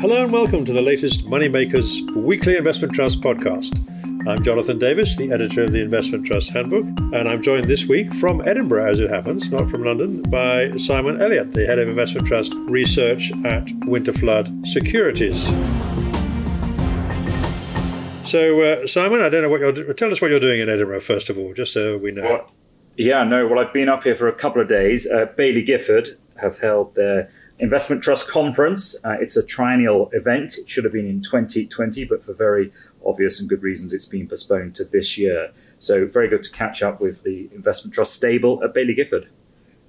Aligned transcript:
Hello 0.00 0.22
and 0.22 0.32
welcome 0.32 0.64
to 0.64 0.72
the 0.72 0.80
latest 0.80 1.26
Moneymakers 1.26 2.08
Weekly 2.14 2.56
Investment 2.56 2.94
Trust 2.94 3.20
podcast. 3.20 3.76
I'm 4.28 4.44
Jonathan 4.44 4.78
Davis, 4.78 5.16
the 5.16 5.32
editor 5.32 5.64
of 5.64 5.72
the 5.72 5.80
Investment 5.80 6.24
Trust 6.24 6.50
Handbook, 6.52 6.86
and 7.12 7.28
I'm 7.28 7.42
joined 7.42 7.64
this 7.64 7.86
week 7.86 8.14
from 8.14 8.40
Edinburgh, 8.46 8.88
as 8.88 9.00
it 9.00 9.10
happens, 9.10 9.50
not 9.50 9.68
from 9.68 9.82
London, 9.82 10.22
by 10.22 10.70
Simon 10.76 11.20
Elliott, 11.20 11.50
the 11.50 11.66
head 11.66 11.80
of 11.80 11.88
Investment 11.88 12.28
Trust 12.28 12.54
Research 12.68 13.32
at 13.44 13.66
Winterflood 13.88 14.64
Securities. 14.68 15.46
So, 18.24 18.62
uh, 18.62 18.86
Simon, 18.86 19.20
I 19.20 19.28
don't 19.28 19.42
know 19.42 19.50
what 19.50 19.58
you're. 19.58 19.94
Tell 19.94 20.12
us 20.12 20.22
what 20.22 20.30
you're 20.30 20.38
doing 20.38 20.60
in 20.60 20.68
Edinburgh 20.68 21.00
first 21.00 21.28
of 21.28 21.36
all, 21.36 21.52
just 21.54 21.72
so 21.72 21.98
we 21.98 22.12
know. 22.12 22.22
Well, 22.22 22.54
yeah, 22.96 23.24
no. 23.24 23.48
Well, 23.48 23.58
I've 23.58 23.72
been 23.72 23.88
up 23.88 24.04
here 24.04 24.14
for 24.14 24.28
a 24.28 24.32
couple 24.32 24.62
of 24.62 24.68
days. 24.68 25.10
Uh, 25.10 25.26
Baillie 25.36 25.66
Gifford 25.66 26.10
have 26.40 26.60
held 26.60 26.94
their 26.94 27.32
investment 27.58 28.02
trust 28.02 28.28
conference. 28.28 28.96
Uh, 29.04 29.16
it's 29.20 29.36
a 29.36 29.42
triennial 29.42 30.10
event. 30.12 30.58
It 30.58 30.68
should 30.68 30.84
have 30.84 30.92
been 30.92 31.06
in 31.06 31.22
2020, 31.22 32.04
but 32.04 32.24
for 32.24 32.32
very 32.32 32.72
obvious 33.04 33.40
and 33.40 33.48
good 33.48 33.62
reasons, 33.62 33.92
it's 33.92 34.06
been 34.06 34.28
postponed 34.28 34.74
to 34.76 34.84
this 34.84 35.18
year. 35.18 35.50
So, 35.78 36.06
very 36.06 36.28
good 36.28 36.42
to 36.42 36.50
catch 36.50 36.82
up 36.82 37.00
with 37.00 37.22
the 37.22 37.48
investment 37.54 37.94
trust 37.94 38.14
stable 38.14 38.62
at 38.64 38.74
Baillie 38.74 38.96
Gifford. 38.96 39.28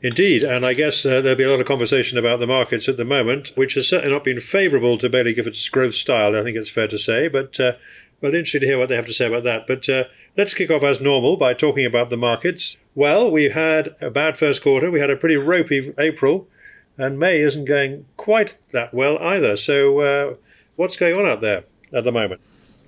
Indeed, 0.01 0.43
and 0.43 0.65
I 0.65 0.73
guess 0.73 1.05
uh, 1.05 1.19
there'll 1.19 1.37
be 1.37 1.43
a 1.43 1.51
lot 1.51 1.59
of 1.59 1.65
conversation 1.65 2.17
about 2.17 2.39
the 2.39 2.47
markets 2.47 2.87
at 2.87 2.95
the 2.95 3.03
moment, 3.03 3.51
which 3.55 3.73
has 3.73 3.89
certainly 3.89 4.13
not 4.13 4.23
been 4.23 4.39
favourable 4.39 4.97
to 4.97 5.09
Baillie 5.09 5.35
Gifford's 5.35 5.67
growth 5.67 5.93
style. 5.93 6.37
I 6.37 6.43
think 6.43 6.55
it's 6.55 6.69
fair 6.69 6.87
to 6.87 6.97
say, 6.97 7.27
but 7.27 7.59
uh, 7.59 7.73
well, 8.21 8.33
interesting 8.33 8.61
to 8.61 8.67
hear 8.67 8.77
what 8.77 8.87
they 8.87 8.95
have 8.95 9.05
to 9.07 9.13
say 9.13 9.27
about 9.27 9.43
that. 9.43 9.67
But 9.67 9.89
uh, 9.89 10.05
let's 10.37 10.53
kick 10.53 10.71
off 10.71 10.83
as 10.83 11.01
normal 11.01 11.35
by 11.35 11.53
talking 11.53 11.85
about 11.85 12.09
the 12.09 12.17
markets. 12.17 12.77
Well, 12.95 13.29
we 13.29 13.49
had 13.49 13.95
a 13.99 14.09
bad 14.09 14.37
first 14.37 14.61
quarter. 14.61 14.89
We 14.89 15.01
had 15.01 15.09
a 15.09 15.17
pretty 15.17 15.35
ropey 15.35 15.93
April, 15.97 16.47
and 16.99 17.17
May 17.17 17.39
isn't 17.39 17.65
going 17.65 18.05
quite 18.17 18.57
that 18.71 18.93
well 18.93 19.17
either. 19.19 19.55
So, 19.57 19.99
uh, 19.99 20.35
what's 20.75 20.97
going 20.97 21.17
on 21.17 21.25
out 21.25 21.41
there 21.41 21.63
at 21.93 22.03
the 22.03 22.11
moment? 22.11 22.41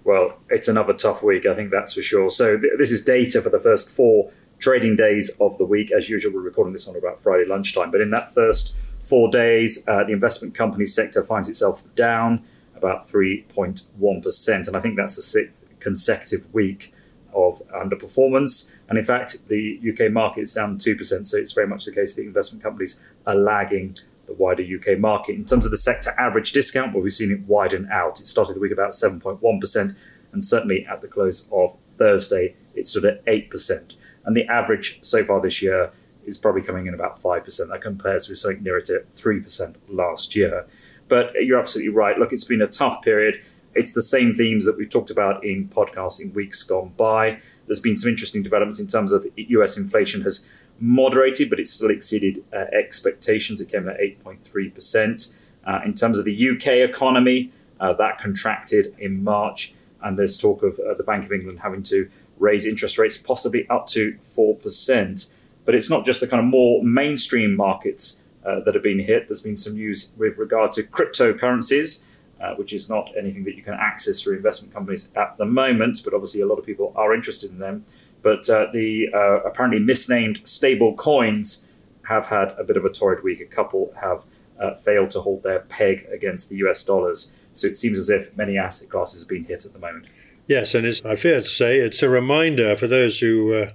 Well, 0.03 0.37
it's 0.49 0.67
another 0.67 0.93
tough 0.93 1.23
week, 1.23 1.45
I 1.45 1.55
think 1.55 1.71
that's 1.71 1.93
for 1.93 2.01
sure. 2.01 2.29
So, 2.29 2.57
th- 2.57 2.73
this 2.77 2.91
is 2.91 3.03
data 3.03 3.41
for 3.41 3.49
the 3.49 3.59
first 3.59 3.89
four 3.89 4.31
trading 4.59 4.97
days 4.97 5.35
of 5.39 5.57
the 5.57 5.65
week. 5.65 5.91
As 5.91 6.09
usual, 6.09 6.33
we're 6.33 6.41
recording 6.41 6.73
this 6.73 6.87
on 6.87 6.95
about 6.95 7.19
Friday 7.19 7.47
lunchtime. 7.47 7.89
But 7.89 8.01
in 8.01 8.09
that 8.11 8.33
first 8.33 8.75
four 9.03 9.31
days, 9.31 9.87
uh, 9.87 10.03
the 10.03 10.11
investment 10.11 10.55
company 10.55 10.85
sector 10.85 11.23
finds 11.23 11.49
itself 11.49 11.83
down 11.95 12.43
about 12.75 13.03
3.1%. 13.03 14.67
And 14.67 14.75
I 14.75 14.79
think 14.81 14.97
that's 14.97 15.15
the 15.15 15.21
sixth 15.21 15.57
consecutive 15.79 16.53
week 16.53 16.93
of 17.33 17.61
underperformance. 17.73 18.75
And 18.89 18.97
in 18.97 19.05
fact, 19.05 19.47
the 19.47 19.79
UK 19.79 20.11
market 20.11 20.41
is 20.41 20.53
down 20.53 20.77
2%. 20.77 21.27
So 21.27 21.37
it's 21.37 21.53
very 21.53 21.67
much 21.67 21.85
the 21.85 21.91
case 21.91 22.15
that 22.15 22.23
investment 22.23 22.63
companies 22.63 23.01
are 23.25 23.35
lagging 23.35 23.97
the 24.31 24.43
wider 24.43 24.63
UK 24.63 24.97
market. 24.97 25.35
In 25.35 25.45
terms 25.45 25.65
of 25.65 25.71
the 25.71 25.77
sector 25.77 26.11
average 26.17 26.51
discount, 26.51 26.93
well, 26.93 27.03
we've 27.03 27.13
seen 27.13 27.31
it 27.31 27.41
widen 27.41 27.89
out. 27.91 28.19
It 28.19 28.27
started 28.27 28.55
the 28.55 28.59
week 28.59 28.71
about 28.71 28.91
7.1%. 28.91 29.95
And 30.33 30.43
certainly 30.43 30.85
at 30.85 31.01
the 31.01 31.07
close 31.07 31.49
of 31.51 31.75
Thursday, 31.87 32.55
it 32.73 32.85
stood 32.85 33.05
at 33.05 33.25
8%. 33.25 33.95
And 34.25 34.35
the 34.35 34.47
average 34.47 34.99
so 35.01 35.23
far 35.23 35.41
this 35.41 35.61
year 35.61 35.91
is 36.25 36.37
probably 36.37 36.61
coming 36.61 36.87
in 36.87 36.93
about 36.93 37.21
5%. 37.21 37.69
That 37.69 37.81
compares 37.81 38.29
with 38.29 38.37
something 38.37 38.63
nearer 38.63 38.81
to 38.81 39.03
3% 39.15 39.75
last 39.89 40.35
year. 40.35 40.65
But 41.07 41.33
you're 41.43 41.59
absolutely 41.59 41.93
right. 41.93 42.17
Look, 42.17 42.31
it's 42.31 42.45
been 42.45 42.61
a 42.61 42.67
tough 42.67 43.01
period. 43.01 43.43
It's 43.73 43.93
the 43.93 44.01
same 44.01 44.33
themes 44.33 44.65
that 44.65 44.77
we've 44.77 44.89
talked 44.89 45.11
about 45.11 45.43
in 45.43 45.67
podcasts 45.67 46.21
in 46.21 46.33
weeks 46.33 46.63
gone 46.63 46.93
by. 46.95 47.39
There's 47.65 47.79
been 47.79 47.95
some 47.95 48.09
interesting 48.09 48.43
developments 48.43 48.79
in 48.79 48.87
terms 48.87 49.11
of 49.13 49.25
US 49.35 49.77
inflation 49.77 50.21
has 50.21 50.47
moderated, 50.81 51.49
but 51.49 51.59
it 51.59 51.67
still 51.67 51.91
exceeded 51.91 52.43
uh, 52.51 52.65
expectations. 52.73 53.61
It 53.61 53.71
came 53.71 53.87
at 53.87 53.99
8.3%. 53.99 55.35
Uh, 55.63 55.79
in 55.85 55.93
terms 55.93 56.17
of 56.17 56.25
the 56.25 56.49
UK 56.49 56.67
economy, 56.89 57.51
uh, 57.79 57.93
that 57.93 58.17
contracted 58.17 58.95
in 58.97 59.23
March, 59.23 59.73
and 60.03 60.17
there's 60.17 60.37
talk 60.37 60.63
of 60.63 60.79
uh, 60.79 60.95
the 60.95 61.03
Bank 61.03 61.25
of 61.25 61.31
England 61.31 61.59
having 61.59 61.83
to 61.83 62.09
raise 62.39 62.65
interest 62.65 62.97
rates 62.97 63.17
possibly 63.17 63.67
up 63.69 63.87
to 63.87 64.13
4%. 64.13 65.31
But 65.63 65.75
it's 65.75 65.89
not 65.89 66.05
just 66.05 66.21
the 66.21 66.27
kind 66.27 66.39
of 66.39 66.49
more 66.49 66.83
mainstream 66.83 67.55
markets 67.55 68.23
uh, 68.43 68.61
that 68.61 68.73
have 68.73 68.83
been 68.83 68.99
hit. 68.99 69.27
There's 69.27 69.43
been 69.43 69.55
some 69.55 69.73
news 69.73 70.13
with 70.17 70.39
regard 70.39 70.71
to 70.73 70.83
cryptocurrencies, 70.83 72.05
uh, 72.41 72.55
which 72.55 72.73
is 72.73 72.89
not 72.89 73.11
anything 73.15 73.43
that 73.43 73.55
you 73.55 73.61
can 73.61 73.75
access 73.75 74.21
through 74.21 74.37
investment 74.37 74.73
companies 74.73 75.11
at 75.15 75.37
the 75.37 75.45
moment, 75.45 76.01
but 76.03 76.15
obviously 76.15 76.41
a 76.41 76.47
lot 76.47 76.57
of 76.57 76.65
people 76.65 76.91
are 76.95 77.13
interested 77.13 77.51
in 77.51 77.59
them. 77.59 77.85
But 78.21 78.49
uh, 78.49 78.67
the 78.71 79.09
uh, 79.13 79.41
apparently 79.41 79.79
misnamed 79.79 80.41
stable 80.43 80.93
coins 80.95 81.67
have 82.03 82.27
had 82.27 82.53
a 82.57 82.63
bit 82.63 82.77
of 82.77 82.85
a 82.85 82.89
torrid 82.89 83.23
week. 83.23 83.41
A 83.41 83.45
couple 83.45 83.93
have 83.99 84.23
uh, 84.59 84.75
failed 84.75 85.11
to 85.11 85.21
hold 85.21 85.43
their 85.43 85.61
peg 85.61 86.07
against 86.11 86.49
the 86.49 86.57
US 86.57 86.83
dollars. 86.83 87.35
So 87.51 87.67
it 87.67 87.77
seems 87.77 87.97
as 87.97 88.09
if 88.09 88.35
many 88.37 88.57
asset 88.57 88.89
classes 88.89 89.21
have 89.21 89.29
been 89.29 89.45
hit 89.45 89.65
at 89.65 89.73
the 89.73 89.79
moment. 89.79 90.05
Yes, 90.47 90.75
and 90.75 90.85
I 91.05 91.15
fear 91.15 91.41
to 91.41 91.47
say 91.47 91.77
it's 91.77 92.03
a 92.03 92.09
reminder 92.09 92.75
for 92.75 92.87
those 92.87 93.19
who 93.19 93.53
uh, 93.53 93.71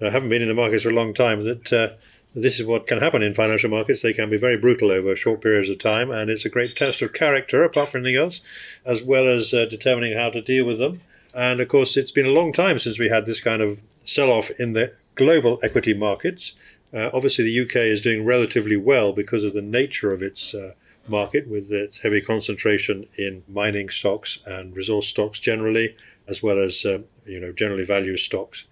haven't 0.00 0.28
been 0.28 0.42
in 0.42 0.48
the 0.48 0.54
markets 0.54 0.82
for 0.84 0.90
a 0.90 0.94
long 0.94 1.12
time 1.12 1.42
that 1.42 1.96
this 2.34 2.60
is 2.60 2.66
what 2.66 2.86
can 2.86 2.98
happen 2.98 3.22
in 3.22 3.32
financial 3.32 3.70
markets. 3.70 4.02
They 4.02 4.12
can 4.12 4.30
be 4.30 4.36
very 4.36 4.56
brutal 4.56 4.90
over 4.90 5.16
short 5.16 5.42
periods 5.42 5.68
of 5.68 5.78
time, 5.78 6.10
and 6.10 6.30
it's 6.30 6.44
a 6.44 6.50
great 6.50 6.76
test 6.76 7.02
of 7.02 7.12
character, 7.12 7.64
apart 7.64 7.88
from 7.88 8.02
anything 8.02 8.20
else, 8.20 8.40
as 8.84 9.02
well 9.02 9.26
as 9.26 9.52
uh, 9.52 9.64
determining 9.64 10.16
how 10.16 10.30
to 10.30 10.40
deal 10.40 10.64
with 10.64 10.78
them. 10.78 11.00
And 11.34 11.60
of 11.60 11.68
course, 11.68 11.96
it's 11.96 12.10
been 12.10 12.26
a 12.26 12.30
long 12.30 12.52
time 12.52 12.78
since 12.78 12.98
we 12.98 13.08
had 13.08 13.26
this 13.26 13.40
kind 13.40 13.62
of 13.62 13.82
sell 14.04 14.30
off 14.30 14.50
in 14.58 14.72
the 14.72 14.92
global 15.14 15.58
equity 15.62 15.94
markets. 15.94 16.54
Uh, 16.92 17.10
obviously, 17.12 17.44
the 17.44 17.60
UK 17.60 17.76
is 17.76 18.00
doing 18.00 18.24
relatively 18.24 18.76
well 18.76 19.12
because 19.12 19.44
of 19.44 19.52
the 19.52 19.62
nature 19.62 20.12
of 20.12 20.22
its 20.22 20.54
uh, 20.54 20.72
market, 21.08 21.48
with 21.48 21.70
its 21.72 21.98
heavy 21.98 22.20
concentration 22.20 23.06
in 23.16 23.42
mining 23.48 23.88
stocks 23.88 24.38
and 24.46 24.76
resource 24.76 25.08
stocks 25.08 25.38
generally, 25.38 25.96
as 26.26 26.42
well 26.42 26.58
as 26.58 26.84
uh, 26.84 26.98
you 27.26 27.40
know 27.40 27.52
generally 27.52 27.84
value 27.84 28.16
stocks 28.16 28.66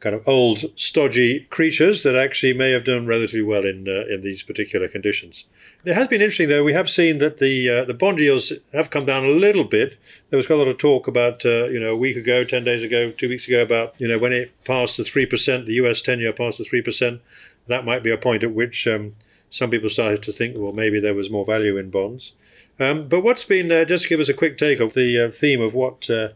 kind 0.00 0.14
of 0.14 0.26
old, 0.26 0.64
stodgy 0.76 1.40
creatures 1.50 2.02
that 2.02 2.16
actually 2.16 2.54
may 2.54 2.70
have 2.72 2.84
done 2.84 3.06
relatively 3.06 3.42
well 3.42 3.64
in 3.64 3.86
uh, 3.86 4.12
in 4.12 4.22
these 4.22 4.42
particular 4.42 4.88
conditions. 4.88 5.44
It 5.84 5.94
has 5.94 6.08
been 6.08 6.20
interesting, 6.20 6.48
though. 6.48 6.64
We 6.64 6.72
have 6.72 6.90
seen 6.90 7.18
that 7.18 7.38
the 7.38 7.68
uh, 7.68 7.84
the 7.84 7.94
bond 7.94 8.18
yields 8.18 8.52
have 8.72 8.90
come 8.90 9.06
down 9.06 9.24
a 9.24 9.28
little 9.28 9.64
bit. 9.64 9.98
There 10.30 10.36
was 10.36 10.46
quite 10.46 10.56
a 10.56 10.62
lot 10.62 10.68
of 10.68 10.78
talk 10.78 11.06
about 11.06 11.44
uh, 11.44 11.68
you 11.68 11.78
know 11.78 11.92
a 11.92 11.96
week 11.96 12.16
ago, 12.16 12.44
ten 12.44 12.64
days 12.64 12.82
ago, 12.82 13.12
two 13.12 13.28
weeks 13.28 13.46
ago 13.46 13.62
about 13.62 14.00
you 14.00 14.08
know 14.08 14.18
when 14.18 14.32
it 14.32 14.52
passed 14.64 14.96
the 14.96 15.04
three 15.04 15.26
percent, 15.26 15.66
the 15.66 15.74
U.S. 15.74 16.02
ten-year 16.02 16.32
passed 16.32 16.58
the 16.58 16.64
three 16.64 16.82
percent. 16.82 17.20
That 17.66 17.84
might 17.84 18.02
be 18.02 18.10
a 18.10 18.18
point 18.18 18.42
at 18.42 18.52
which 18.52 18.88
um, 18.88 19.14
some 19.50 19.70
people 19.70 19.88
started 19.88 20.22
to 20.22 20.32
think, 20.32 20.56
well, 20.56 20.72
maybe 20.72 20.98
there 20.98 21.14
was 21.14 21.30
more 21.30 21.44
value 21.44 21.76
in 21.76 21.90
bonds. 21.90 22.32
Um, 22.78 23.08
but 23.08 23.20
what's 23.20 23.44
been 23.44 23.70
uh, 23.70 23.84
just 23.84 24.08
give 24.08 24.20
us 24.20 24.30
a 24.30 24.34
quick 24.34 24.56
take 24.56 24.80
of 24.80 24.94
the 24.94 25.26
uh, 25.26 25.28
theme 25.28 25.60
of 25.60 25.74
what 25.74 26.08
uh, 26.08 26.28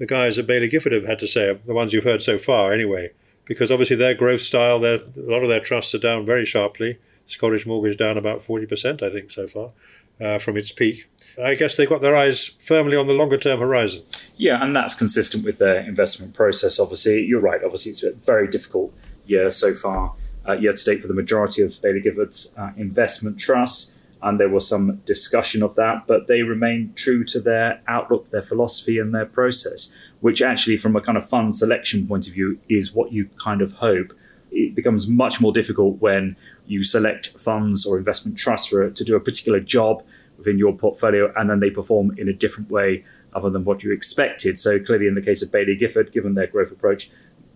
the 0.00 0.06
guys 0.06 0.38
at 0.38 0.46
Baillie 0.46 0.70
Gifford 0.70 0.92
have 0.92 1.04
had 1.04 1.18
to 1.18 1.26
say, 1.26 1.52
the 1.66 1.74
ones 1.74 1.92
you've 1.92 2.04
heard 2.04 2.22
so 2.22 2.38
far 2.38 2.72
anyway, 2.72 3.10
because 3.44 3.70
obviously 3.70 3.96
their 3.96 4.14
growth 4.14 4.40
style, 4.40 4.80
their, 4.80 4.96
a 4.96 5.30
lot 5.30 5.42
of 5.42 5.50
their 5.50 5.60
trusts 5.60 5.94
are 5.94 5.98
down 5.98 6.24
very 6.24 6.46
sharply. 6.46 6.98
Scottish 7.26 7.66
Mortgage 7.66 7.98
down 7.98 8.16
about 8.16 8.40
40%, 8.40 9.02
I 9.02 9.12
think, 9.12 9.30
so 9.30 9.46
far 9.46 9.70
uh, 10.18 10.38
from 10.38 10.56
its 10.56 10.72
peak. 10.72 11.08
I 11.40 11.54
guess 11.54 11.76
they've 11.76 11.88
got 11.88 12.00
their 12.00 12.16
eyes 12.16 12.48
firmly 12.58 12.96
on 12.96 13.08
the 13.08 13.12
longer 13.12 13.36
term 13.36 13.60
horizon. 13.60 14.02
Yeah, 14.38 14.64
and 14.64 14.74
that's 14.74 14.94
consistent 14.94 15.44
with 15.44 15.58
their 15.58 15.80
investment 15.82 16.32
process, 16.32 16.80
obviously. 16.80 17.22
You're 17.22 17.40
right, 17.40 17.62
obviously, 17.62 17.92
it's 17.92 18.02
a 18.02 18.12
very 18.12 18.48
difficult 18.48 18.94
year 19.26 19.50
so 19.50 19.74
far, 19.74 20.14
uh, 20.48 20.52
year 20.52 20.72
to 20.72 20.84
date, 20.84 21.02
for 21.02 21.08
the 21.08 21.14
majority 21.14 21.60
of 21.60 21.70
Baillie 21.72 22.02
Gifford's 22.02 22.54
uh, 22.56 22.70
investment 22.78 23.38
trusts 23.38 23.94
and 24.22 24.38
there 24.38 24.48
was 24.48 24.68
some 24.68 24.96
discussion 25.06 25.62
of 25.62 25.74
that, 25.76 26.06
but 26.06 26.26
they 26.26 26.42
remain 26.42 26.92
true 26.94 27.24
to 27.24 27.40
their 27.40 27.80
outlook, 27.88 28.30
their 28.30 28.42
philosophy, 28.42 28.98
and 28.98 29.14
their 29.14 29.26
process, 29.26 29.94
which 30.20 30.42
actually, 30.42 30.76
from 30.76 30.94
a 30.96 31.00
kind 31.00 31.16
of 31.16 31.28
fund 31.28 31.56
selection 31.56 32.06
point 32.06 32.26
of 32.26 32.34
view, 32.34 32.58
is 32.68 32.94
what 32.94 33.12
you 33.12 33.30
kind 33.42 33.62
of 33.62 33.74
hope. 33.74 34.12
It 34.50 34.74
becomes 34.74 35.08
much 35.08 35.40
more 35.40 35.52
difficult 35.52 36.00
when 36.00 36.36
you 36.66 36.82
select 36.82 37.28
funds 37.38 37.86
or 37.86 37.98
investment 37.98 38.36
trusts 38.36 38.68
for, 38.68 38.90
to 38.90 39.04
do 39.04 39.16
a 39.16 39.20
particular 39.20 39.60
job 39.60 40.02
within 40.36 40.58
your 40.58 40.74
portfolio 40.74 41.32
and 41.36 41.48
then 41.48 41.60
they 41.60 41.70
perform 41.70 42.14
in 42.18 42.28
a 42.28 42.32
different 42.32 42.70
way 42.70 43.04
other 43.32 43.50
than 43.50 43.64
what 43.64 43.82
you 43.82 43.92
expected. 43.92 44.58
So, 44.58 44.78
clearly, 44.78 45.06
in 45.06 45.14
the 45.14 45.22
case 45.22 45.42
of 45.42 45.50
Baillie 45.50 45.78
Gifford, 45.78 46.12
given 46.12 46.34
their 46.34 46.46
growth 46.46 46.72
approach, 46.72 47.10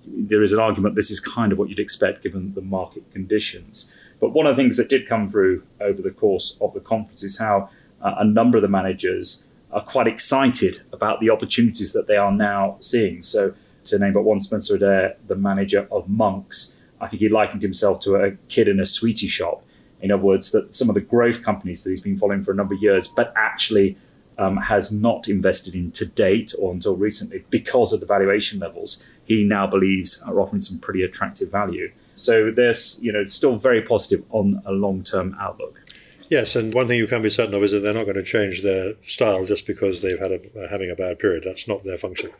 there 0.06 0.42
is 0.42 0.52
an 0.52 0.60
argument 0.60 0.94
this 0.94 1.10
is 1.10 1.20
kind 1.20 1.52
of 1.52 1.58
what 1.58 1.68
you'd 1.68 1.78
expect 1.78 2.22
given 2.22 2.54
the 2.54 2.60
market 2.60 3.10
conditions. 3.12 3.92
But 4.24 4.32
one 4.32 4.46
of 4.46 4.56
the 4.56 4.62
things 4.62 4.78
that 4.78 4.88
did 4.88 5.06
come 5.06 5.30
through 5.30 5.64
over 5.82 6.00
the 6.00 6.10
course 6.10 6.56
of 6.62 6.72
the 6.72 6.80
conference 6.80 7.22
is 7.22 7.38
how 7.38 7.68
uh, 8.00 8.14
a 8.20 8.24
number 8.24 8.56
of 8.56 8.62
the 8.62 8.68
managers 8.68 9.46
are 9.70 9.82
quite 9.82 10.06
excited 10.06 10.80
about 10.94 11.20
the 11.20 11.28
opportunities 11.28 11.92
that 11.92 12.06
they 12.06 12.16
are 12.16 12.32
now 12.32 12.78
seeing. 12.80 13.22
So, 13.22 13.52
to 13.84 13.98
name 13.98 14.14
but 14.14 14.22
one, 14.22 14.40
Spencer 14.40 14.76
Adair, 14.76 15.16
the 15.26 15.36
manager 15.36 15.86
of 15.92 16.08
Monks, 16.08 16.78
I 17.02 17.06
think 17.06 17.20
he 17.20 17.28
likened 17.28 17.60
himself 17.60 18.00
to 18.00 18.14
a 18.14 18.30
kid 18.48 18.66
in 18.66 18.80
a 18.80 18.86
sweetie 18.86 19.28
shop. 19.28 19.62
In 20.00 20.10
other 20.10 20.22
words, 20.22 20.52
that 20.52 20.74
some 20.74 20.88
of 20.88 20.94
the 20.94 21.02
growth 21.02 21.42
companies 21.42 21.84
that 21.84 21.90
he's 21.90 22.00
been 22.00 22.16
following 22.16 22.42
for 22.42 22.52
a 22.52 22.54
number 22.54 22.72
of 22.72 22.80
years, 22.80 23.08
but 23.08 23.30
actually 23.36 23.98
um, 24.38 24.56
has 24.56 24.90
not 24.90 25.28
invested 25.28 25.74
in 25.74 25.90
to 25.90 26.06
date 26.06 26.54
or 26.58 26.72
until 26.72 26.96
recently 26.96 27.44
because 27.50 27.92
of 27.92 28.00
the 28.00 28.06
valuation 28.06 28.58
levels, 28.58 29.04
he 29.22 29.44
now 29.44 29.66
believes 29.66 30.22
are 30.22 30.40
offering 30.40 30.62
some 30.62 30.78
pretty 30.78 31.02
attractive 31.02 31.50
value. 31.50 31.92
So 32.14 32.50
there's, 32.50 33.00
you 33.02 33.12
know, 33.12 33.20
it's 33.20 33.34
still 33.34 33.56
very 33.56 33.82
positive 33.82 34.24
on 34.30 34.62
a 34.64 34.72
long-term 34.72 35.36
outlook. 35.40 35.80
Yes, 36.30 36.56
and 36.56 36.72
one 36.72 36.88
thing 36.88 36.98
you 36.98 37.06
can 37.06 37.22
be 37.22 37.30
certain 37.30 37.54
of 37.54 37.62
is 37.62 37.72
that 37.72 37.80
they're 37.80 37.92
not 37.92 38.04
going 38.04 38.14
to 38.16 38.22
change 38.22 38.62
their 38.62 38.94
style 39.02 39.44
just 39.44 39.66
because 39.66 40.00
they've 40.00 40.18
had 40.18 40.32
a, 40.32 40.68
having 40.68 40.90
a 40.90 40.96
bad 40.96 41.18
period. 41.18 41.44
That's 41.44 41.68
not 41.68 41.84
their 41.84 41.98
function, 41.98 42.30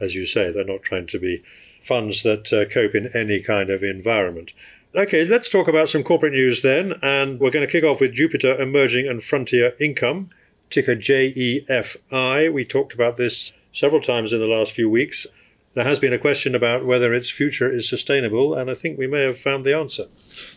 as 0.00 0.14
you 0.14 0.26
say. 0.26 0.50
They're 0.50 0.64
not 0.64 0.82
trying 0.82 1.06
to 1.08 1.20
be 1.20 1.42
funds 1.80 2.22
that 2.24 2.52
uh, 2.52 2.64
cope 2.72 2.94
in 2.94 3.10
any 3.14 3.40
kind 3.40 3.70
of 3.70 3.82
environment. 3.84 4.52
Okay, 4.94 5.24
let's 5.24 5.48
talk 5.48 5.68
about 5.68 5.88
some 5.88 6.02
corporate 6.02 6.32
news 6.32 6.62
then, 6.62 6.94
and 7.02 7.38
we're 7.38 7.50
going 7.50 7.66
to 7.66 7.70
kick 7.70 7.84
off 7.84 8.00
with 8.00 8.14
Jupiter 8.14 8.60
Emerging 8.60 9.06
and 9.06 9.22
Frontier 9.22 9.74
Income, 9.78 10.30
ticker 10.70 10.96
JEFI. 10.96 12.52
We 12.52 12.64
talked 12.64 12.94
about 12.94 13.16
this 13.16 13.52
several 13.70 14.00
times 14.00 14.32
in 14.32 14.40
the 14.40 14.46
last 14.46 14.72
few 14.72 14.90
weeks. 14.90 15.26
There 15.78 15.86
has 15.86 16.00
been 16.00 16.12
a 16.12 16.18
question 16.18 16.56
about 16.56 16.84
whether 16.84 17.14
its 17.14 17.30
future 17.30 17.72
is 17.72 17.88
sustainable, 17.88 18.52
and 18.52 18.68
I 18.68 18.74
think 18.74 18.98
we 18.98 19.06
may 19.06 19.22
have 19.22 19.38
found 19.38 19.64
the 19.64 19.76
answer. 19.76 20.06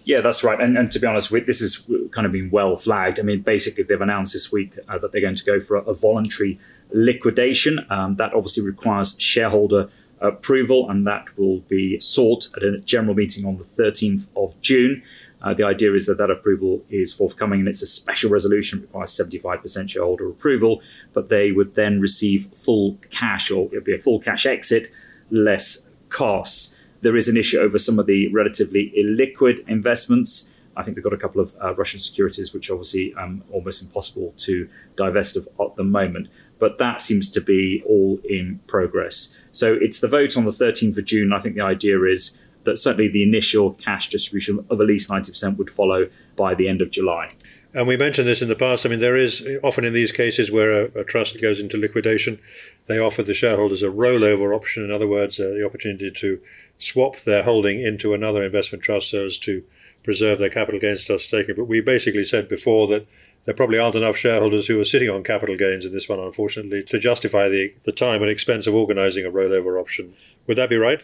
Yeah, 0.03 0.19
that's 0.19 0.43
right. 0.43 0.59
And, 0.59 0.75
and 0.75 0.91
to 0.93 0.97
be 0.97 1.05
honest, 1.05 1.29
this 1.45 1.59
has 1.59 1.87
kind 2.09 2.25
of 2.25 2.31
been 2.31 2.49
well 2.49 2.75
flagged. 2.75 3.19
I 3.19 3.21
mean, 3.21 3.41
basically, 3.41 3.83
they've 3.83 4.01
announced 4.01 4.33
this 4.33 4.51
week 4.51 4.79
uh, 4.89 4.97
that 4.97 5.11
they're 5.11 5.21
going 5.21 5.35
to 5.35 5.45
go 5.45 5.59
for 5.59 5.77
a, 5.77 5.81
a 5.81 5.93
voluntary 5.93 6.57
liquidation. 6.91 7.85
Um, 7.91 8.15
that 8.15 8.33
obviously 8.33 8.63
requires 8.63 9.15
shareholder 9.19 9.91
approval, 10.21 10.89
and 10.89 11.05
that 11.05 11.37
will 11.37 11.59
be 11.59 11.99
sought 11.99 12.47
at 12.57 12.63
a 12.63 12.79
general 12.79 13.13
meeting 13.13 13.45
on 13.45 13.59
the 13.59 13.63
13th 13.63 14.31
of 14.35 14.59
June. 14.63 15.03
Uh, 15.43 15.53
the 15.53 15.63
idea 15.63 15.93
is 15.93 16.07
that 16.07 16.17
that 16.17 16.31
approval 16.31 16.83
is 16.89 17.13
forthcoming 17.13 17.59
and 17.59 17.69
it's 17.69 17.83
a 17.83 17.87
special 17.87 18.31
resolution, 18.31 18.81
requires 18.81 19.11
75% 19.11 19.87
shareholder 19.87 20.29
approval, 20.29 20.81
but 21.13 21.29
they 21.29 21.51
would 21.51 21.75
then 21.75 21.99
receive 21.99 22.47
full 22.55 22.97
cash 23.11 23.51
or 23.51 23.65
it 23.65 23.73
would 23.73 23.83
be 23.83 23.95
a 23.95 23.99
full 23.99 24.19
cash 24.19 24.47
exit, 24.47 24.91
less 25.31 25.89
costs. 26.09 26.77
There 27.01 27.17
is 27.17 27.27
an 27.27 27.37
issue 27.37 27.59
over 27.59 27.77
some 27.77 27.97
of 27.97 28.05
the 28.05 28.27
relatively 28.29 28.93
illiquid 28.97 29.67
investments. 29.67 30.51
I 30.75 30.83
think 30.83 30.95
they've 30.95 31.03
got 31.03 31.13
a 31.13 31.17
couple 31.17 31.41
of 31.41 31.55
uh, 31.61 31.73
Russian 31.75 31.99
securities, 31.99 32.53
which 32.53 32.69
obviously 32.69 33.13
um, 33.15 33.43
almost 33.51 33.81
impossible 33.81 34.33
to 34.37 34.69
divest 34.95 35.35
of 35.35 35.49
at 35.59 35.75
the 35.75 35.83
moment. 35.83 36.27
But 36.59 36.77
that 36.77 37.01
seems 37.01 37.29
to 37.31 37.41
be 37.41 37.83
all 37.85 38.19
in 38.23 38.59
progress. 38.67 39.37
So 39.51 39.73
it's 39.73 39.99
the 39.99 40.07
vote 40.07 40.37
on 40.37 40.45
the 40.45 40.51
13th 40.51 40.97
of 40.97 41.05
June. 41.05 41.33
I 41.33 41.39
think 41.39 41.55
the 41.55 41.63
idea 41.63 42.03
is 42.03 42.37
that 42.63 42.77
certainly 42.77 43.07
the 43.07 43.23
initial 43.23 43.73
cash 43.73 44.09
distribution 44.09 44.65
of 44.69 44.79
at 44.79 44.87
least 44.87 45.09
90% 45.09 45.57
would 45.57 45.69
follow 45.69 46.09
by 46.35 46.53
the 46.53 46.67
end 46.67 46.81
of 46.81 46.91
July. 46.91 47.31
And 47.73 47.87
we 47.87 47.95
mentioned 47.95 48.27
this 48.27 48.41
in 48.41 48.49
the 48.49 48.55
past. 48.55 48.85
I 48.85 48.89
mean, 48.89 48.99
there 48.99 49.15
is 49.15 49.47
often 49.63 49.85
in 49.85 49.93
these 49.93 50.11
cases 50.11 50.51
where 50.51 50.71
a, 50.71 50.99
a 50.99 51.03
trust 51.05 51.41
goes 51.41 51.59
into 51.61 51.77
liquidation, 51.77 52.39
they 52.87 52.99
offer 52.99 53.23
the 53.23 53.33
shareholders 53.33 53.81
a 53.81 53.87
rollover 53.87 54.53
option. 54.53 54.83
In 54.83 54.91
other 54.91 55.07
words, 55.07 55.39
uh, 55.39 55.43
the 55.43 55.65
opportunity 55.65 56.11
to 56.11 56.41
swap 56.77 57.17
their 57.21 57.43
holding 57.43 57.81
into 57.81 58.13
another 58.13 58.43
investment 58.43 58.83
trust 58.83 59.09
so 59.09 59.25
as 59.25 59.37
to 59.39 59.63
preserve 60.03 60.39
their 60.39 60.49
capital 60.49 60.81
gains 60.81 61.05
trust 61.05 61.29
taken. 61.29 61.55
But 61.55 61.65
we 61.65 61.79
basically 61.79 62.25
said 62.25 62.49
before 62.49 62.87
that 62.87 63.07
there 63.45 63.55
probably 63.55 63.79
aren't 63.79 63.95
enough 63.95 64.17
shareholders 64.17 64.67
who 64.67 64.79
are 64.79 64.85
sitting 64.85 65.09
on 65.09 65.23
capital 65.23 65.55
gains 65.55 65.85
in 65.85 65.93
this 65.93 66.09
one, 66.09 66.19
unfortunately, 66.19 66.83
to 66.83 66.99
justify 66.99 67.47
the, 67.47 67.73
the 67.83 67.91
time 67.91 68.21
and 68.21 68.29
expense 68.29 68.67
of 68.67 68.75
organising 68.75 69.25
a 69.25 69.31
rollover 69.31 69.79
option. 69.79 70.13
Would 70.45 70.57
that 70.57 70.69
be 70.69 70.77
right? 70.77 71.03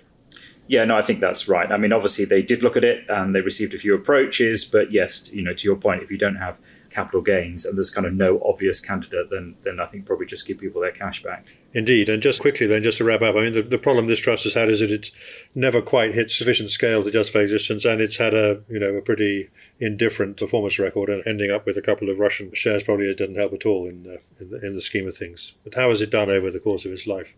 Yeah, 0.68 0.84
no, 0.86 0.98
I 0.98 1.02
think 1.02 1.22
that's 1.22 1.48
right. 1.48 1.72
I 1.72 1.78
mean, 1.78 1.94
obviously 1.94 2.26
they 2.26 2.42
did 2.42 2.62
look 2.62 2.76
at 2.76 2.84
it 2.84 3.06
and 3.10 3.34
they 3.34 3.42
received 3.42 3.74
a 3.74 3.78
few 3.78 3.96
approaches, 3.96 4.66
but 4.66 4.92
yes, 4.92 5.32
you 5.32 5.42
know, 5.42 5.54
to 5.54 5.68
your 5.68 5.78
point, 5.78 6.04
if 6.04 6.12
you 6.12 6.18
don't 6.18 6.36
have 6.36 6.58
capital 6.90 7.22
gains 7.22 7.66
and 7.66 7.78
there's 7.78 7.90
kind 7.90 8.08
of 8.08 8.14
no 8.14 8.42
obvious 8.46 8.80
candidate, 8.82 9.30
then 9.30 9.56
then 9.62 9.80
I 9.80 9.86
think 9.86 10.06
probably 10.06 10.26
just 10.26 10.48
give 10.48 10.58
people 10.58 10.82
their 10.82 10.92
cash 10.92 11.24
back. 11.24 11.46
Indeed, 11.74 12.10
and 12.10 12.24
just 12.24 12.42
quickly 12.42 12.66
then, 12.66 12.82
just 12.82 12.98
to 12.98 13.04
wrap 13.04 13.22
up, 13.22 13.36
I 13.36 13.44
mean, 13.44 13.54
the, 13.54 13.62
the 13.62 13.78
problem 13.78 14.08
this 14.08 14.20
trust 14.20 14.46
has 14.46 14.54
had 14.54 14.70
is 14.70 14.80
that 14.80 14.92
it's 14.92 15.12
never 15.54 15.82
quite 15.82 16.16
hit 16.16 16.32
sufficient 16.32 16.70
scale 16.70 17.04
to 17.04 17.12
justify 17.12 17.40
existence, 17.40 17.86
and 17.86 18.02
it's 18.02 18.18
had 18.18 18.34
a 18.34 18.62
you 18.70 18.80
know 18.80 18.94
a 18.96 19.02
pretty 19.02 19.50
indifferent 19.80 20.38
performance 20.38 20.80
record, 20.80 21.10
and 21.10 21.26
ending 21.28 21.52
up 21.52 21.66
with 21.66 21.78
a 21.78 21.82
couple 21.82 22.10
of 22.10 22.20
Russian 22.20 22.54
shares 22.54 22.84
probably 22.84 23.14
doesn't 23.14 23.36
help 23.36 23.54
at 23.54 23.66
all 23.66 23.88
in 23.88 24.04
the, 24.04 24.20
in 24.40 24.50
the, 24.50 24.66
in 24.66 24.74
the 24.74 24.82
scheme 24.82 25.08
of 25.08 25.16
things. 25.16 25.54
But 25.64 25.76
how 25.76 25.90
has 25.90 26.02
it 26.02 26.10
done 26.10 26.30
over 26.30 26.50
the 26.50 26.60
course 26.60 26.86
of 26.86 26.92
its 26.92 27.06
life? 27.06 27.36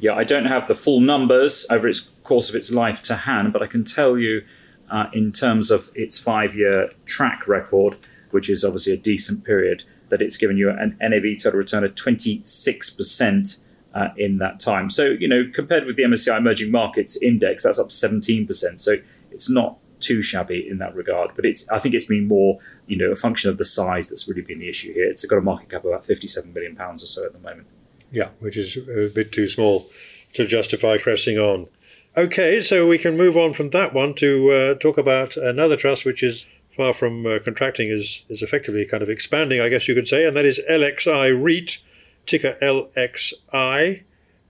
Yeah, 0.00 0.14
I 0.14 0.24
don't 0.24 0.46
have 0.46 0.66
the 0.66 0.74
full 0.74 1.00
numbers 1.00 1.66
over 1.70 1.86
its 1.86 2.10
course 2.24 2.48
of 2.48 2.54
its 2.54 2.70
life 2.70 3.02
to 3.02 3.16
hand, 3.16 3.52
but 3.52 3.62
I 3.62 3.66
can 3.66 3.84
tell 3.84 4.18
you 4.18 4.42
uh, 4.90 5.06
in 5.12 5.32
terms 5.32 5.70
of 5.70 5.90
its 5.94 6.18
five 6.18 6.54
year 6.54 6.90
track 7.06 7.48
record, 7.48 7.96
which 8.30 8.48
is 8.50 8.64
obviously 8.64 8.92
a 8.92 8.96
decent 8.96 9.44
period, 9.44 9.84
that 10.08 10.20
it's 10.20 10.36
given 10.36 10.56
you 10.56 10.70
an 10.70 10.96
NAV 11.00 11.38
total 11.42 11.58
return 11.58 11.84
of 11.84 11.94
26% 11.94 13.60
uh, 13.94 14.08
in 14.16 14.38
that 14.38 14.60
time. 14.60 14.90
So, 14.90 15.06
you 15.06 15.28
know, 15.28 15.44
compared 15.52 15.86
with 15.86 15.96
the 15.96 16.02
MSCI 16.02 16.36
Emerging 16.36 16.70
Markets 16.70 17.20
Index, 17.22 17.62
that's 17.62 17.78
up 17.78 17.88
17%. 17.88 18.78
So 18.78 18.96
it's 19.30 19.48
not 19.48 19.78
too 20.00 20.20
shabby 20.20 20.66
in 20.68 20.78
that 20.78 20.94
regard. 20.94 21.30
But 21.34 21.46
it's 21.46 21.70
I 21.70 21.78
think 21.78 21.94
it's 21.94 22.04
been 22.04 22.28
more, 22.28 22.58
you 22.86 22.96
know, 22.96 23.10
a 23.10 23.16
function 23.16 23.50
of 23.50 23.56
the 23.56 23.64
size 23.64 24.08
that's 24.08 24.28
really 24.28 24.42
been 24.42 24.58
the 24.58 24.68
issue 24.68 24.92
here. 24.92 25.08
It's 25.08 25.24
got 25.24 25.38
a 25.38 25.42
market 25.42 25.70
cap 25.70 25.84
of 25.84 25.90
about 25.90 26.04
57 26.04 26.52
million 26.52 26.76
pounds 26.76 27.02
or 27.02 27.06
so 27.06 27.24
at 27.24 27.32
the 27.32 27.38
moment. 27.38 27.66
Yeah, 28.10 28.28
which 28.40 28.56
is 28.56 28.76
a 28.76 29.10
bit 29.14 29.32
too 29.32 29.48
small 29.48 29.86
to 30.34 30.46
justify 30.46 30.98
pressing 30.98 31.38
on. 31.38 31.68
Okay, 32.14 32.60
so 32.60 32.86
we 32.86 32.98
can 32.98 33.16
move 33.16 33.38
on 33.38 33.54
from 33.54 33.70
that 33.70 33.94
one 33.94 34.12
to 34.14 34.50
uh, 34.50 34.74
talk 34.74 34.98
about 34.98 35.38
another 35.38 35.76
trust 35.76 36.04
which 36.04 36.22
is 36.22 36.44
far 36.68 36.92
from 36.92 37.24
uh, 37.24 37.38
contracting, 37.42 37.88
is, 37.88 38.24
is 38.28 38.42
effectively 38.42 38.86
kind 38.86 39.02
of 39.02 39.08
expanding, 39.08 39.62
I 39.62 39.70
guess 39.70 39.88
you 39.88 39.94
could 39.94 40.08
say, 40.08 40.26
and 40.26 40.36
that 40.36 40.44
is 40.44 40.60
LXI 40.70 41.42
REIT, 41.42 41.78
ticker 42.26 42.58
LXI, 42.60 44.02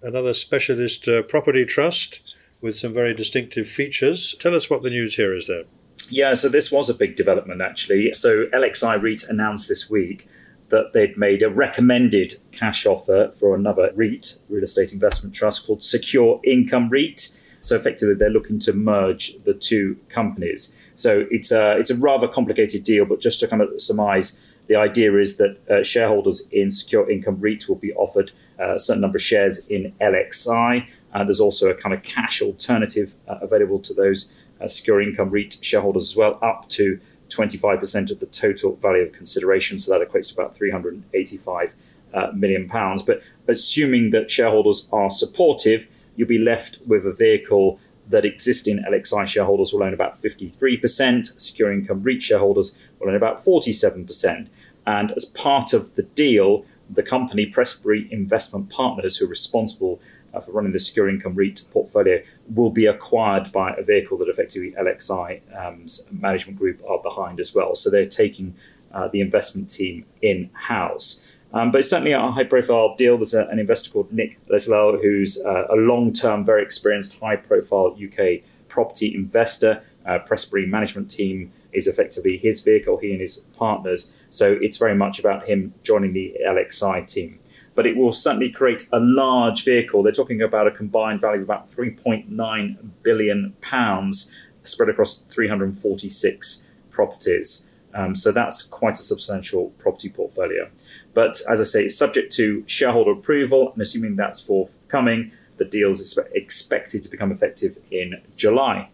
another 0.02 0.34
specialist 0.34 1.06
uh, 1.06 1.22
property 1.22 1.64
trust 1.64 2.36
with 2.60 2.74
some 2.74 2.92
very 2.92 3.14
distinctive 3.14 3.68
features. 3.68 4.34
Tell 4.40 4.56
us 4.56 4.68
what 4.68 4.82
the 4.82 4.90
news 4.90 5.14
here 5.14 5.34
is 5.34 5.46
there. 5.46 5.64
Yeah, 6.08 6.34
so 6.34 6.48
this 6.48 6.72
was 6.72 6.90
a 6.90 6.94
big 6.94 7.14
development 7.14 7.62
actually. 7.62 8.12
So 8.12 8.46
LXI 8.46 9.00
REIT 9.00 9.24
announced 9.28 9.68
this 9.68 9.88
week 9.88 10.28
that 10.70 10.92
they'd 10.92 11.16
made 11.16 11.42
a 11.42 11.50
recommended 11.50 12.40
cash 12.50 12.86
offer 12.86 13.30
for 13.32 13.54
another 13.54 13.92
REIT, 13.94 14.38
real 14.48 14.64
estate 14.64 14.92
investment 14.92 15.32
trust 15.32 15.66
called 15.66 15.84
Secure 15.84 16.40
Income 16.44 16.88
REIT. 16.88 17.38
So 17.62 17.76
effectively, 17.76 18.14
they're 18.14 18.30
looking 18.30 18.58
to 18.60 18.72
merge 18.72 19.36
the 19.44 19.54
two 19.54 19.96
companies. 20.08 20.74
So 20.94 21.26
it's 21.30 21.50
a 21.52 21.78
it's 21.78 21.90
a 21.90 21.96
rather 21.96 22.28
complicated 22.28 22.84
deal, 22.84 23.04
but 23.04 23.20
just 23.20 23.40
to 23.40 23.48
kind 23.48 23.62
of 23.62 23.80
surmise, 23.80 24.40
the 24.66 24.76
idea 24.76 25.16
is 25.16 25.36
that 25.38 25.58
uh, 25.70 25.82
shareholders 25.82 26.48
in 26.50 26.70
Secure 26.70 27.10
Income 27.10 27.40
REIT 27.40 27.68
will 27.68 27.76
be 27.76 27.92
offered 27.94 28.32
uh, 28.60 28.74
a 28.74 28.78
certain 28.78 29.00
number 29.00 29.16
of 29.16 29.22
shares 29.22 29.68
in 29.68 29.92
LXI. 30.00 30.86
Uh, 31.12 31.24
there's 31.24 31.40
also 31.40 31.70
a 31.70 31.74
kind 31.74 31.94
of 31.94 32.02
cash 32.02 32.42
alternative 32.42 33.16
uh, 33.28 33.38
available 33.42 33.78
to 33.80 33.94
those 33.94 34.32
uh, 34.60 34.66
Secure 34.66 35.00
Income 35.00 35.30
REIT 35.30 35.58
shareholders 35.62 36.10
as 36.10 36.16
well, 36.16 36.38
up 36.42 36.68
to 36.70 37.00
25% 37.28 38.10
of 38.10 38.20
the 38.20 38.26
total 38.26 38.76
value 38.76 39.02
of 39.02 39.12
consideration. 39.12 39.78
So 39.78 39.96
that 39.96 40.06
equates 40.06 40.34
to 40.34 40.40
about 40.40 40.54
385 40.54 41.74
uh, 42.14 42.28
million 42.34 42.68
pounds. 42.68 43.02
But 43.02 43.22
assuming 43.48 44.10
that 44.10 44.30
shareholders 44.30 44.88
are 44.92 45.10
supportive, 45.10 45.88
you'll 46.16 46.28
be 46.28 46.38
left 46.38 46.78
with 46.86 47.06
a 47.06 47.12
vehicle 47.12 47.78
that 48.08 48.24
existing 48.24 48.78
LXI 48.78 49.26
shareholders 49.26 49.72
will 49.72 49.82
own 49.82 49.94
about 49.94 50.20
53%, 50.20 51.40
secure 51.40 51.72
income 51.72 52.02
REIT 52.02 52.22
shareholders 52.22 52.76
will 52.98 53.08
own 53.08 53.16
about 53.16 53.38
47%. 53.38 54.48
And 54.86 55.12
as 55.12 55.24
part 55.24 55.72
of 55.72 55.94
the 55.94 56.02
deal, 56.02 56.64
the 56.90 57.02
company 57.02 57.46
Prestbury 57.46 58.10
Investment 58.10 58.68
Partners, 58.70 59.16
who 59.16 59.26
are 59.26 59.28
responsible 59.28 60.00
uh, 60.34 60.40
for 60.40 60.52
running 60.52 60.72
the 60.72 60.78
secure 60.78 61.08
income 61.08 61.34
REIT 61.34 61.62
portfolio 61.70 62.22
will 62.54 62.70
be 62.70 62.86
acquired 62.86 63.52
by 63.52 63.72
a 63.74 63.82
vehicle 63.82 64.18
that 64.18 64.28
effectively 64.28 64.72
LXI's 64.72 65.42
um, 65.54 65.86
management 66.10 66.58
group 66.58 66.80
are 66.88 67.00
behind 67.02 67.38
as 67.38 67.54
well. 67.54 67.74
So 67.74 67.90
they're 67.90 68.04
taking 68.06 68.54
uh, 68.92 69.08
the 69.08 69.20
investment 69.20 69.70
team 69.70 70.04
in 70.20 70.50
house. 70.52 71.26
Um, 71.54 71.70
but 71.70 71.84
certainly 71.84 72.12
a 72.12 72.30
high 72.30 72.44
profile 72.44 72.94
deal. 72.96 73.16
There's 73.16 73.34
a, 73.34 73.46
an 73.46 73.58
investor 73.58 73.90
called 73.90 74.12
Nick 74.12 74.44
Leslau, 74.48 75.00
who's 75.02 75.40
uh, 75.44 75.66
a 75.68 75.76
long 75.76 76.12
term, 76.12 76.44
very 76.44 76.62
experienced, 76.62 77.18
high 77.20 77.36
profile 77.36 77.96
UK 78.02 78.42
property 78.68 79.14
investor. 79.14 79.82
Uh, 80.06 80.18
Prestbury 80.18 80.66
management 80.66 81.10
team 81.10 81.52
is 81.72 81.86
effectively 81.86 82.36
his 82.36 82.60
vehicle, 82.60 82.98
he 82.98 83.12
and 83.12 83.20
his 83.20 83.38
partners. 83.56 84.12
So 84.30 84.58
it's 84.60 84.78
very 84.78 84.94
much 84.94 85.18
about 85.18 85.46
him 85.46 85.74
joining 85.82 86.12
the 86.12 86.36
LXI 86.46 87.06
team 87.06 87.38
but 87.74 87.86
it 87.86 87.96
will 87.96 88.12
certainly 88.12 88.50
create 88.50 88.88
a 88.92 89.00
large 89.00 89.64
vehicle. 89.64 90.02
They're 90.02 90.12
talking 90.12 90.42
about 90.42 90.66
a 90.66 90.70
combined 90.70 91.20
value 91.20 91.42
of 91.42 91.44
about 91.44 91.68
3.9 91.68 92.90
billion 93.02 93.54
pounds 93.60 94.34
spread 94.64 94.88
across 94.88 95.22
346 95.22 96.68
properties. 96.90 97.70
Um, 97.94 98.14
so 98.14 98.32
that's 98.32 98.62
quite 98.62 98.94
a 98.94 99.02
substantial 99.02 99.70
property 99.78 100.08
portfolio. 100.08 100.70
But 101.14 101.40
as 101.50 101.60
I 101.60 101.64
say, 101.64 101.84
it's 101.84 101.96
subject 101.96 102.32
to 102.34 102.64
shareholder 102.66 103.12
approval, 103.12 103.72
and 103.72 103.82
assuming 103.82 104.16
that's 104.16 104.40
forthcoming, 104.40 105.32
the 105.58 105.64
deal 105.64 105.90
is 105.90 106.18
expected 106.32 107.02
to 107.02 107.08
become 107.10 107.30
effective 107.30 107.78
in 107.90 108.20
July. 108.36 108.88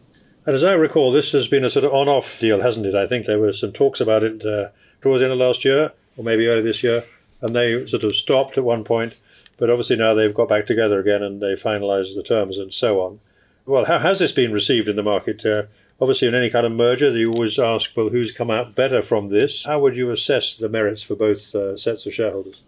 And 0.45 0.55
as 0.55 0.65
I 0.65 0.73
recall, 0.73 1.13
this 1.13 1.33
has 1.33 1.47
been 1.47 1.65
a 1.65 1.71
sort 1.71 1.85
of 1.85 1.93
on 1.93 2.09
off 2.09 2.41
deal, 2.41 2.61
hasn't 2.61 2.87
it? 2.87 2.95
I 2.95 3.07
think 3.07 3.27
there 3.27 3.39
were 3.39 3.53
some 3.53 3.73
talks 3.73 4.01
about 4.01 4.23
it 4.23 4.45
uh, 4.45 4.71
towards 5.01 5.21
the 5.21 5.27
end 5.27 5.33
of 5.33 5.39
last 5.39 5.65
year, 5.65 5.93
or 6.17 6.25
maybe 6.25 6.47
early 6.47 6.63
this 6.63 6.83
year 6.83 7.05
and 7.41 7.55
they 7.55 7.87
sort 7.87 8.05
of 8.05 8.17
stopped 8.17 8.59
at 8.59 8.65
one 8.65 8.85
point, 8.85 9.21
but 9.57 9.71
obviously 9.71 9.97
now 9.97 10.15
they've 10.15 10.35
got 10.35 10.49
back 10.49 10.67
together 10.67 10.99
again 10.99 11.23
and 11.23 11.41
they 11.41 11.55
finalised 11.55 12.15
the 12.15 12.23
terms 12.23 12.59
and 12.59 12.73
so 12.73 13.01
on. 13.01 13.21
Well, 13.67 13.85
how 13.85 13.99
has 13.99 14.19
this 14.19 14.33
been 14.33 14.53
received 14.53 14.89
in 14.89 14.97
the 14.97 15.03
market? 15.03 15.45
Uh, 15.45 15.65
Obviously, 16.01 16.29
in 16.29 16.35
any 16.35 16.49
kind 16.49 16.65
of 16.65 16.71
merger, 16.73 17.11
you 17.11 17.33
always 17.33 17.59
ask, 17.59 17.97
well, 17.97 18.09
who's 18.09 18.31
come 18.31 18.53
out 18.53 18.77
better 18.77 19.03
from 19.03 19.29
this? 19.29 19.65
How 19.67 19.81
would 19.81 19.97
you 19.97 20.11
assess 20.13 20.55
the 20.55 20.69
merits 20.69 21.03
for 21.03 21.17
both 21.17 21.55
uh, 21.57 21.77
sets 21.77 22.07
of 22.07 22.15
shareholders? 22.15 22.63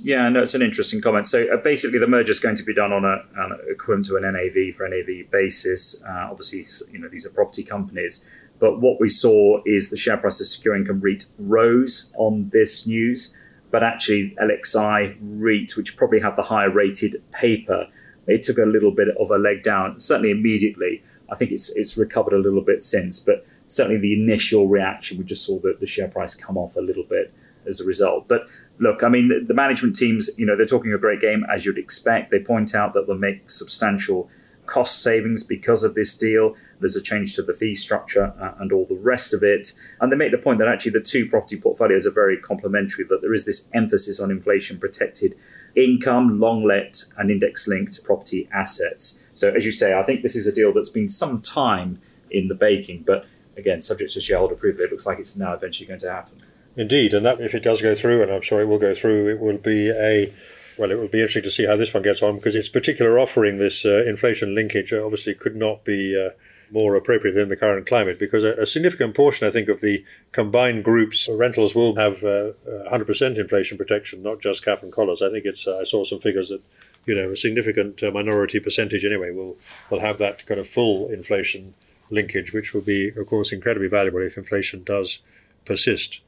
Yeah, 0.00 0.28
no, 0.28 0.42
it's 0.42 0.54
an 0.54 0.62
interesting 0.62 1.00
comment. 1.00 1.28
So 1.28 1.46
uh, 1.52 1.58
basically, 1.58 2.00
the 2.00 2.08
merger 2.08 2.32
is 2.32 2.40
going 2.40 2.56
to 2.56 2.64
be 2.64 2.74
done 2.74 2.92
on 2.92 3.04
a, 3.04 3.22
an 3.36 3.58
equivalent 3.68 4.06
to 4.06 4.16
an 4.16 4.22
NAV 4.22 4.74
for 4.74 4.88
NAV 4.88 5.30
basis. 5.30 6.02
Uh, 6.04 6.28
obviously, 6.30 6.66
you 6.92 6.98
know 6.98 7.08
these 7.08 7.24
are 7.24 7.30
property 7.30 7.62
companies, 7.62 8.26
but 8.58 8.80
what 8.80 9.00
we 9.00 9.08
saw 9.08 9.60
is 9.64 9.90
the 9.90 9.96
share 9.96 10.16
price 10.16 10.40
of 10.40 10.48
Secure 10.48 10.74
Income 10.74 11.00
REIT 11.00 11.26
rose 11.38 12.12
on 12.16 12.48
this 12.48 12.84
news, 12.86 13.36
but 13.70 13.84
actually 13.84 14.36
LXI 14.42 15.16
REIT, 15.20 15.76
which 15.76 15.96
probably 15.96 16.20
had 16.20 16.34
the 16.34 16.42
higher 16.42 16.70
rated 16.70 17.22
paper, 17.30 17.86
it 18.26 18.42
took 18.42 18.58
a 18.58 18.62
little 18.62 18.92
bit 18.92 19.08
of 19.20 19.30
a 19.30 19.38
leg 19.38 19.62
down. 19.62 20.00
Certainly 20.00 20.30
immediately, 20.30 21.02
I 21.32 21.34
think 21.34 21.50
it's 21.50 21.74
it's 21.74 21.96
recovered 21.96 22.34
a 22.34 22.38
little 22.38 22.60
bit 22.60 22.82
since, 22.82 23.18
but 23.18 23.46
certainly 23.66 23.98
the 23.98 24.12
initial 24.12 24.68
reaction, 24.68 25.16
we 25.18 25.24
just 25.24 25.44
saw 25.44 25.58
the, 25.58 25.76
the 25.80 25.86
share 25.86 26.08
price 26.08 26.34
come 26.34 26.58
off 26.58 26.76
a 26.76 26.80
little 26.80 27.04
bit 27.04 27.32
as 27.66 27.80
a 27.80 27.84
result. 27.84 28.28
But 28.28 28.46
look, 28.78 29.02
I 29.02 29.08
mean, 29.08 29.28
the, 29.28 29.40
the, 29.40 29.54
management 29.54 29.96
teams, 29.96 30.30
you 30.36 30.44
know, 30.44 30.56
they're 30.56 30.66
talking 30.66 30.92
a 30.92 30.98
great 30.98 31.20
game 31.20 31.44
as 31.50 31.64
you'd 31.64 31.78
expect. 31.78 32.30
They 32.30 32.40
point 32.40 32.74
out 32.74 32.92
that 32.92 33.06
they'll 33.06 33.16
make 33.16 33.48
substantial 33.48 34.28
cost 34.66 35.02
savings 35.02 35.42
because 35.42 35.82
of 35.84 35.94
this 35.94 36.16
deal. 36.16 36.54
There's 36.80 36.96
a 36.96 37.02
change 37.02 37.34
to 37.36 37.42
the 37.42 37.54
fee 37.54 37.74
structure 37.74 38.34
uh, 38.40 38.54
and 38.60 38.72
all 38.72 38.84
the 38.84 38.96
rest 38.96 39.32
of 39.32 39.42
it. 39.42 39.72
And 40.00 40.10
they 40.10 40.16
make 40.16 40.32
the 40.32 40.38
point 40.38 40.58
that 40.58 40.68
actually 40.68 40.92
the 40.92 41.00
two 41.00 41.28
property 41.28 41.56
portfolios 41.56 42.06
are 42.06 42.12
very 42.12 42.36
complementary, 42.36 43.04
that 43.04 43.22
there 43.22 43.34
is 43.34 43.44
this 43.44 43.70
emphasis 43.72 44.20
on 44.20 44.30
inflation 44.30 44.78
protected 44.78 45.36
income, 45.74 46.38
long 46.40 46.64
let, 46.64 47.04
and 47.18 47.30
index 47.30 47.66
linked 47.66 48.04
property 48.04 48.48
assets. 48.52 49.24
So, 49.34 49.50
as 49.50 49.64
you 49.64 49.72
say, 49.72 49.98
I 49.98 50.02
think 50.02 50.22
this 50.22 50.36
is 50.36 50.46
a 50.46 50.52
deal 50.52 50.72
that's 50.72 50.90
been 50.90 51.08
some 51.08 51.40
time 51.40 52.00
in 52.30 52.48
the 52.48 52.54
baking, 52.54 53.04
but 53.06 53.26
again, 53.56 53.80
subject 53.80 54.12
to 54.12 54.20
shareholder 54.20 54.54
approval, 54.54 54.84
it 54.84 54.90
looks 54.90 55.06
like 55.06 55.18
it's 55.18 55.36
now 55.36 55.52
eventually 55.52 55.86
going 55.86 56.00
to 56.00 56.10
happen. 56.10 56.42
Indeed, 56.76 57.12
and 57.12 57.24
that 57.26 57.40
if 57.40 57.54
it 57.54 57.62
does 57.62 57.82
go 57.82 57.94
through, 57.94 58.22
and 58.22 58.32
I'm 58.32 58.42
sure 58.42 58.60
it 58.60 58.66
will 58.66 58.78
go 58.78 58.94
through, 58.94 59.28
it 59.28 59.40
will 59.40 59.58
be 59.58 59.90
a 59.90 60.32
well, 60.78 60.90
it 60.90 60.94
will 60.94 61.08
be 61.08 61.18
interesting 61.18 61.42
to 61.42 61.50
see 61.50 61.66
how 61.66 61.76
this 61.76 61.92
one 61.92 62.02
gets 62.02 62.22
on 62.22 62.36
because 62.36 62.54
its 62.54 62.70
particular 62.70 63.18
offering, 63.18 63.58
this 63.58 63.84
uh, 63.84 64.04
inflation 64.04 64.54
linkage, 64.54 64.92
obviously 64.92 65.34
could 65.34 65.54
not 65.54 65.84
be 65.84 66.18
uh, 66.18 66.30
more 66.72 66.94
appropriate 66.94 67.34
than 67.34 67.48
the 67.48 67.56
current 67.56 67.86
climate 67.86 68.18
because 68.18 68.44
a, 68.44 68.54
a, 68.54 68.66
significant 68.66 69.14
portion, 69.14 69.46
I 69.46 69.50
think, 69.50 69.68
of 69.68 69.80
the 69.80 70.04
combined 70.32 70.84
groups 70.84 71.28
rentals 71.30 71.74
will 71.74 71.96
have 71.96 72.24
uh, 72.24 72.52
100% 72.90 73.38
inflation 73.38 73.76
protection, 73.76 74.22
not 74.22 74.40
just 74.40 74.64
cap 74.64 74.82
and 74.82 74.92
collars. 74.92 75.22
I 75.22 75.30
think 75.30 75.44
it's. 75.44 75.66
Uh, 75.66 75.78
I 75.80 75.84
saw 75.84 76.04
some 76.04 76.20
figures 76.20 76.48
that 76.48 76.62
you 77.06 77.14
know 77.14 77.30
a 77.30 77.36
significant 77.36 78.02
uh, 78.02 78.10
minority 78.10 78.58
percentage 78.58 79.04
anyway 79.04 79.30
will 79.30 79.56
will 79.90 80.00
have 80.00 80.18
that 80.18 80.46
kind 80.46 80.58
of 80.58 80.68
full 80.68 81.08
inflation 81.08 81.74
linkage, 82.10 82.52
which 82.52 82.74
will 82.74 82.82
be, 82.82 83.08
of 83.08 83.26
course, 83.26 83.52
incredibly 83.52 83.88
valuable 83.88 84.20
if 84.20 84.36
inflation 84.36 84.82
does 84.84 85.20
persist. 85.64 86.20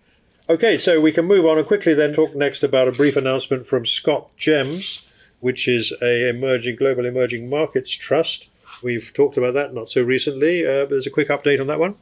Okay, 0.49 0.77
so 0.77 1.01
we 1.01 1.13
can 1.13 1.25
move 1.25 1.47
on 1.47 1.59
and 1.59 1.67
quickly 1.67 1.95
then 1.95 2.13
talk 2.13 2.35
next 2.35 2.63
about 2.63 2.89
a 2.89 2.93
brief 2.93 3.17
announcement 3.17 3.67
from 3.67 3.85
ScotGems, 3.85 5.13
which 5.41 5.67
is 5.67 5.95
a 6.03 6.29
emerging 6.29 6.77
global 6.77 7.07
emerging 7.07 7.49
markets 7.49 7.97
trust. 7.97 8.51
We've 8.85 9.13
talked 9.13 9.37
about 9.37 9.55
that 9.55 9.75
not 9.75 9.91
so 9.91 10.03
recently, 10.03 10.67
uh, 10.67 10.83
but 10.83 10.91
there's 10.91 11.07
a 11.07 11.11
quick 11.11 11.29
update 11.29 11.61
on 11.61 11.67
that 11.69 11.79
one. 11.81 11.97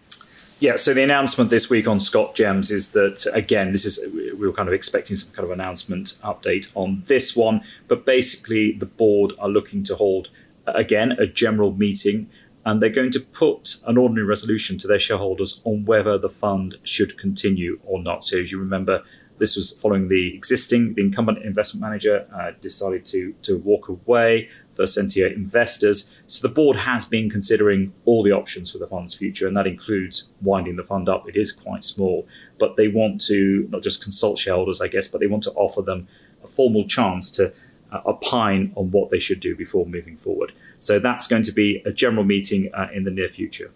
Yeah, 0.60 0.76
so 0.76 0.94
the 0.94 1.02
announcement 1.02 1.50
this 1.50 1.68
week 1.68 1.88
on 1.88 1.98
ScotGems 1.98 2.70
is 2.70 2.92
that 2.92 3.26
again, 3.34 3.72
this 3.72 3.84
is 3.84 3.98
we 4.12 4.46
were 4.46 4.52
kind 4.52 4.68
of 4.68 4.74
expecting 4.74 5.16
some 5.16 5.32
kind 5.34 5.44
of 5.44 5.50
announcement 5.50 6.18
update 6.22 6.70
on 6.76 7.02
this 7.08 7.34
one, 7.34 7.62
but 7.88 8.06
basically 8.06 8.72
the 8.72 8.86
board 8.86 9.32
are 9.40 9.48
looking 9.48 9.82
to 9.84 9.96
hold 9.96 10.28
again 10.66 11.12
a 11.12 11.26
general 11.26 11.72
meeting 11.72 12.30
and 12.64 12.80
they're 12.80 12.90
going 12.90 13.10
to 13.10 13.20
put 13.20 13.78
an 13.86 13.98
ordinary 13.98 14.26
resolution 14.26 14.78
to 14.78 14.86
their 14.86 14.98
shareholders 14.98 15.60
on 15.64 15.84
whether 15.84 16.16
the 16.16 16.28
fund 16.28 16.78
should 16.84 17.18
continue 17.18 17.80
or 17.84 18.00
not. 18.00 18.24
So, 18.24 18.38
as 18.38 18.52
you 18.52 18.58
remember, 18.58 19.02
this 19.38 19.56
was 19.56 19.72
following 19.72 20.08
the 20.08 20.34
existing, 20.34 20.94
the 20.94 21.02
incumbent 21.02 21.38
investment 21.38 21.82
manager 21.82 22.26
uh, 22.32 22.52
decided 22.60 23.04
to 23.06 23.34
to 23.42 23.58
walk 23.58 23.88
away. 23.88 24.48
First 24.82 24.96
Sentier 24.96 25.28
investors. 25.28 26.12
So 26.26 26.46
the 26.46 26.52
board 26.52 26.76
has 26.76 27.06
been 27.06 27.30
considering 27.30 27.92
all 28.04 28.24
the 28.24 28.32
options 28.32 28.72
for 28.72 28.78
the 28.78 28.88
fund's 28.88 29.14
future, 29.14 29.46
and 29.46 29.56
that 29.56 29.68
includes 29.68 30.32
winding 30.40 30.74
the 30.74 30.82
fund 30.82 31.08
up. 31.08 31.28
It 31.28 31.36
is 31.36 31.52
quite 31.52 31.84
small, 31.84 32.26
but 32.58 32.74
they 32.76 32.88
want 32.88 33.20
to 33.26 33.68
not 33.70 33.84
just 33.84 34.02
consult 34.02 34.40
shareholders, 34.40 34.80
I 34.80 34.88
guess, 34.88 35.06
but 35.06 35.20
they 35.20 35.28
want 35.28 35.44
to 35.44 35.52
offer 35.52 35.82
them 35.82 36.08
a 36.42 36.48
formal 36.48 36.84
chance 36.84 37.30
to 37.32 37.52
uh, 37.92 38.00
opine 38.06 38.72
on 38.74 38.90
what 38.90 39.10
they 39.10 39.20
should 39.20 39.38
do 39.38 39.54
before 39.54 39.86
moving 39.86 40.16
forward. 40.16 40.52
So 40.80 40.98
that's 40.98 41.28
going 41.28 41.44
to 41.44 41.52
be 41.52 41.80
a 41.86 41.92
general 41.92 42.24
meeting 42.24 42.68
uh, 42.74 42.88
in 42.92 43.04
the 43.04 43.12
near 43.12 43.28
future. 43.28 43.70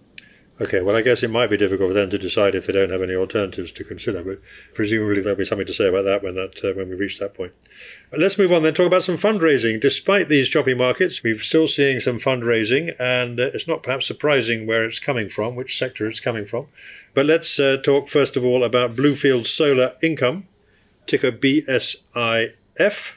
Okay, 0.58 0.80
well, 0.80 0.96
I 0.96 1.02
guess 1.02 1.22
it 1.22 1.30
might 1.30 1.50
be 1.50 1.58
difficult 1.58 1.90
for 1.90 1.94
them 1.94 2.08
to 2.08 2.16
decide 2.16 2.54
if 2.54 2.66
they 2.66 2.72
don't 2.72 2.88
have 2.88 3.02
any 3.02 3.14
alternatives 3.14 3.70
to 3.72 3.84
consider, 3.84 4.24
but 4.24 4.38
presumably 4.72 5.20
there'll 5.20 5.36
be 5.36 5.44
something 5.44 5.66
to 5.66 5.72
say 5.74 5.86
about 5.86 6.04
that 6.04 6.22
when 6.22 6.34
that 6.36 6.64
uh, 6.64 6.72
when 6.72 6.88
we 6.88 6.94
reach 6.94 7.18
that 7.18 7.34
point. 7.34 7.52
But 8.10 8.20
let's 8.20 8.38
move 8.38 8.50
on 8.50 8.62
then. 8.62 8.72
Talk 8.72 8.86
about 8.86 9.02
some 9.02 9.16
fundraising. 9.16 9.78
Despite 9.78 10.30
these 10.30 10.48
choppy 10.48 10.72
markets, 10.72 11.22
we're 11.22 11.34
still 11.34 11.68
seeing 11.68 12.00
some 12.00 12.16
fundraising, 12.16 12.94
and 12.98 13.38
uh, 13.38 13.50
it's 13.52 13.68
not 13.68 13.82
perhaps 13.82 14.06
surprising 14.06 14.66
where 14.66 14.86
it's 14.86 14.98
coming 14.98 15.28
from, 15.28 15.56
which 15.56 15.76
sector 15.76 16.08
it's 16.08 16.20
coming 16.20 16.46
from. 16.46 16.68
But 17.12 17.26
let's 17.26 17.60
uh, 17.60 17.76
talk 17.76 18.08
first 18.08 18.34
of 18.34 18.44
all 18.44 18.64
about 18.64 18.96
Bluefield 18.96 19.46
Solar 19.46 19.92
Income, 20.02 20.48
ticker 21.06 21.32
BSIF. 21.32 23.16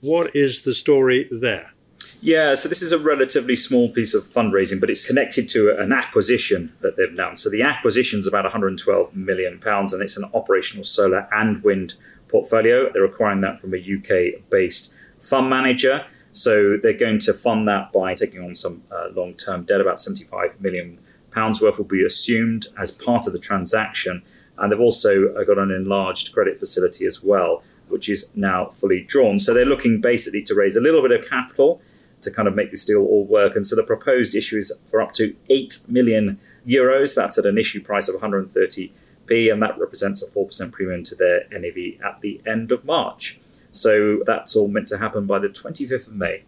What 0.00 0.36
is 0.36 0.62
the 0.62 0.72
story 0.72 1.28
there? 1.32 1.72
Yeah, 2.20 2.54
so 2.54 2.68
this 2.68 2.82
is 2.82 2.92
a 2.92 2.98
relatively 2.98 3.56
small 3.56 3.90
piece 3.90 4.14
of 4.14 4.24
fundraising, 4.24 4.80
but 4.80 4.88
it's 4.88 5.04
connected 5.04 5.48
to 5.50 5.76
an 5.78 5.92
acquisition 5.92 6.72
that 6.80 6.96
they've 6.96 7.10
announced. 7.10 7.42
So 7.42 7.50
the 7.50 7.62
acquisition 7.62 8.20
is 8.20 8.26
about 8.26 8.44
112 8.44 9.14
million 9.14 9.58
pounds, 9.58 9.92
and 9.92 10.02
it's 10.02 10.16
an 10.16 10.28
operational 10.34 10.84
solar 10.84 11.28
and 11.32 11.62
wind 11.62 11.94
portfolio. 12.28 12.90
They're 12.92 13.04
acquiring 13.04 13.42
that 13.42 13.60
from 13.60 13.74
a 13.74 13.76
UK-based 13.76 14.94
fund 15.18 15.50
manager. 15.50 16.06
So 16.32 16.76
they're 16.82 16.92
going 16.92 17.18
to 17.20 17.34
fund 17.34 17.68
that 17.68 17.92
by 17.92 18.14
taking 18.14 18.42
on 18.42 18.54
some 18.54 18.82
uh, 18.90 19.08
long-term 19.14 19.64
debt, 19.64 19.80
about 19.80 20.00
75 20.00 20.60
million 20.60 20.98
pounds 21.30 21.60
worth 21.60 21.78
will 21.78 21.84
be 21.84 22.04
assumed 22.04 22.66
as 22.78 22.90
part 22.90 23.26
of 23.26 23.34
the 23.34 23.38
transaction, 23.38 24.22
and 24.58 24.72
they've 24.72 24.80
also 24.80 25.34
uh, 25.34 25.44
got 25.44 25.58
an 25.58 25.70
enlarged 25.70 26.32
credit 26.32 26.58
facility 26.58 27.04
as 27.04 27.22
well 27.22 27.62
which 27.88 28.08
is 28.08 28.30
now 28.34 28.66
fully 28.66 29.00
drawn. 29.02 29.38
So 29.38 29.54
they're 29.54 29.64
looking 29.64 30.00
basically 30.00 30.42
to 30.42 30.54
raise 30.54 30.76
a 30.76 30.80
little 30.80 31.02
bit 31.02 31.12
of 31.12 31.28
capital 31.28 31.80
to 32.26 32.30
kind 32.30 32.46
of 32.46 32.54
make 32.54 32.70
this 32.70 32.84
deal 32.84 33.02
all 33.02 33.24
work. 33.24 33.56
And 33.56 33.66
so 33.66 33.74
the 33.74 33.82
proposed 33.82 34.34
issue 34.34 34.58
is 34.58 34.72
for 34.86 35.00
up 35.00 35.12
to 35.14 35.34
8 35.48 35.86
million 35.88 36.38
euros. 36.66 37.14
That's 37.14 37.38
at 37.38 37.46
an 37.46 37.56
issue 37.56 37.82
price 37.82 38.08
of 38.08 38.20
130p, 38.20 39.52
and 39.52 39.62
that 39.62 39.78
represents 39.78 40.22
a 40.22 40.26
4% 40.26 40.72
premium 40.72 41.04
to 41.04 41.14
their 41.14 41.44
NAV 41.50 42.00
at 42.04 42.20
the 42.20 42.40
end 42.46 42.72
of 42.72 42.84
March. 42.84 43.38
So 43.70 44.22
that's 44.26 44.56
all 44.56 44.68
meant 44.68 44.88
to 44.88 44.98
happen 44.98 45.26
by 45.26 45.38
the 45.38 45.48
25th 45.48 46.08
of 46.08 46.14
May. 46.14 46.42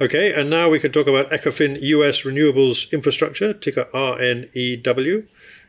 Okay, 0.00 0.32
and 0.32 0.48
now 0.48 0.68
we 0.70 0.80
can 0.80 0.92
talk 0.92 1.06
about 1.06 1.30
Ecofin 1.30 1.78
US 1.80 2.22
Renewables 2.22 2.90
Infrastructure, 2.90 3.52
ticker 3.52 3.86
RNEW. 3.92 5.26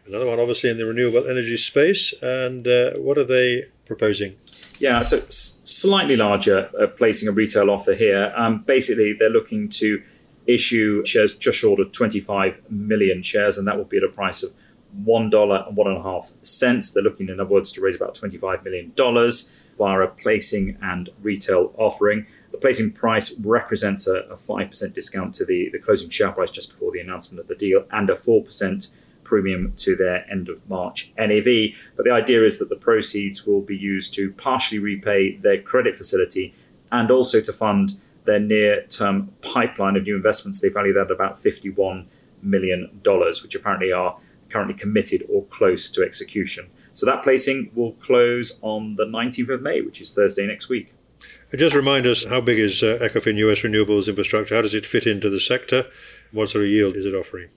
Another 0.07 0.25
one, 0.25 0.39
obviously, 0.39 0.69
in 0.69 0.77
the 0.77 0.85
renewable 0.85 1.27
energy 1.27 1.57
space. 1.57 2.13
And 2.21 2.67
uh, 2.67 2.91
what 2.93 3.17
are 3.17 3.25
they 3.25 3.65
proposing? 3.85 4.35
Yeah, 4.79 5.01
so 5.01 5.21
slightly 5.81 6.15
larger, 6.15 6.69
uh, 6.79 6.87
placing 6.87 7.27
a 7.27 7.31
retail 7.31 7.69
offer 7.69 7.93
here. 7.93 8.33
Um, 8.35 8.63
basically, 8.63 9.13
they're 9.17 9.29
looking 9.29 9.69
to 9.69 10.01
issue 10.47 11.05
shares 11.05 11.35
just 11.35 11.59
short 11.59 11.79
of 11.79 11.91
25 11.91 12.61
million 12.69 13.23
shares, 13.23 13.57
and 13.57 13.67
that 13.67 13.77
will 13.77 13.85
be 13.85 13.97
at 13.97 14.03
a 14.03 14.09
price 14.09 14.43
of 14.43 14.53
one 15.03 15.29
dollar 15.29 15.63
and 15.67 15.77
one 15.77 15.87
and 15.87 15.97
a 15.97 16.03
half 16.03 16.31
cents. 16.41 16.91
They're 16.91 17.03
looking, 17.03 17.29
in 17.29 17.39
other 17.39 17.49
words, 17.49 17.71
to 17.73 17.81
raise 17.81 17.95
about 17.95 18.15
25 18.15 18.63
million 18.63 18.91
dollars 18.95 19.55
via 19.77 20.01
a 20.01 20.07
placing 20.07 20.77
and 20.81 21.09
retail 21.21 21.73
offering. 21.77 22.27
The 22.51 22.57
placing 22.57 22.91
price 22.91 23.37
represents 23.39 24.05
a, 24.05 24.17
a 24.23 24.35
5% 24.35 24.93
discount 24.93 25.33
to 25.35 25.45
the, 25.45 25.69
the 25.71 25.79
closing 25.79 26.09
share 26.09 26.31
price 26.31 26.51
just 26.51 26.71
before 26.71 26.91
the 26.91 26.99
announcement 26.99 27.39
of 27.39 27.47
the 27.47 27.55
deal 27.55 27.85
and 27.91 28.09
a 28.09 28.13
4% 28.13 28.93
premium 29.31 29.71
to 29.77 29.95
their 29.95 30.29
end 30.29 30.49
of 30.49 30.57
March 30.69 31.13
NAV. 31.17 31.73
But 31.95 32.03
the 32.03 32.11
idea 32.11 32.43
is 32.43 32.59
that 32.59 32.67
the 32.67 32.75
proceeds 32.75 33.47
will 33.47 33.61
be 33.61 33.77
used 33.77 34.13
to 34.15 34.33
partially 34.33 34.79
repay 34.79 35.37
their 35.37 35.61
credit 35.61 35.95
facility 35.95 36.53
and 36.91 37.09
also 37.09 37.39
to 37.39 37.53
fund 37.53 37.97
their 38.25 38.41
near 38.41 38.85
term 38.87 39.31
pipeline 39.41 39.95
of 39.95 40.03
new 40.03 40.17
investments. 40.17 40.59
They 40.59 40.67
value 40.67 40.91
that 40.95 41.05
at 41.05 41.11
about 41.11 41.37
$51 41.37 42.07
million, 42.41 42.89
which 43.41 43.55
apparently 43.55 43.93
are 43.93 44.17
currently 44.49 44.73
committed 44.73 45.25
or 45.29 45.45
close 45.45 45.89
to 45.91 46.03
execution. 46.03 46.69
So 46.91 47.05
that 47.05 47.23
placing 47.23 47.71
will 47.73 47.93
close 47.93 48.59
on 48.61 48.97
the 48.97 49.05
19th 49.05 49.49
of 49.49 49.61
May, 49.61 49.79
which 49.79 50.01
is 50.01 50.11
Thursday 50.11 50.45
next 50.45 50.67
week. 50.67 50.93
Just 51.55 51.73
remind 51.73 52.05
us 52.05 52.25
how 52.25 52.41
big 52.41 52.59
is 52.59 52.83
uh, 52.83 52.97
Ecofin 53.01 53.37
US 53.37 53.61
Renewables 53.61 54.09
Infrastructure? 54.09 54.55
How 54.55 54.61
does 54.61 54.75
it 54.75 54.85
fit 54.85 55.07
into 55.07 55.29
the 55.29 55.39
sector? 55.39 55.85
What 56.33 56.49
sort 56.49 56.65
of 56.65 56.69
yield 56.69 56.97
is 56.97 57.05
it 57.05 57.13
offering? 57.13 57.47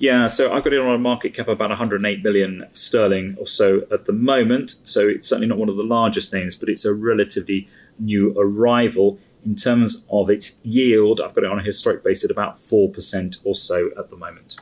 Yeah, 0.00 0.28
so 0.28 0.50
I've 0.50 0.64
got 0.64 0.72
it 0.72 0.80
on 0.80 0.94
a 0.94 0.98
market 0.98 1.34
cap 1.34 1.46
of 1.46 1.52
about 1.52 1.68
108 1.68 2.22
billion 2.22 2.66
sterling 2.72 3.36
or 3.38 3.46
so 3.46 3.82
at 3.92 4.06
the 4.06 4.14
moment. 4.14 4.76
So 4.82 5.06
it's 5.06 5.28
certainly 5.28 5.46
not 5.46 5.58
one 5.58 5.68
of 5.68 5.76
the 5.76 5.82
largest 5.82 6.32
names, 6.32 6.56
but 6.56 6.70
it's 6.70 6.86
a 6.86 6.94
relatively 6.94 7.68
new 7.98 8.34
arrival. 8.38 9.18
In 9.44 9.56
terms 9.56 10.06
of 10.10 10.30
its 10.30 10.56
yield, 10.62 11.20
I've 11.20 11.34
got 11.34 11.44
it 11.44 11.50
on 11.50 11.58
a 11.58 11.62
historic 11.62 12.02
base 12.02 12.24
at 12.24 12.30
about 12.30 12.56
4% 12.56 13.40
or 13.44 13.54
so 13.54 13.90
at 13.98 14.08
the 14.08 14.16
moment. 14.16 14.56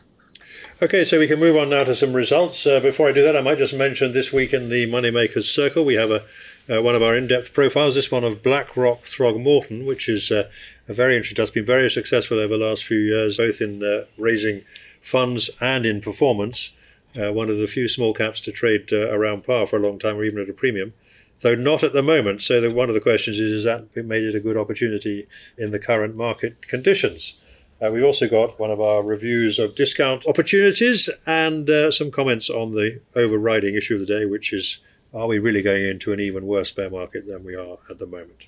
Okay, 0.82 1.04
so 1.04 1.20
we 1.20 1.28
can 1.28 1.38
move 1.38 1.56
on 1.56 1.70
now 1.70 1.84
to 1.84 1.94
some 1.94 2.14
results. 2.14 2.66
Uh, 2.66 2.80
before 2.80 3.08
I 3.08 3.12
do 3.12 3.22
that, 3.22 3.36
I 3.36 3.40
might 3.40 3.58
just 3.58 3.74
mention 3.74 4.10
this 4.10 4.32
week 4.32 4.52
in 4.52 4.70
the 4.70 4.90
Moneymakers 4.90 5.44
Circle, 5.44 5.84
we 5.84 5.94
have 5.94 6.10
a 6.10 6.24
uh, 6.70 6.82
one 6.82 6.94
of 6.94 7.02
our 7.02 7.16
in-depth 7.16 7.54
profiles, 7.54 7.94
this 7.94 8.10
one 8.10 8.24
of 8.24 8.42
BlackRock 8.42 9.04
Throgmorton, 9.04 9.86
which 9.86 10.06
is 10.06 10.30
uh, 10.30 10.50
a 10.86 10.92
very 10.92 11.16
interesting. 11.16 11.42
It's 11.42 11.50
been 11.50 11.64
very 11.64 11.88
successful 11.88 12.38
over 12.38 12.58
the 12.58 12.64
last 12.64 12.84
few 12.84 12.98
years, 12.98 13.38
both 13.38 13.62
in 13.62 13.82
uh, 13.82 14.04
raising 14.18 14.60
funds 15.08 15.50
and 15.60 15.86
in 15.86 16.00
performance. 16.00 16.72
Uh, 17.18 17.32
one 17.32 17.48
of 17.48 17.58
the 17.58 17.66
few 17.66 17.88
small 17.88 18.12
caps 18.12 18.40
to 18.42 18.52
trade 18.52 18.92
uh, 18.92 19.10
around 19.10 19.44
par 19.44 19.66
for 19.66 19.76
a 19.76 19.82
long 19.82 19.98
time, 19.98 20.16
or 20.16 20.24
even 20.24 20.42
at 20.42 20.50
a 20.50 20.52
premium, 20.52 20.92
though 21.40 21.54
not 21.54 21.82
at 21.82 21.94
the 21.94 22.02
moment. 22.02 22.42
So 22.42 22.70
one 22.70 22.88
of 22.88 22.94
the 22.94 23.00
questions 23.00 23.38
is: 23.38 23.50
Is 23.50 23.64
that 23.64 23.96
made 23.96 24.24
it 24.24 24.34
a 24.34 24.40
good 24.40 24.56
opportunity 24.56 25.26
in 25.56 25.70
the 25.70 25.78
current 25.78 26.14
market 26.14 26.68
conditions? 26.68 27.42
Uh, 27.80 27.90
we 27.92 28.02
also 28.02 28.28
got 28.28 28.58
one 28.58 28.70
of 28.70 28.80
our 28.80 29.02
reviews 29.02 29.58
of 29.58 29.76
discount 29.76 30.26
opportunities 30.26 31.08
and 31.26 31.70
uh, 31.70 31.90
some 31.92 32.10
comments 32.10 32.50
on 32.50 32.72
the 32.72 33.00
overriding 33.14 33.76
issue 33.76 33.94
of 33.94 34.00
the 34.00 34.06
day, 34.06 34.24
which 34.24 34.52
is 34.52 34.78
are 35.14 35.28
we 35.28 35.38
really 35.38 35.62
going 35.62 35.84
into 35.84 36.12
an 36.12 36.20
even 36.20 36.46
worse 36.46 36.70
bear 36.70 36.90
market 36.90 37.26
than 37.26 37.44
we 37.44 37.54
are 37.54 37.78
at 37.88 37.98
the 37.98 38.06
moment? 38.06 38.44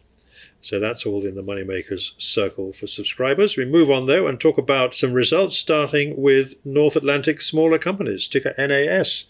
So 0.61 0.79
that's 0.79 1.07
all 1.07 1.25
in 1.25 1.35
the 1.35 1.43
Moneymakers 1.43 2.12
circle 2.21 2.73
for 2.73 2.87
subscribers. 2.87 3.57
We 3.57 3.64
move 3.64 3.90
on 3.90 4.07
though 4.07 4.26
and 4.26 4.38
talk 4.38 4.59
about 4.59 4.95
some 4.95 5.12
results, 5.12 5.57
starting 5.57 6.21
with 6.21 6.55
North 6.64 6.97
Atlantic 6.97 7.40
Smaller 7.40 7.79
Companies, 7.79 8.29
ticker 8.29 8.55
NAS. 8.59 9.26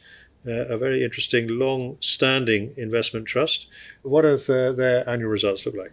Uh, 0.46 0.66
a 0.68 0.78
very 0.78 1.04
interesting, 1.04 1.46
long 1.48 1.98
standing 2.00 2.72
investment 2.76 3.26
trust. 3.26 3.68
What 4.02 4.24
have 4.24 4.48
uh, 4.48 4.72
their 4.72 5.08
annual 5.08 5.30
results 5.30 5.66
look 5.66 5.76
like? 5.76 5.92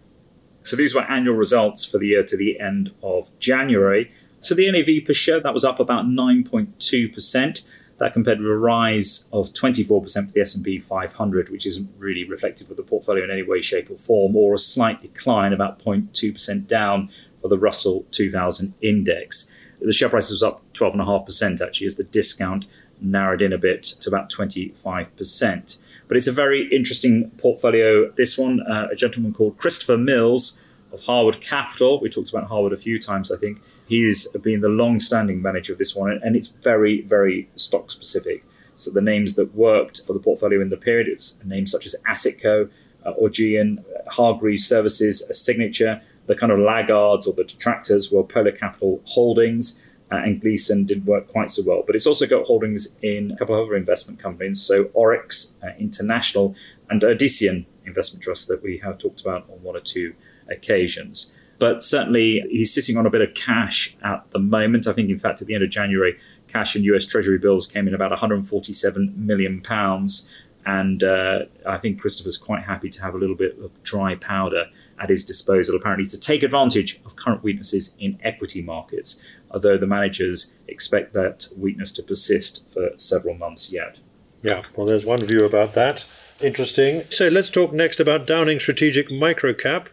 So 0.61 0.75
these 0.75 0.95
were 0.95 1.01
annual 1.01 1.35
results 1.35 1.85
for 1.85 1.97
the 1.97 2.07
year 2.07 2.23
to 2.23 2.37
the 2.37 2.59
end 2.59 2.91
of 3.03 3.37
January. 3.39 4.11
So 4.39 4.55
the 4.55 4.71
NAV 4.71 5.05
per 5.05 5.13
share 5.13 5.41
that 5.41 5.53
was 5.53 5.65
up 5.65 5.79
about 5.79 6.05
9.2%. 6.05 7.63
That 7.99 8.13
compared 8.13 8.39
with 8.39 8.47
a 8.47 8.57
rise 8.57 9.27
of 9.33 9.53
24% 9.53 10.27
for 10.27 10.31
the 10.31 10.41
S&P 10.41 10.79
500, 10.79 11.49
which 11.49 11.65
isn't 11.65 11.89
really 11.97 12.23
reflective 12.23 12.69
of 12.69 12.77
the 12.77 12.83
portfolio 12.83 13.23
in 13.23 13.31
any 13.31 13.41
way, 13.41 13.61
shape, 13.61 13.89
or 13.89 13.97
form, 13.97 14.35
or 14.35 14.53
a 14.53 14.59
slight 14.59 15.01
decline, 15.01 15.51
about 15.51 15.79
0.2% 15.83 16.67
down 16.67 17.09
for 17.41 17.47
the 17.47 17.57
Russell 17.57 18.05
2000 18.11 18.73
index. 18.81 19.53
The 19.79 19.93
share 19.93 20.09
price 20.09 20.29
was 20.29 20.43
up 20.43 20.61
12.5% 20.73 21.61
actually, 21.61 21.87
as 21.87 21.95
the 21.95 22.03
discount 22.03 22.65
narrowed 23.01 23.41
in 23.41 23.53
a 23.53 23.57
bit 23.57 23.83
to 23.83 24.09
about 24.09 24.31
25%. 24.31 25.77
But 26.07 26.17
it's 26.17 26.27
a 26.27 26.31
very 26.31 26.67
interesting 26.73 27.31
portfolio. 27.31 28.09
This 28.11 28.37
one, 28.37 28.61
uh, 28.61 28.87
a 28.91 28.95
gentleman 28.95 29.33
called 29.33 29.57
Christopher 29.57 29.97
Mills 29.97 30.59
of 30.91 31.01
Harwood 31.01 31.41
Capital. 31.41 31.99
We 31.99 32.09
talked 32.09 32.29
about 32.29 32.45
Harwood 32.45 32.73
a 32.73 32.77
few 32.77 32.99
times, 32.99 33.31
I 33.31 33.37
think. 33.37 33.61
He's 33.87 34.27
been 34.29 34.61
the 34.61 34.69
long 34.69 34.99
standing 34.99 35.41
manager 35.41 35.73
of 35.73 35.79
this 35.79 35.95
one, 35.95 36.19
and 36.23 36.35
it's 36.35 36.49
very, 36.49 37.01
very 37.01 37.49
stock 37.55 37.89
specific. 37.89 38.43
So 38.75 38.91
the 38.91 39.01
names 39.01 39.35
that 39.35 39.55
worked 39.55 40.01
for 40.05 40.13
the 40.13 40.19
portfolio 40.19 40.61
in 40.61 40.69
the 40.69 40.77
period, 40.77 41.07
it's 41.07 41.37
names 41.43 41.71
such 41.71 41.85
as 41.85 41.95
Assetco, 42.07 42.69
uh, 43.05 43.13
Augean, 43.13 43.83
Hargreaves 44.07 44.65
Services, 44.65 45.21
a 45.29 45.33
Signature. 45.33 46.01
The 46.27 46.35
kind 46.35 46.51
of 46.51 46.59
laggards 46.59 47.25
or 47.25 47.33
the 47.33 47.45
detractors 47.45 48.11
were 48.11 48.23
Polar 48.23 48.51
Capital 48.51 49.01
Holdings, 49.05 49.81
uh, 50.11 50.15
and 50.17 50.41
Gleeson 50.41 50.85
didn't 50.85 51.05
work 51.05 51.27
quite 51.29 51.49
so 51.49 51.63
well. 51.65 51.83
But 51.85 51.95
it's 51.95 52.05
also 52.05 52.27
got 52.27 52.45
holdings 52.45 52.95
in 53.01 53.31
a 53.31 53.37
couple 53.37 53.55
of 53.55 53.65
other 53.65 53.77
investment 53.77 54.19
companies, 54.19 54.61
so 54.61 54.89
Oryx 54.93 55.57
uh, 55.63 55.69
International 55.79 56.53
and 56.89 57.01
Odyssean 57.01 57.65
Investment 57.85 58.21
Trust 58.21 58.49
that 58.49 58.61
we 58.61 58.79
have 58.79 58.97
talked 58.97 59.21
about 59.21 59.49
on 59.49 59.63
one 59.63 59.75
or 59.77 59.81
two 59.81 60.13
occasions. 60.49 61.33
But 61.59 61.83
certainly, 61.83 62.43
he's 62.49 62.73
sitting 62.73 62.97
on 62.97 63.05
a 63.05 63.09
bit 63.09 63.21
of 63.21 63.33
cash 63.33 63.97
at 64.03 64.29
the 64.31 64.39
moment. 64.39 64.87
I 64.87 64.93
think, 64.93 65.09
in 65.09 65.19
fact, 65.19 65.41
at 65.41 65.47
the 65.47 65.55
end 65.55 65.63
of 65.63 65.69
January, 65.69 66.17
cash 66.47 66.75
and 66.75 66.85
US 66.85 67.05
Treasury 67.05 67.37
bills 67.37 67.67
came 67.67 67.87
in 67.87 67.93
about 67.93 68.11
147 68.11 69.13
million 69.17 69.61
pounds. 69.61 70.31
And 70.65 71.01
uh, 71.01 71.45
I 71.65 71.77
think 71.77 72.01
Christopher's 72.01 72.37
quite 72.37 72.63
happy 72.63 72.89
to 72.89 73.01
have 73.01 73.15
a 73.15 73.17
little 73.17 73.35
bit 73.35 73.57
of 73.59 73.71
dry 73.83 74.15
powder 74.15 74.65
at 74.99 75.09
his 75.09 75.23
disposal, 75.23 75.75
apparently, 75.75 76.07
to 76.09 76.19
take 76.19 76.43
advantage 76.43 76.99
of 77.05 77.15
current 77.15 77.43
weaknesses 77.43 77.95
in 77.99 78.19
equity 78.23 78.61
markets 78.61 79.21
although 79.51 79.77
the 79.77 79.87
managers 79.87 80.53
expect 80.67 81.13
that 81.13 81.47
weakness 81.57 81.91
to 81.93 82.03
persist 82.03 82.65
for 82.71 82.89
several 82.97 83.35
months 83.35 83.71
yet. 83.71 83.99
Yeah, 84.43 84.61
well, 84.75 84.85
there's 84.85 85.05
one 85.05 85.19
view 85.21 85.45
about 85.45 85.73
that. 85.73 86.05
Interesting. 86.41 87.01
So 87.09 87.27
let's 87.27 87.49
talk 87.49 87.73
next 87.73 87.99
about 87.99 88.27
Downing 88.27 88.59
Strategic 88.59 89.09
Microcap, 89.09 89.87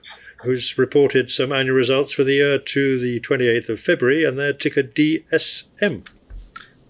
who's 0.44 0.78
reported 0.78 1.30
some 1.30 1.52
annual 1.52 1.76
results 1.76 2.12
for 2.12 2.24
the 2.24 2.34
year 2.34 2.58
to 2.58 2.98
the 2.98 3.20
28th 3.20 3.68
of 3.68 3.80
February, 3.80 4.24
and 4.24 4.38
their 4.38 4.52
ticker 4.52 4.82
DSM. 4.82 6.06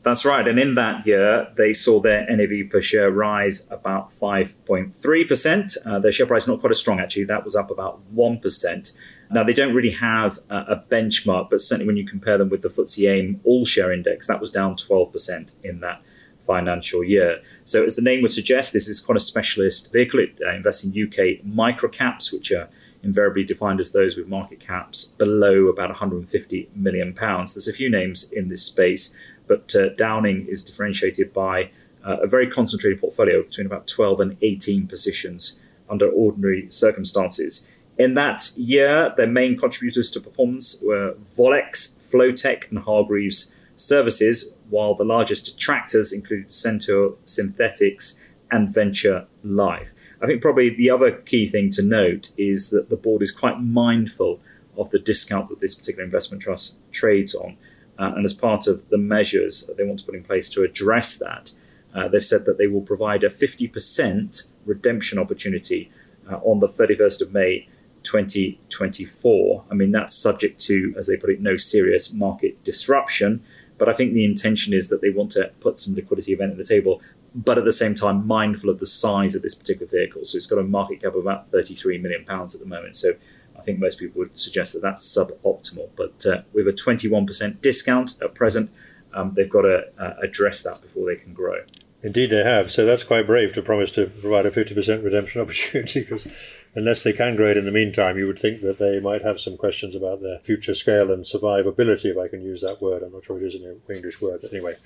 That's 0.04 0.26
right. 0.26 0.46
And 0.46 0.58
in 0.58 0.74
that 0.74 1.06
year, 1.06 1.48
they 1.56 1.72
saw 1.72 1.98
their 1.98 2.26
NAV 2.28 2.68
per 2.68 2.82
share 2.82 3.10
rise 3.10 3.66
about 3.70 4.10
5.3%. 4.10 5.76
Uh, 5.86 5.98
their 5.98 6.12
share 6.12 6.26
price 6.26 6.46
not 6.46 6.60
quite 6.60 6.72
as 6.72 6.78
strong, 6.78 7.00
actually. 7.00 7.24
That 7.24 7.42
was 7.42 7.56
up 7.56 7.70
about 7.70 8.02
1%. 8.14 8.92
Now, 9.30 9.42
they 9.42 9.54
don't 9.54 9.74
really 9.74 9.92
have 9.92 10.40
a, 10.50 10.76
benchmark, 10.76 11.48
but 11.48 11.60
certainly 11.60 11.86
when 11.86 11.96
you 11.96 12.06
compare 12.06 12.36
them 12.36 12.50
with 12.50 12.60
the 12.60 12.68
FTSE 12.68 13.08
AIM 13.10 13.40
All 13.44 13.64
Share 13.64 13.90
Index, 13.90 14.26
that 14.26 14.40
was 14.40 14.52
down 14.52 14.76
12% 14.76 15.56
in 15.64 15.80
that 15.80 16.02
financial 16.46 17.02
year. 17.02 17.40
So, 17.64 17.82
as 17.82 17.96
the 17.96 18.02
name 18.02 18.20
would 18.20 18.30
suggest, 18.30 18.74
this 18.74 18.86
is 18.86 19.00
quite 19.00 19.16
a 19.16 19.20
specialist 19.20 19.90
vehicle. 19.90 20.20
It 20.20 20.38
uh, 20.46 20.54
invests 20.54 20.84
in 20.84 20.90
UK 20.90 21.42
microcaps, 21.46 22.30
which 22.30 22.52
are 22.52 22.68
invariably 23.04 23.44
defined 23.44 23.78
as 23.80 23.92
those 23.92 24.16
with 24.16 24.26
market 24.26 24.60
caps 24.60 25.04
below 25.04 25.66
about 25.66 25.90
150 25.90 26.70
million 26.74 27.12
pounds. 27.12 27.54
There's 27.54 27.68
a 27.68 27.72
few 27.72 27.90
names 27.90 28.30
in 28.32 28.48
this 28.48 28.64
space, 28.64 29.16
but 29.46 29.74
uh, 29.76 29.90
Downing 29.90 30.46
is 30.48 30.64
differentiated 30.64 31.32
by 31.32 31.70
uh, 32.04 32.16
a 32.22 32.26
very 32.26 32.48
concentrated 32.48 33.00
portfolio 33.00 33.42
between 33.42 33.66
about 33.66 33.86
12 33.86 34.20
and 34.20 34.36
18 34.42 34.86
positions 34.86 35.60
under 35.88 36.08
ordinary 36.08 36.70
circumstances. 36.70 37.70
In 37.98 38.14
that 38.14 38.50
year, 38.56 39.12
their 39.16 39.26
main 39.26 39.56
contributors 39.56 40.10
to 40.12 40.20
performance 40.20 40.82
were 40.82 41.14
Volex, 41.14 42.00
Flowtech, 42.10 42.70
and 42.70 42.80
Hargreaves 42.80 43.54
Services, 43.76 44.56
while 44.68 44.94
the 44.94 45.04
largest 45.04 45.46
detractors 45.46 46.12
included 46.12 46.50
Centaur 46.50 47.16
Synectics 47.24 48.20
and 48.50 48.72
Venture 48.72 49.26
Life. 49.42 49.94
I 50.24 50.26
think 50.26 50.40
probably 50.40 50.70
the 50.70 50.88
other 50.88 51.12
key 51.12 51.46
thing 51.46 51.70
to 51.72 51.82
note 51.82 52.30
is 52.38 52.70
that 52.70 52.88
the 52.88 52.96
board 52.96 53.20
is 53.20 53.30
quite 53.30 53.60
mindful 53.60 54.40
of 54.74 54.90
the 54.90 54.98
discount 54.98 55.50
that 55.50 55.60
this 55.60 55.74
particular 55.74 56.02
investment 56.02 56.42
trust 56.42 56.78
trades 56.92 57.34
on. 57.34 57.58
Uh, 57.98 58.12
and 58.16 58.24
as 58.24 58.32
part 58.32 58.66
of 58.66 58.88
the 58.88 58.96
measures 58.96 59.66
that 59.66 59.76
they 59.76 59.84
want 59.84 59.98
to 59.98 60.06
put 60.06 60.14
in 60.14 60.24
place 60.24 60.48
to 60.48 60.62
address 60.62 61.18
that, 61.18 61.52
uh, 61.94 62.08
they've 62.08 62.24
said 62.24 62.46
that 62.46 62.56
they 62.56 62.66
will 62.66 62.80
provide 62.80 63.22
a 63.22 63.28
50% 63.28 64.48
redemption 64.64 65.18
opportunity 65.18 65.92
uh, 66.30 66.36
on 66.36 66.60
the 66.60 66.68
31st 66.68 67.20
of 67.20 67.32
May 67.32 67.68
2024. 68.02 69.64
I 69.70 69.74
mean, 69.74 69.92
that's 69.92 70.14
subject 70.14 70.58
to, 70.62 70.94
as 70.96 71.06
they 71.06 71.18
put 71.18 71.28
it, 71.28 71.42
no 71.42 71.58
serious 71.58 72.14
market 72.14 72.64
disruption. 72.64 73.44
But 73.76 73.90
I 73.90 73.92
think 73.92 74.14
the 74.14 74.24
intention 74.24 74.72
is 74.72 74.88
that 74.88 75.02
they 75.02 75.10
want 75.10 75.32
to 75.32 75.52
put 75.60 75.78
some 75.78 75.94
liquidity 75.94 76.32
event 76.32 76.52
at 76.52 76.56
the 76.56 76.64
table, 76.64 77.02
but 77.34 77.58
at 77.58 77.64
the 77.64 77.72
same 77.72 77.94
time, 77.94 78.26
mindful 78.26 78.70
of 78.70 78.78
the 78.78 78.86
size 78.86 79.34
of 79.34 79.42
this 79.42 79.54
particular 79.54 79.90
vehicle. 79.90 80.24
So 80.24 80.36
it's 80.36 80.46
got 80.46 80.58
a 80.58 80.62
market 80.62 81.02
cap 81.02 81.14
of 81.14 81.22
about 81.22 81.48
33 81.48 81.98
million 81.98 82.24
pounds 82.24 82.54
at 82.54 82.60
the 82.60 82.66
moment. 82.66 82.96
So 82.96 83.14
I 83.58 83.62
think 83.62 83.78
most 83.78 83.98
people 83.98 84.20
would 84.20 84.38
suggest 84.38 84.74
that 84.74 84.82
that's 84.82 85.16
suboptimal. 85.16 85.90
But 85.96 86.24
uh, 86.26 86.42
with 86.52 86.68
a 86.68 86.72
21% 86.72 87.60
discount 87.60 88.20
at 88.22 88.34
present, 88.34 88.70
um, 89.12 89.32
they've 89.34 89.50
got 89.50 89.62
to 89.62 89.86
uh, 89.98 90.14
address 90.22 90.62
that 90.62 90.80
before 90.82 91.06
they 91.06 91.16
can 91.16 91.32
grow. 91.32 91.62
Indeed, 92.04 92.30
they 92.30 92.44
have. 92.44 92.70
So 92.70 92.84
that's 92.84 93.02
quite 93.02 93.26
brave 93.26 93.54
to 93.54 93.62
promise 93.62 93.90
to 93.92 94.06
provide 94.06 94.44
a 94.44 94.50
50% 94.50 95.02
redemption 95.02 95.40
opportunity 95.42 96.00
because 96.00 96.28
unless 96.74 97.02
they 97.02 97.14
can 97.14 97.34
grow 97.34 97.48
it 97.48 97.56
in 97.56 97.64
the 97.64 97.72
meantime, 97.72 98.18
you 98.18 98.26
would 98.26 98.38
think 98.38 98.60
that 98.60 98.78
they 98.78 99.00
might 99.00 99.22
have 99.22 99.40
some 99.40 99.56
questions 99.56 99.96
about 99.96 100.20
their 100.20 100.38
future 100.40 100.74
scale 100.74 101.10
and 101.10 101.24
survivability, 101.24 102.06
if 102.06 102.18
I 102.18 102.28
can 102.28 102.42
use 102.42 102.60
that 102.60 102.78
word. 102.82 103.02
I'm 103.02 103.12
not 103.12 103.24
sure 103.24 103.38
it 103.38 103.46
is 103.46 103.54
an 103.54 103.80
English 103.92 104.20
word, 104.20 104.40
but 104.42 104.52
anyway, 104.52 104.76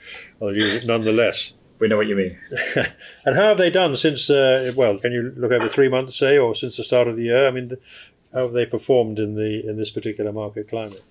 I'll 0.40 0.54
use 0.54 0.76
it 0.76 0.86
nonetheless. 0.86 1.54
We 1.78 1.88
know 1.88 1.96
what 1.96 2.08
you 2.08 2.16
mean. 2.16 2.38
and 3.24 3.36
how 3.36 3.48
have 3.48 3.58
they 3.58 3.70
done 3.70 3.94
since, 3.96 4.28
uh, 4.30 4.72
well, 4.76 4.98
can 4.98 5.12
you 5.12 5.32
look 5.36 5.52
over 5.52 5.68
three 5.68 5.88
months, 5.88 6.16
say, 6.16 6.36
or 6.36 6.54
since 6.54 6.76
the 6.76 6.82
start 6.82 7.06
of 7.06 7.16
the 7.16 7.24
year? 7.24 7.46
I 7.46 7.50
mean, 7.50 7.76
how 8.32 8.42
have 8.42 8.52
they 8.52 8.66
performed 8.66 9.18
in 9.18 9.36
the 9.36 9.66
in 9.66 9.76
this 9.76 9.90
particular 9.90 10.32
market 10.32 10.68
climate? 10.68 11.02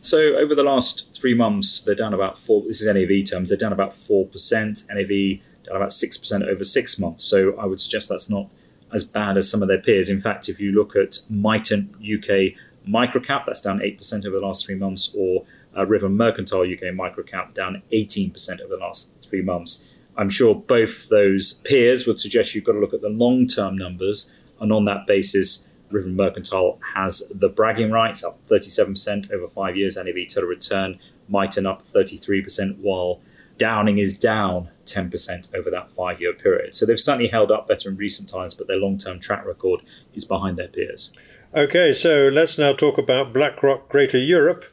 So 0.00 0.36
over 0.36 0.54
the 0.54 0.62
last 0.62 1.16
three 1.16 1.34
months, 1.34 1.80
they're 1.80 1.94
down 1.94 2.14
about 2.14 2.38
four. 2.38 2.62
This 2.62 2.80
is 2.80 2.86
NAV 2.86 3.28
terms. 3.28 3.48
They're 3.48 3.58
down 3.58 3.72
about 3.72 3.94
four 3.94 4.26
percent. 4.26 4.84
NAV 4.88 5.40
down 5.64 5.76
about 5.76 5.92
six 5.92 6.16
percent 6.16 6.44
over 6.44 6.64
six 6.64 6.98
months. 6.98 7.24
So 7.24 7.56
I 7.58 7.66
would 7.66 7.80
suggest 7.80 8.08
that's 8.08 8.30
not 8.30 8.48
as 8.92 9.04
bad 9.04 9.36
as 9.36 9.50
some 9.50 9.62
of 9.62 9.68
their 9.68 9.80
peers. 9.80 10.08
In 10.08 10.20
fact, 10.20 10.48
if 10.48 10.60
you 10.60 10.72
look 10.72 10.94
at 10.96 11.20
Miton 11.30 11.90
UK 12.00 12.56
Microcap, 12.86 13.46
that's 13.46 13.60
down 13.60 13.82
eight 13.82 13.98
percent 13.98 14.24
over 14.24 14.38
the 14.38 14.46
last 14.46 14.64
three 14.64 14.76
months, 14.76 15.14
or 15.16 15.44
uh, 15.76 15.84
River 15.86 16.08
Mercantile 16.08 16.62
UK 16.62 16.94
Microcap 16.94 17.54
down 17.54 17.82
eighteen 17.90 18.30
percent 18.30 18.60
over 18.60 18.76
the 18.76 18.80
last 18.80 19.14
three 19.22 19.42
months. 19.42 19.88
I'm 20.16 20.30
sure 20.30 20.54
both 20.54 21.08
those 21.08 21.54
peers 21.54 22.06
would 22.06 22.20
suggest 22.20 22.54
you've 22.54 22.64
got 22.64 22.72
to 22.72 22.80
look 22.80 22.94
at 22.94 23.02
the 23.02 23.08
long 23.08 23.46
term 23.46 23.76
numbers, 23.76 24.34
and 24.60 24.72
on 24.72 24.84
that 24.86 25.06
basis, 25.06 25.68
River 25.90 26.08
Mercantile 26.08 26.78
has 26.94 27.22
the 27.32 27.48
bragging 27.48 27.90
rights, 27.90 28.24
up 28.24 28.44
37% 28.46 29.30
over 29.30 29.46
five 29.46 29.76
years, 29.76 29.96
NAV 29.96 30.28
total 30.28 30.48
return, 30.48 30.98
Miton 31.30 31.66
up 31.66 31.82
33%, 31.92 32.78
while 32.78 33.20
Downing 33.58 33.98
is 33.98 34.18
down 34.18 34.68
10% 34.84 35.54
over 35.54 35.70
that 35.70 35.90
five 35.90 36.20
year 36.20 36.34
period. 36.34 36.74
So 36.74 36.84
they've 36.84 37.00
certainly 37.00 37.28
held 37.28 37.50
up 37.50 37.66
better 37.66 37.88
in 37.88 37.96
recent 37.96 38.28
times, 38.28 38.54
but 38.54 38.66
their 38.66 38.76
long 38.76 38.98
term 38.98 39.18
track 39.18 39.46
record 39.46 39.80
is 40.14 40.24
behind 40.24 40.58
their 40.58 40.68
peers. 40.68 41.12
Okay, 41.54 41.94
so 41.94 42.28
let's 42.28 42.58
now 42.58 42.74
talk 42.74 42.98
about 42.98 43.32
BlackRock 43.32 43.88
Greater 43.88 44.18
Europe. 44.18 44.64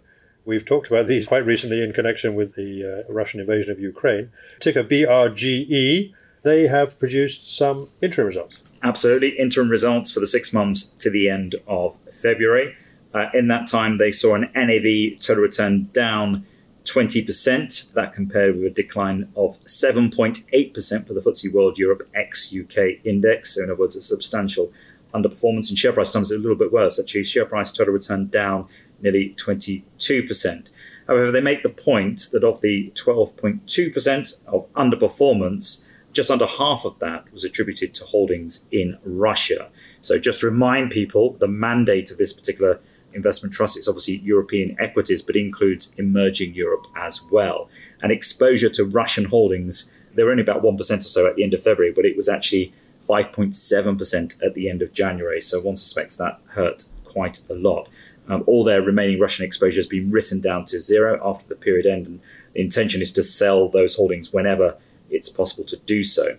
We've 0.46 0.66
talked 0.66 0.88
about 0.88 1.08
these 1.08 1.28
quite 1.28 1.46
recently 1.46 1.82
in 1.82 1.94
connection 1.94 2.36
with 2.36 2.56
the 2.56 3.06
uh, 3.08 3.12
Russian 3.12 3.40
invasion 3.40 3.72
of 3.72 3.80
Ukraine. 3.80 4.32
Ticker 4.60 4.84
BRGE, 4.84 6.14
they 6.44 6.68
have 6.68 7.00
produced 7.00 7.56
some 7.56 7.90
interim 8.02 8.28
results. 8.28 8.64
Absolutely, 8.82 9.30
interim 9.40 9.70
results 9.70 10.12
for 10.12 10.20
the 10.20 10.28
six 10.28 10.52
months 10.52 10.84
to 11.00 11.10
the 11.10 11.30
end 11.30 11.56
of 11.66 11.98
February. 12.12 12.76
Uh, 13.14 13.28
in 13.34 13.48
that 13.48 13.68
time, 13.68 13.98
they 13.98 14.12
saw 14.12 14.36
an 14.36 14.50
NAV 14.54 15.20
total 15.20 15.44
return 15.44 15.90
down 15.94 16.46
20%. 16.84 17.94
That 17.94 18.12
compared 18.12 18.56
with 18.56 18.66
a 18.66 18.70
decline 18.70 19.30
of 19.38 19.60
7.8% 19.62 21.08
for 21.08 21.14
the 21.14 21.22
FTSE 21.22 21.54
World 21.54 21.78
Europe 21.78 22.10
ex 22.14 22.54
UK 22.54 23.06
index. 23.06 23.56
So, 23.56 23.64
in 23.64 23.70
other 23.70 23.80
words, 23.80 23.96
a 23.96 24.02
substantial 24.02 24.74
underperformance 25.14 25.70
in 25.70 25.76
share 25.76 25.94
price 25.94 26.12
terms, 26.12 26.32
a 26.32 26.38
little 26.38 26.58
bit 26.58 26.74
worse. 26.74 27.00
Actually, 27.00 27.24
share 27.24 27.46
price 27.46 27.72
total 27.72 27.94
return 27.94 28.28
down 28.28 28.68
nearly 29.04 29.36
22%. 29.38 30.70
However, 31.08 31.32
they 31.32 31.42
make 31.42 31.62
the 31.62 31.70
point 31.70 32.30
that 32.32 32.44
of 32.44 32.62
the 32.62 32.92
12.2% 32.96 34.40
of 34.48 34.74
underperformance, 34.74 35.88
just 36.14 36.32
under 36.32 36.48
half 36.48 36.86
of 36.86 36.98
that 37.00 37.32
was 37.34 37.44
attributed 37.44 37.94
to 37.96 38.06
holdings 38.06 38.68
in 38.72 38.98
Russia. 39.04 39.70
So, 40.02 40.18
just 40.18 40.42
to 40.42 40.48
remind 40.48 40.92
people, 40.92 41.34
the 41.40 41.48
mandate 41.48 42.12
of 42.12 42.18
this 42.18 42.34
particular 42.34 42.80
investment 43.14 43.54
trust. 43.54 43.78
It's 43.78 43.88
obviously 43.88 44.18
European 44.18 44.76
equities, 44.80 45.22
but 45.22 45.36
includes 45.36 45.94
emerging 45.98 46.54
Europe 46.54 46.88
as 46.96 47.22
well. 47.32 47.70
And 48.02 48.12
exposure 48.12 48.70
to 48.72 48.86
Russian 48.86 49.26
holdings, 49.26 49.92
they 50.14 50.24
were 50.24 50.32
only 50.32 50.44
about 50.44 50.64
1% 50.64 50.98
or 50.98 51.02
so 51.02 51.28
at 51.28 51.36
the 51.36 51.44
end 51.44 51.54
of 51.54 51.64
February, 51.64 51.94
but 51.94 52.06
it 52.06 52.16
was 52.16 52.30
actually 52.30 52.74
5.7% 53.08 54.44
at 54.44 54.54
the 54.54 54.70
end 54.70 54.82
of 54.82 54.94
January. 54.94 55.42
So 55.42 55.60
one 55.60 55.76
suspects 55.76 56.16
that 56.18 56.40
hurt 56.48 56.86
quite 57.04 57.42
a 57.50 57.54
lot. 57.54 57.90
Um, 58.28 58.44
all 58.48 58.64
their 58.64 58.82
remaining 58.82 59.20
Russian 59.20 59.46
exposure 59.46 59.78
has 59.78 59.88
been 59.88 60.12
written 60.12 60.40
down 60.40 60.66
to 60.66 60.80
zero 60.80 61.20
after 61.24 61.48
the 61.48 61.56
period 61.56 61.86
end, 61.86 62.08
and 62.08 62.20
the 62.54 62.62
intention 62.62 63.02
is 63.02 63.12
to 63.14 63.24
sell 63.24 63.68
those 63.68 63.96
holdings 63.96 64.32
whenever 64.32 64.78
it's 65.10 65.30
possible 65.30 65.66
to 65.66 65.78
do 65.78 66.04
so. 66.04 66.38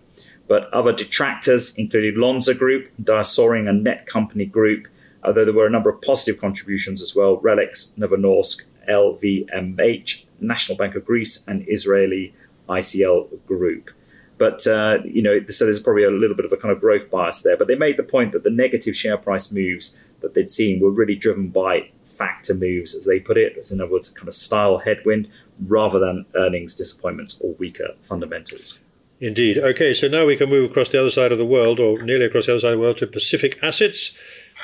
But 0.49 0.73
other 0.73 0.93
detractors 0.93 1.77
included 1.77 2.17
Lonza 2.17 2.55
Group, 2.57 2.89
Diasorin 3.03 3.69
and 3.69 3.85
Netcompany 3.85 4.51
Group, 4.51 4.89
although 5.23 5.45
there 5.45 5.55
were 5.55 5.67
a 5.67 5.71
number 5.71 5.91
of 5.91 6.03
positive 6.03 6.41
contributions 6.41 7.01
as 7.01 7.17
well 7.17 7.39
RELX, 7.39 7.97
Novo 7.97 8.17
Nordisk, 8.17 8.65
LVMH, 8.89 10.25
National 10.41 10.77
Bank 10.77 10.95
of 10.95 11.05
Greece, 11.05 11.47
and 11.47 11.65
Israeli 11.67 12.35
ICL 12.69 13.47
Group. 13.47 13.91
But, 14.37 14.67
uh, 14.67 14.99
you 15.05 15.23
know, 15.23 15.41
so 15.49 15.65
there's 15.65 15.81
probably 15.81 16.05
a 16.05 16.11
little 16.11 16.37
bit 16.37 16.45
of 16.45 16.53
a 16.53 16.57
kind 16.57 16.73
of 16.73 16.81
growth 16.81 17.11
bias 17.11 17.43
there. 17.43 17.57
But 17.57 17.69
they 17.69 17.77
made 17.77 17.97
the 17.97 18.03
point 18.03 18.33
that 18.33 18.43
the 18.43 18.51
negative 18.51 18.97
share 18.97 19.17
price 19.17 19.53
moves 19.53 19.97
that 20.25 20.35
they'd 20.35 20.49
seen 20.49 20.81
were 20.81 20.91
really 20.91 21.15
driven 21.15 21.49
by 21.49 21.91
factor 22.05 22.55
moves, 22.55 22.95
as 22.95 23.07
they 23.07 23.21
put 23.21 23.39
it, 23.39 23.57
as 23.59 23.71
in 23.71 23.81
other 23.81 23.93
words, 23.93 24.11
a 24.11 24.15
kind 24.15 24.29
of 24.29 24.35
style 24.35 24.79
headwind, 24.79 25.29
rather 25.67 25.99
than 25.99 26.27
earnings 26.35 26.75
disappointments 26.75 27.39
or 27.41 27.55
weaker 27.55 27.91
fundamentals. 28.01 28.81
Indeed. 29.21 29.59
Okay, 29.59 29.95
so 29.95 30.09
now 30.09 30.27
we 30.27 30.37
can 30.37 30.51
move 30.51 30.71
across 30.71 30.89
the 30.89 30.99
other 30.99 31.11
side 31.11 31.33
of 31.33 31.39
the 31.39 31.47
world, 31.47 31.79
or 31.79 31.99
nearly 32.03 32.27
across 32.27 32.47
the 32.47 32.53
other 32.53 32.61
side 32.61 32.73
of 32.73 32.79
the 32.79 32.83
world, 32.83 32.99
to 32.99 33.07
Pacific 33.07 33.59
Assets 33.63 34.17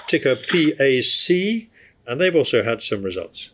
ticker 0.09 0.35
PAC, 0.35 1.69
and 2.07 2.21
they've 2.21 2.37
also 2.37 2.63
had 2.63 2.83
some 2.83 3.03
results. 3.03 3.53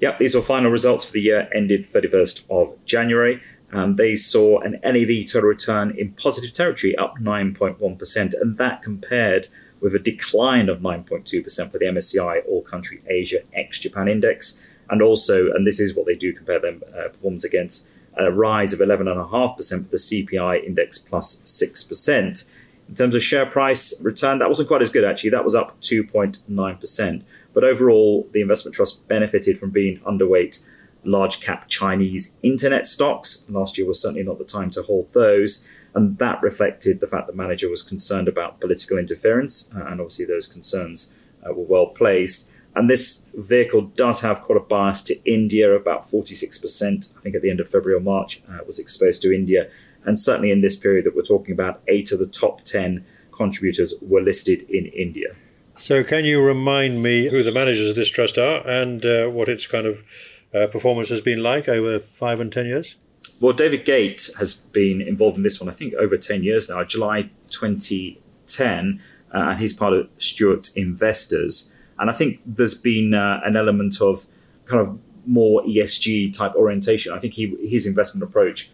Yep, 0.00 0.18
these 0.18 0.34
were 0.34 0.42
final 0.42 0.70
results 0.70 1.04
for 1.04 1.12
the 1.12 1.22
year 1.22 1.48
ended 1.54 1.84
31st 1.84 2.44
of 2.50 2.84
January. 2.84 3.42
Um, 3.72 3.96
they 3.96 4.14
saw 4.14 4.60
an 4.60 4.80
NAV 4.82 5.26
total 5.26 5.48
return 5.48 5.94
in 5.98 6.12
positive 6.12 6.52
territory, 6.52 6.96
up 6.96 7.18
9.1%, 7.20 8.34
and 8.40 8.56
that 8.56 8.82
compared 8.82 9.48
with 9.80 9.94
a 9.94 9.98
decline 9.98 10.68
of 10.68 10.80
9.2% 10.80 11.72
for 11.72 11.78
the 11.78 11.84
MSCI 11.86 12.42
All 12.46 12.62
Country 12.62 13.02
Asia 13.08 13.40
ex 13.52 13.78
Japan 13.78 14.08
Index, 14.08 14.62
and 14.90 15.02
also, 15.02 15.50
and 15.52 15.66
this 15.66 15.80
is 15.80 15.96
what 15.96 16.06
they 16.06 16.14
do 16.14 16.32
compare 16.32 16.58
them 16.58 16.82
uh, 16.96 17.08
performance 17.08 17.44
against, 17.44 17.88
a 18.16 18.32
rise 18.32 18.72
of 18.72 18.80
11.5% 18.80 19.84
for 19.84 19.90
the 19.90 19.96
CPI 19.96 20.64
Index 20.64 20.98
plus 20.98 21.42
6%. 21.42 22.50
In 22.88 22.94
terms 22.94 23.14
of 23.14 23.22
share 23.22 23.46
price 23.46 24.02
return, 24.02 24.38
that 24.38 24.48
wasn't 24.48 24.68
quite 24.68 24.82
as 24.82 24.90
good 24.90 25.04
actually. 25.04 25.30
That 25.30 25.44
was 25.44 25.54
up 25.54 25.80
2.9%. 25.80 27.22
But 27.54 27.64
overall, 27.64 28.28
the 28.32 28.40
investment 28.40 28.74
trust 28.74 29.06
benefited 29.08 29.58
from 29.58 29.70
being 29.70 30.00
underweight 30.00 30.64
large 31.04 31.40
cap 31.40 31.68
Chinese 31.68 32.38
internet 32.42 32.86
stocks. 32.86 33.48
Last 33.50 33.78
year 33.78 33.86
was 33.86 34.00
certainly 34.00 34.24
not 34.24 34.38
the 34.38 34.44
time 34.44 34.70
to 34.70 34.82
hold 34.82 35.12
those. 35.12 35.66
And 35.94 36.18
that 36.18 36.42
reflected 36.42 37.00
the 37.00 37.06
fact 37.06 37.26
the 37.26 37.32
manager 37.32 37.68
was 37.68 37.82
concerned 37.82 38.28
about 38.28 38.60
political 38.60 38.98
interference. 38.98 39.72
Uh, 39.74 39.84
and 39.86 40.00
obviously, 40.00 40.26
those 40.26 40.46
concerns 40.46 41.14
uh, 41.46 41.52
were 41.52 41.64
well 41.64 41.86
placed. 41.86 42.50
And 42.74 42.88
this 42.88 43.26
vehicle 43.34 43.82
does 43.96 44.20
have 44.20 44.42
quite 44.42 44.58
a 44.58 44.60
bias 44.60 45.02
to 45.02 45.30
India, 45.30 45.74
about 45.74 46.02
46%, 46.02 47.16
I 47.16 47.20
think 47.20 47.34
at 47.34 47.42
the 47.42 47.50
end 47.50 47.60
of 47.60 47.68
February 47.68 47.98
or 47.98 48.02
March, 48.02 48.42
uh, 48.48 48.58
was 48.66 48.78
exposed 48.78 49.22
to 49.22 49.34
India. 49.34 49.68
And 50.04 50.18
certainly 50.18 50.50
in 50.50 50.60
this 50.60 50.76
period 50.76 51.04
that 51.06 51.16
we're 51.16 51.22
talking 51.22 51.52
about, 51.52 51.82
eight 51.88 52.12
of 52.12 52.18
the 52.18 52.26
top 52.26 52.62
10 52.62 53.04
contributors 53.32 53.94
were 54.00 54.20
listed 54.20 54.62
in 54.70 54.86
India. 54.86 55.30
So, 55.76 56.02
can 56.02 56.24
you 56.24 56.44
remind 56.44 57.02
me 57.02 57.28
who 57.28 57.42
the 57.42 57.52
managers 57.52 57.88
of 57.88 57.94
this 57.94 58.10
trust 58.10 58.36
are 58.36 58.66
and 58.66 59.04
uh, 59.06 59.28
what 59.28 59.48
its 59.48 59.66
kind 59.66 59.86
of 59.86 60.02
uh, 60.52 60.66
performance 60.66 61.08
has 61.08 61.20
been 61.20 61.42
like 61.42 61.68
over 61.68 62.00
five 62.00 62.40
and 62.40 62.52
10 62.52 62.66
years? 62.66 62.96
Well, 63.40 63.52
David 63.52 63.84
Gait 63.84 64.30
has 64.38 64.52
been 64.54 65.00
involved 65.00 65.36
in 65.36 65.42
this 65.42 65.60
one, 65.60 65.68
I 65.68 65.72
think, 65.72 65.94
over 65.94 66.16
10 66.16 66.42
years 66.42 66.68
now, 66.68 66.82
July 66.82 67.30
2010, 67.50 69.00
uh, 69.32 69.38
and 69.38 69.60
he's 69.60 69.72
part 69.72 69.92
of 69.92 70.08
Stewart 70.18 70.70
Investors. 70.74 71.72
And 71.98 72.10
I 72.10 72.12
think 72.12 72.40
there's 72.44 72.74
been 72.74 73.14
uh, 73.14 73.40
an 73.44 73.56
element 73.56 74.00
of 74.00 74.26
kind 74.64 74.80
of 74.80 74.98
more 75.24 75.62
ESG 75.62 76.36
type 76.36 76.54
orientation. 76.54 77.12
I 77.12 77.18
think 77.18 77.34
he, 77.34 77.56
his 77.68 77.86
investment 77.86 78.28
approach 78.28 78.70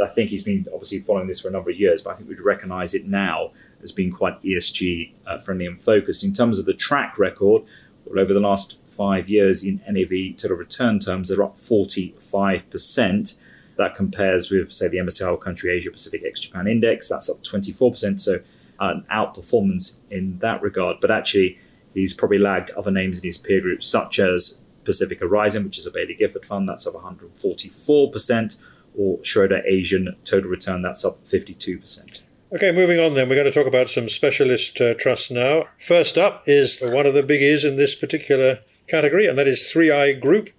I 0.00 0.06
think 0.06 0.30
he's 0.30 0.42
been 0.42 0.66
obviously 0.72 1.00
following 1.00 1.26
this 1.26 1.40
for 1.40 1.48
a 1.48 1.50
number 1.50 1.70
of 1.70 1.78
years, 1.78 2.02
but 2.02 2.10
I 2.10 2.16
think 2.16 2.28
we'd 2.28 2.40
recognise 2.40 2.94
it 2.94 3.06
now 3.06 3.50
as 3.82 3.92
being 3.92 4.10
quite 4.10 4.40
ESG 4.42 5.12
uh, 5.26 5.38
friendly 5.38 5.66
and 5.66 5.80
focused. 5.80 6.24
In 6.24 6.32
terms 6.32 6.58
of 6.58 6.66
the 6.66 6.74
track 6.74 7.18
record, 7.18 7.62
well, 8.04 8.18
over 8.18 8.32
the 8.32 8.40
last 8.40 8.80
five 8.86 9.28
years 9.28 9.62
in 9.64 9.82
NAV 9.88 10.36
total 10.36 10.56
return 10.56 10.98
terms, 10.98 11.28
they're 11.28 11.42
up 11.42 11.56
45%. 11.56 13.38
That 13.80 13.94
compares 13.94 14.50
with, 14.50 14.72
say, 14.72 14.88
the 14.88 14.98
MSCI 14.98 15.40
Country 15.40 15.72
Asia 15.72 15.90
Pacific 15.90 16.22
ex 16.24 16.40
Japan 16.40 16.68
Index, 16.68 17.08
that's 17.08 17.30
up 17.30 17.42
24%. 17.42 18.20
So 18.20 18.40
an 18.80 19.04
outperformance 19.12 20.00
in 20.10 20.38
that 20.38 20.60
regard. 20.62 20.98
But 21.00 21.10
actually, 21.10 21.58
he's 21.94 22.14
probably 22.14 22.38
lagged 22.38 22.70
other 22.72 22.90
names 22.90 23.18
in 23.18 23.24
his 23.24 23.38
peer 23.38 23.60
group, 23.60 23.82
such 23.82 24.18
as 24.18 24.62
Pacific 24.84 25.20
Horizon, 25.20 25.64
which 25.64 25.78
is 25.78 25.86
a 25.86 25.90
Baillie 25.90 26.18
Gifford 26.18 26.44
fund, 26.44 26.68
that's 26.68 26.86
up 26.86 26.94
144% 26.94 28.60
or 28.96 29.22
Schroder 29.22 29.62
Asian 29.66 30.16
total 30.24 30.50
return, 30.50 30.82
that's 30.82 31.04
up 31.04 31.22
52%. 31.24 32.20
Okay, 32.52 32.72
moving 32.72 32.98
on 32.98 33.14
then, 33.14 33.28
we're 33.28 33.36
going 33.36 33.44
to 33.44 33.52
talk 33.52 33.68
about 33.68 33.88
some 33.88 34.08
specialist 34.08 34.80
uh, 34.80 34.94
trusts 34.94 35.30
now. 35.30 35.66
First 35.78 36.18
up 36.18 36.42
is 36.46 36.80
one 36.82 37.06
of 37.06 37.14
the 37.14 37.22
biggies 37.22 37.64
in 37.64 37.76
this 37.76 37.94
particular 37.94 38.58
category, 38.88 39.26
and 39.26 39.38
that 39.38 39.46
is 39.46 39.70
3i 39.72 40.20
Group, 40.20 40.50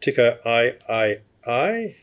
ticker 0.00 0.38
III, 0.46 1.96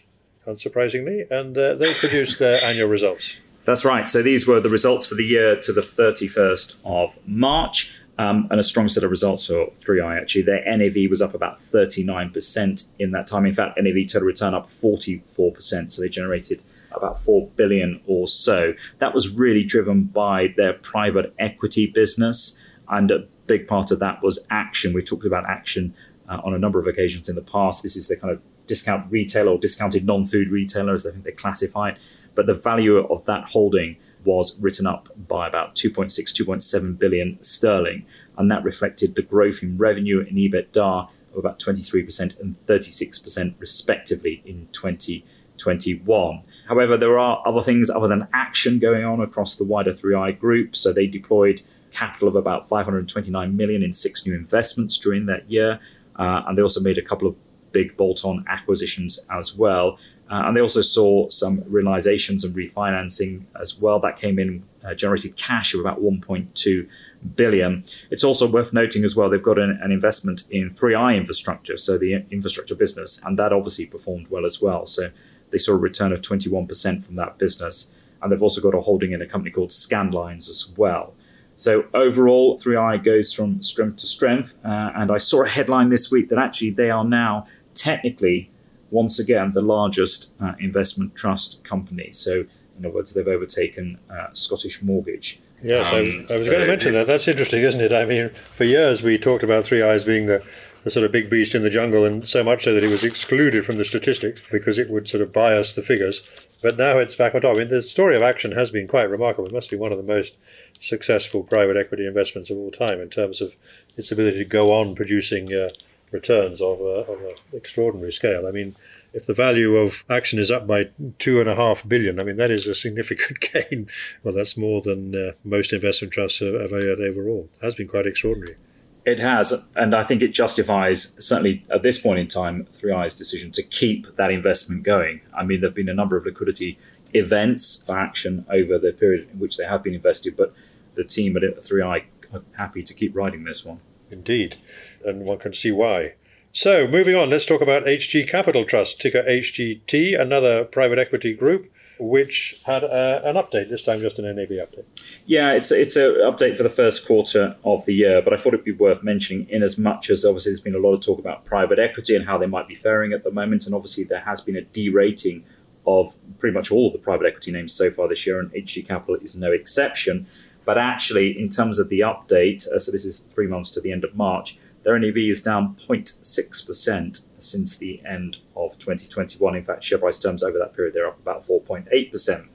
unsurprisingly, 0.47 1.30
and 1.30 1.58
uh, 1.58 1.75
they 1.75 1.93
produced 1.93 2.39
their 2.39 2.58
annual 2.65 2.89
results. 2.89 3.38
That's 3.65 3.86
right. 3.86 4.10
So 4.10 4.23
these 4.23 4.47
were 4.47 4.60
the 4.60 4.69
results 4.69 5.06
for 5.06 5.15
the 5.15 5.25
year 5.25 5.56
to 5.56 5.71
the 5.71 5.82
31st 5.82 6.77
of 6.84 7.19
March 7.27 7.93
um, 8.17 8.47
and 8.49 8.60
a 8.60 8.63
strong 8.63 8.89
set 8.89 9.04
of 9.04 9.10
results 9.12 9.47
for 9.47 9.67
3i 9.67 10.19
actually. 10.19 10.41
Their 10.43 10.63
NAV 10.65 11.10
was 11.10 11.21
up 11.21 11.34
about 11.34 11.60
39% 11.60 12.91
in 12.99 13.12
that 13.12 13.27
time. 13.27 13.45
In 13.45 13.54
fact, 13.54 13.80
NAV 13.82 14.08
total 14.08 14.27
return 14.27 14.54
up 14.54 14.67
44%. 14.67 15.91
So 15.91 16.01
they 16.01 16.10
generated 16.10 16.62
about 16.91 17.21
4 17.21 17.47
billion 17.56 18.01
or 18.06 18.27
so. 18.27 18.73
That 18.97 19.13
was 19.13 19.30
really 19.30 19.63
driven 19.63 20.04
by 20.04 20.54
their 20.58 20.73
private 20.73 21.34
equity 21.39 21.88
business. 21.88 22.62
And 22.89 23.12
a 23.12 23.27
big 23.47 23.67
part 23.67 23.91
of 23.91 23.99
that 23.99 24.21
was 24.21 24.45
action. 24.49 24.93
We 24.93 25.01
talked 25.01 25.25
about 25.25 25.49
action 25.49 25.93
uh, 26.27 26.41
on 26.43 26.54
a 26.54 26.60
number 26.60 26.80
of 26.80 26.88
occasions 26.88 27.30
in 27.30 27.36
the 27.36 27.41
past. 27.41 27.84
This 27.84 27.95
is 27.95 28.08
the 28.08 28.15
kind 28.15 28.34
of 28.34 28.41
discount 28.71 29.12
retailer 29.12 29.51
or 29.51 29.57
discounted 29.60 30.05
non 30.05 30.23
food 30.23 30.49
retailer, 30.49 30.93
as 30.93 31.05
I 31.05 31.12
think 31.12 31.25
they 31.25 31.34
classify 31.34 31.89
it. 31.89 31.97
But 32.36 32.45
the 32.45 32.53
value 32.53 32.95
of 32.99 33.25
that 33.25 33.49
holding 33.49 33.97
was 34.23 34.57
written 34.62 34.88
up 34.88 35.10
by 35.27 35.45
about 35.45 35.75
2.6, 35.75 36.07
2.7 36.10 36.97
billion 36.97 37.43
sterling. 37.43 38.05
And 38.38 38.49
that 38.49 38.63
reflected 38.63 39.15
the 39.15 39.23
growth 39.23 39.62
in 39.62 39.77
revenue 39.77 40.19
and 40.19 40.38
EBITDA 40.38 41.10
of 41.34 41.38
about 41.38 41.60
23% 41.60 42.39
and 42.39 42.55
36% 42.65 43.55
respectively 43.60 44.41
in 44.45 44.69
2021. 44.71 46.41
However, 46.69 46.95
there 46.95 47.19
are 47.19 47.43
other 47.45 47.62
things 47.62 47.89
other 47.89 48.07
than 48.07 48.29
action 48.34 48.79
going 48.79 49.03
on 49.03 49.19
across 49.19 49.57
the 49.57 49.65
wider 49.65 49.93
3i 49.93 50.39
group. 50.39 50.77
So 50.77 50.93
they 50.93 51.07
deployed 51.07 51.62
capital 51.91 52.29
of 52.29 52.38
about 52.38 52.69
529 52.69 53.57
million 53.57 53.84
in 53.84 53.91
six 53.91 54.25
new 54.25 54.34
investments 54.34 54.97
during 54.97 55.25
that 55.25 55.51
year. 55.51 55.81
Uh, 56.15 56.43
and 56.47 56.57
they 56.57 56.62
also 56.62 56.79
made 56.79 56.97
a 56.97 57.01
couple 57.01 57.27
of 57.27 57.36
big 57.71 57.97
bolt 57.97 58.25
on 58.25 58.45
acquisitions 58.47 59.25
as 59.29 59.55
well. 59.55 59.97
Uh, 60.29 60.43
and 60.45 60.55
they 60.55 60.62
also 60.62 60.81
saw 60.81 61.29
some 61.29 61.62
realizations 61.67 62.45
and 62.45 62.55
refinancing 62.55 63.43
as 63.60 63.79
well. 63.79 63.99
That 63.99 64.17
came 64.17 64.39
in, 64.39 64.63
uh, 64.84 64.93
generated 64.93 65.36
cash 65.36 65.73
of 65.73 65.81
about 65.81 66.01
1.2 66.01 66.88
billion. 67.36 67.84
It's 68.10 68.23
also 68.23 68.47
worth 68.47 68.73
noting 68.73 69.03
as 69.03 69.15
well 69.15 69.29
they've 69.29 69.41
got 69.41 69.60
an, 69.60 69.77
an, 69.81 69.91
investment 69.91 70.43
in 70.49 70.69
3i 70.69 71.15
infrastructure, 71.15 71.77
so 71.77 71.97
the 71.97 72.25
infrastructure 72.31 72.75
business, 72.75 73.21
and 73.23 73.38
that 73.38 73.53
obviously 73.53 73.86
performed 73.86 74.27
well 74.29 74.45
as 74.45 74.62
well. 74.62 74.88
So 74.88 75.12
they 75.51 75.57
saw 75.57 75.73
a 75.73 75.77
return 75.77 76.12
of 76.12 76.21
21% 76.21 77.03
from 77.03 77.15
that 77.15 77.38
business, 77.38 77.93
and 78.21 78.31
they've 78.31 78.41
also 78.41 78.62
got 78.62 78.73
a 78.73 78.81
holding 78.81 79.12
in 79.12 79.21
a 79.21 79.25
company 79.25 79.51
called 79.51 79.69
Scandlines 79.69 80.49
as 80.49 80.73
well. 80.77 81.13
So 81.57 81.86
overall, 81.93 82.57
3i 82.57 83.03
goes 83.03 83.34
from 83.34 83.62
strength 83.62 83.97
to 83.97 84.07
strength, 84.07 84.57
uh, 84.65 84.91
and 84.95 85.12
I 85.12 85.19
saw 85.19 85.43
a 85.43 85.49
headline 85.49 85.89
this 85.89 86.10
week 86.10 86.29
that 86.29 86.39
actually 86.39 86.71
they 86.71 86.89
are 86.89 87.03
now 87.03 87.45
technically 87.73 88.49
once 88.89 89.19
again 89.19 89.53
the 89.53 89.62
largest 89.62 90.31
uh, 90.41 90.53
investment 90.60 91.15
trust 91.15 91.63
company. 91.63 92.12
So 92.12 92.45
in 92.77 92.86
other 92.86 92.95
words, 92.95 93.13
they've 93.13 93.27
overtaken 93.27 93.99
uh, 94.10 94.27
Scottish 94.34 94.81
Mortgage. 94.81 95.39
Yes, 95.63 95.88
um, 95.89 95.95
I, 96.29 96.34
I, 96.34 96.38
was 96.38 96.47
going 96.47 96.62
to 96.62 96.67
mention 96.67 96.93
that. 96.93 97.05
That's 97.05 97.27
interesting, 97.27 97.62
isn't 97.62 97.81
it? 97.81 97.93
I 97.93 98.05
mean, 98.05 98.29
for 98.29 98.63
years 98.63 99.03
we 99.03 99.19
talked 99.19 99.43
about 99.43 99.65
3i 99.65 100.03
being 100.05 100.25
the, 100.25 100.43
the 100.84 100.89
sort 100.89 101.05
of 101.05 101.12
big 101.12 101.29
beast 101.29 101.53
in 101.53 101.62
the 101.62 101.69
jungle, 101.69 102.03
and 102.03 102.27
so 102.27 102.43
much 102.43 102.63
so 102.63 102.73
that 102.73 102.84
it 102.84 102.89
was 102.89 103.03
excluded 103.03 103.63
from 103.63 103.77
the 103.77 103.86
statistics 103.86 104.41
because 104.51 104.79
it 104.79 104.89
would 104.89 105.07
sort 105.07 105.21
of 105.21 105.31
bias 105.31 105.75
the 105.75 105.84
figures. 105.84 106.41
But 106.63 106.77
now 106.77 106.97
it's 106.97 107.15
back 107.15 107.36
on 107.36 107.41
top. 107.41 107.55
I 107.55 107.60
mean, 107.60 107.69
the 107.69 107.84
story 107.84 108.15
of 108.15 108.23
Action 108.23 108.53
has 108.53 108.71
been 108.71 108.88
quite 108.88 109.10
remarkable. 109.10 109.47
It 109.47 109.53
must 109.53 109.69
be 109.69 109.77
one 109.77 109.91
of 109.91 109.97
the 109.97 110.03
most 110.03 110.38
successful 110.79 111.43
private 111.43 111.77
equity 111.77 112.07
investments 112.07 112.49
of 112.49 112.57
all 112.57 112.71
time 112.71 112.99
in 112.99 113.10
terms 113.10 113.41
of 113.41 113.55
its 113.95 114.12
ability 114.12 114.39
to 114.39 114.45
go 114.45 114.73
on 114.73 114.95
producing 114.95 115.53
uh, 115.53 115.69
returns 116.12 116.62
of, 116.62 116.80
uh, 116.82 117.12
of 117.12 117.21
an 117.21 117.36
extraordinary 117.54 118.12
scale. 118.12 118.47
I 118.47 118.52
mean, 118.52 118.76
if 119.13 119.26
the 119.26 119.34
value 119.34 119.76
of 119.76 120.06
action 120.10 120.39
is 120.39 120.52
up 120.52 120.67
by 120.67 120.89
two 121.19 121.39
and 121.39 121.50
a 121.50 121.56
half 121.56 121.88
billion, 121.88 122.19
I 122.19 122.24
mean 122.24 122.38
that 122.38 122.52
is 122.52 122.67
a 122.67 122.76
significant 122.76 123.39
gain. 123.54 123.88
Well, 124.24 124.34
that's 124.34 124.56
more 124.56 124.82
than 124.82 125.15
uh, 125.15 125.32
most 125.43 125.74
investment 125.74 126.13
trusts 126.13 126.41
are 126.41 126.67
valued 126.67 127.02
overall. 127.02 127.50
It 127.54 127.65
has 127.65 127.76
been 127.76 127.88
quite 127.88 128.06
extraordinary. 128.06 128.58
It 129.04 129.19
has, 129.19 129.54
and 129.76 129.95
I 129.95 130.04
think 130.04 130.21
it 130.21 130.32
justifies 130.32 131.15
certainly 131.17 131.65
at 131.71 131.82
this 131.82 132.00
point 132.00 132.19
in 132.19 132.28
time 132.28 132.67
3i's 132.71 133.15
decision 133.15 133.52
to 133.54 133.63
keep 133.63 134.15
that 134.15 134.30
investment 134.30 134.84
going. 134.84 135.21
I 135.34 135.43
mean, 135.43 135.60
there've 135.60 135.74
been 135.74 135.89
a 135.89 135.93
number 135.93 136.15
of 136.15 136.26
liquidity 136.26 136.78
events 137.13 137.84
for 137.84 137.97
action 137.97 138.45
over 138.47 138.78
the 138.78 138.93
period 138.93 139.28
in 139.34 139.39
which 139.39 139.58
they 139.58 139.65
have 139.65 139.84
been 139.84 139.95
invested, 139.95 140.38
but 140.38 140.54
the 140.93 141.04
team 141.04 141.36
at 141.36 141.43
3i 141.43 142.04
are 142.32 142.43
happy 142.58 142.84
to 142.84 142.93
keep 142.93 143.15
riding 143.15 143.43
this 143.43 143.65
one. 143.65 143.80
Indeed, 144.12 144.58
and 145.06 145.26
one 145.26 145.38
can 145.38 145.54
see 145.54 145.72
why. 145.72 146.16
So, 146.54 146.88
moving 146.88 147.16
on, 147.16 147.30
let's 147.30 147.46
talk 147.46 147.62
about 147.62 147.86
HG 147.86 148.30
Capital 148.30 148.66
Trust, 148.66 149.00
ticker 149.00 149.24
HGT, 149.24 150.20
another 150.20 150.66
private 150.66 151.00
equity 151.00 151.34
group 151.34 151.72
which 152.02 152.60
had 152.66 152.84
uh, 152.84 153.22
an 153.24 153.36
update 153.36 153.70
this 153.70 153.84
time, 153.84 154.00
just 154.00 154.18
an 154.18 154.26
NAV 154.26 154.50
update. 154.50 154.86
Yeah, 155.28 155.54
it's 155.54 155.72
it's 155.72 155.96
an 155.96 156.16
update 156.22 156.58
for 156.58 156.64
the 156.64 156.70
first 156.70 157.06
quarter 157.06 157.56
of 157.64 157.86
the 157.86 157.94
year, 157.94 158.22
but 158.24 158.34
I 158.34 158.38
thought 158.38 158.56
it'd 158.56 158.66
be 158.66 158.72
worth 158.72 159.04
mentioning 159.04 159.48
in 159.50 159.62
as 159.62 159.78
much 159.78 160.10
as 160.10 160.26
obviously 160.26 160.52
there's 160.52 160.62
been 160.62 160.76
a 160.76 160.80
lot 160.80 160.94
of 160.94 161.02
talk 161.02 161.20
about 161.20 161.46
private 161.46 161.78
equity 161.78 162.16
and 162.16 162.26
how 162.26 162.40
they 162.40 162.48
might 162.48 162.68
be 162.68 162.74
faring 162.74 163.14
at 163.14 163.24
the 163.24 163.32
moment, 163.32 163.68
and 163.68 163.76
obviously 163.76 164.04
there 164.04 164.22
has 164.22 164.42
been 164.42 164.56
a 164.56 164.62
derating 164.62 165.44
of 165.86 166.16
pretty 166.40 166.54
much 166.56 166.72
all 166.72 166.92
the 166.92 166.98
private 166.98 167.28
equity 167.28 167.52
names 167.52 167.74
so 167.74 167.92
far 167.92 168.08
this 168.08 168.26
year, 168.26 168.40
and 168.40 168.52
HG 168.52 168.88
Capital 168.88 169.16
is 169.18 169.38
no 169.38 169.52
exception. 169.52 170.26
But 170.66 170.80
actually, 170.80 171.40
in 171.40 171.50
terms 171.50 171.78
of 171.78 171.90
the 171.90 172.00
update, 172.00 172.68
uh, 172.68 172.80
so 172.80 172.92
this 172.92 173.06
is 173.06 173.22
three 173.34 173.48
months 173.48 173.70
to 173.72 173.82
the 173.82 173.92
end 173.92 174.04
of 174.04 174.16
March 174.16 174.58
their 174.84 174.98
NAV 174.98 175.17
is 175.17 175.41
down 175.41 175.76
0.6% 175.76 177.26
since 177.39 177.78
the 177.78 178.02
end 178.06 178.38
of 178.56 178.78
2021. 178.80 179.56
In 179.56 179.63
fact, 179.63 179.84
share 179.84 179.98
price 179.98 180.20
terms 180.20 180.44
over 180.44 180.58
that 180.58 180.74
period, 180.74 180.94
they're 180.94 181.08
up 181.08 181.20
about 181.20 181.44
4.8%. 181.44 182.48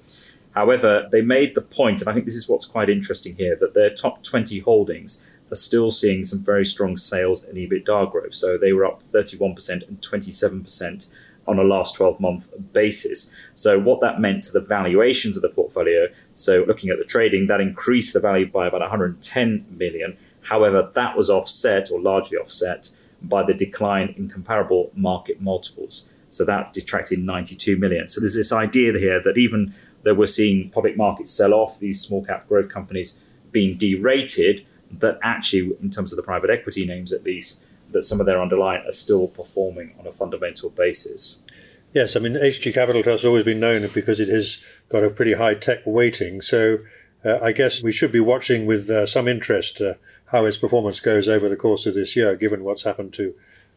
However, 0.55 1.09
they 1.13 1.21
made 1.21 1.55
the 1.55 1.61
point, 1.61 2.01
and 2.01 2.09
I 2.09 2.15
think 2.15 2.25
this 2.25 2.37
is 2.37 2.49
what's 2.49 2.67
quite 2.67 2.89
interesting 2.89 3.37
here, 3.37 3.57
that 3.61 3.75
their 3.75 3.91
top 3.91 4.23
20 4.23 4.61
holdings 4.61 5.23
are 5.53 5.57
still 5.57 5.91
seeing 5.91 6.25
some 6.25 6.43
very 6.43 6.65
strong 6.65 6.97
sales 6.97 7.45
and 7.45 7.57
EBITDA 7.57 8.11
growth. 8.11 8.35
So 8.35 8.57
they 8.57 8.73
were 8.73 8.87
up 8.87 9.03
31% 9.03 9.87
and 9.87 10.01
27% 10.01 11.11
on 11.47 11.59
a 11.59 11.63
last 11.63 11.95
12 11.97 12.21
month 12.21 12.53
basis. 12.73 13.35
So, 13.55 13.79
what 13.79 14.01
that 14.01 14.21
meant 14.21 14.43
to 14.45 14.53
the 14.53 14.61
valuations 14.61 15.37
of 15.37 15.43
the 15.43 15.49
portfolio, 15.49 16.09
so 16.35 16.65
looking 16.67 16.91
at 16.91 16.99
the 16.99 17.05
trading, 17.05 17.47
that 17.47 17.61
increased 17.61 18.15
the 18.15 18.21
value 18.21 18.51
by 18.51 18.67
about 18.67 18.81
110 18.81 19.67
million 19.71 20.17
However, 20.49 20.91
that 20.95 21.17
was 21.17 21.31
offset 21.31 21.91
or 21.91 22.01
largely 22.01 22.39
offset 22.39 22.91
by 23.23 23.43
the 23.43 23.55
decline 23.55 24.15
in 24.17 24.29
comparable 24.29 24.91
market 24.95 25.41
multiples. 25.41 26.11
So 26.29 26.45
that 26.45 26.73
detracted 26.73 27.19
92 27.19 27.77
million. 27.77 28.09
So 28.09 28.21
there's 28.21 28.35
this 28.35 28.53
idea 28.53 28.93
here 28.99 29.21
that 29.23 29.39
even 29.39 29.75
though 30.03 30.15
we're 30.15 30.27
seeing 30.27 30.71
public 30.71 30.97
markets 30.97 31.33
sell 31.33 31.55
off, 31.55 31.81
these 31.81 32.01
small 32.01 32.25
cap 32.25 32.49
growth 32.49 32.69
companies 32.69 33.21
being 33.51 33.77
derated, 33.77 34.65
that 34.91 35.19
actually, 35.23 35.77
in 35.83 35.91
terms 35.91 36.13
of 36.13 36.17
the 36.17 36.23
private 36.23 36.51
equity 36.51 36.87
names 36.87 37.13
at 37.13 37.25
least, 37.25 37.65
that 37.91 38.03
some 38.03 38.21
of 38.21 38.27
their 38.27 38.41
underlying 38.41 38.85
are 38.87 38.93
still 38.93 39.29
performing 39.29 39.95
on 39.99 40.07
a 40.07 40.13
fundamental 40.13 40.71
basis. 40.71 41.45
Yes, 41.93 42.15
I 42.15 42.21
mean, 42.21 42.35
HG 42.35 42.75
Capital 42.75 43.03
Trust 43.03 43.23
has 43.23 43.29
always 43.29 43.45
been 43.45 43.61
known 43.61 43.89
because 43.95 44.21
it 44.21 44.29
has 44.29 44.61
got 44.89 45.03
a 45.03 45.11
pretty 45.11 45.35
high 45.35 45.55
tech 45.55 45.81
weighting. 45.87 46.43
So 46.43 46.79
uh, 47.25 47.39
I 47.43 47.53
guess 47.53 47.83
we 47.83 47.93
should 47.93 48.13
be 48.13 48.21
watching 48.21 48.67
with 48.67 48.91
uh, 48.91 49.07
some 49.07 49.27
interest 49.27 49.81
uh, 49.81 49.95
how 50.27 50.45
its 50.45 50.59
performance 50.59 51.01
goes 51.01 51.29
over 51.29 51.49
the 51.49 51.57
course 51.57 51.87
of 51.87 51.95
this 51.95 52.17
year, 52.17 52.35
given 52.37 52.65
what's 52.65 52.83
happened 52.83 53.15
to, 53.15 53.35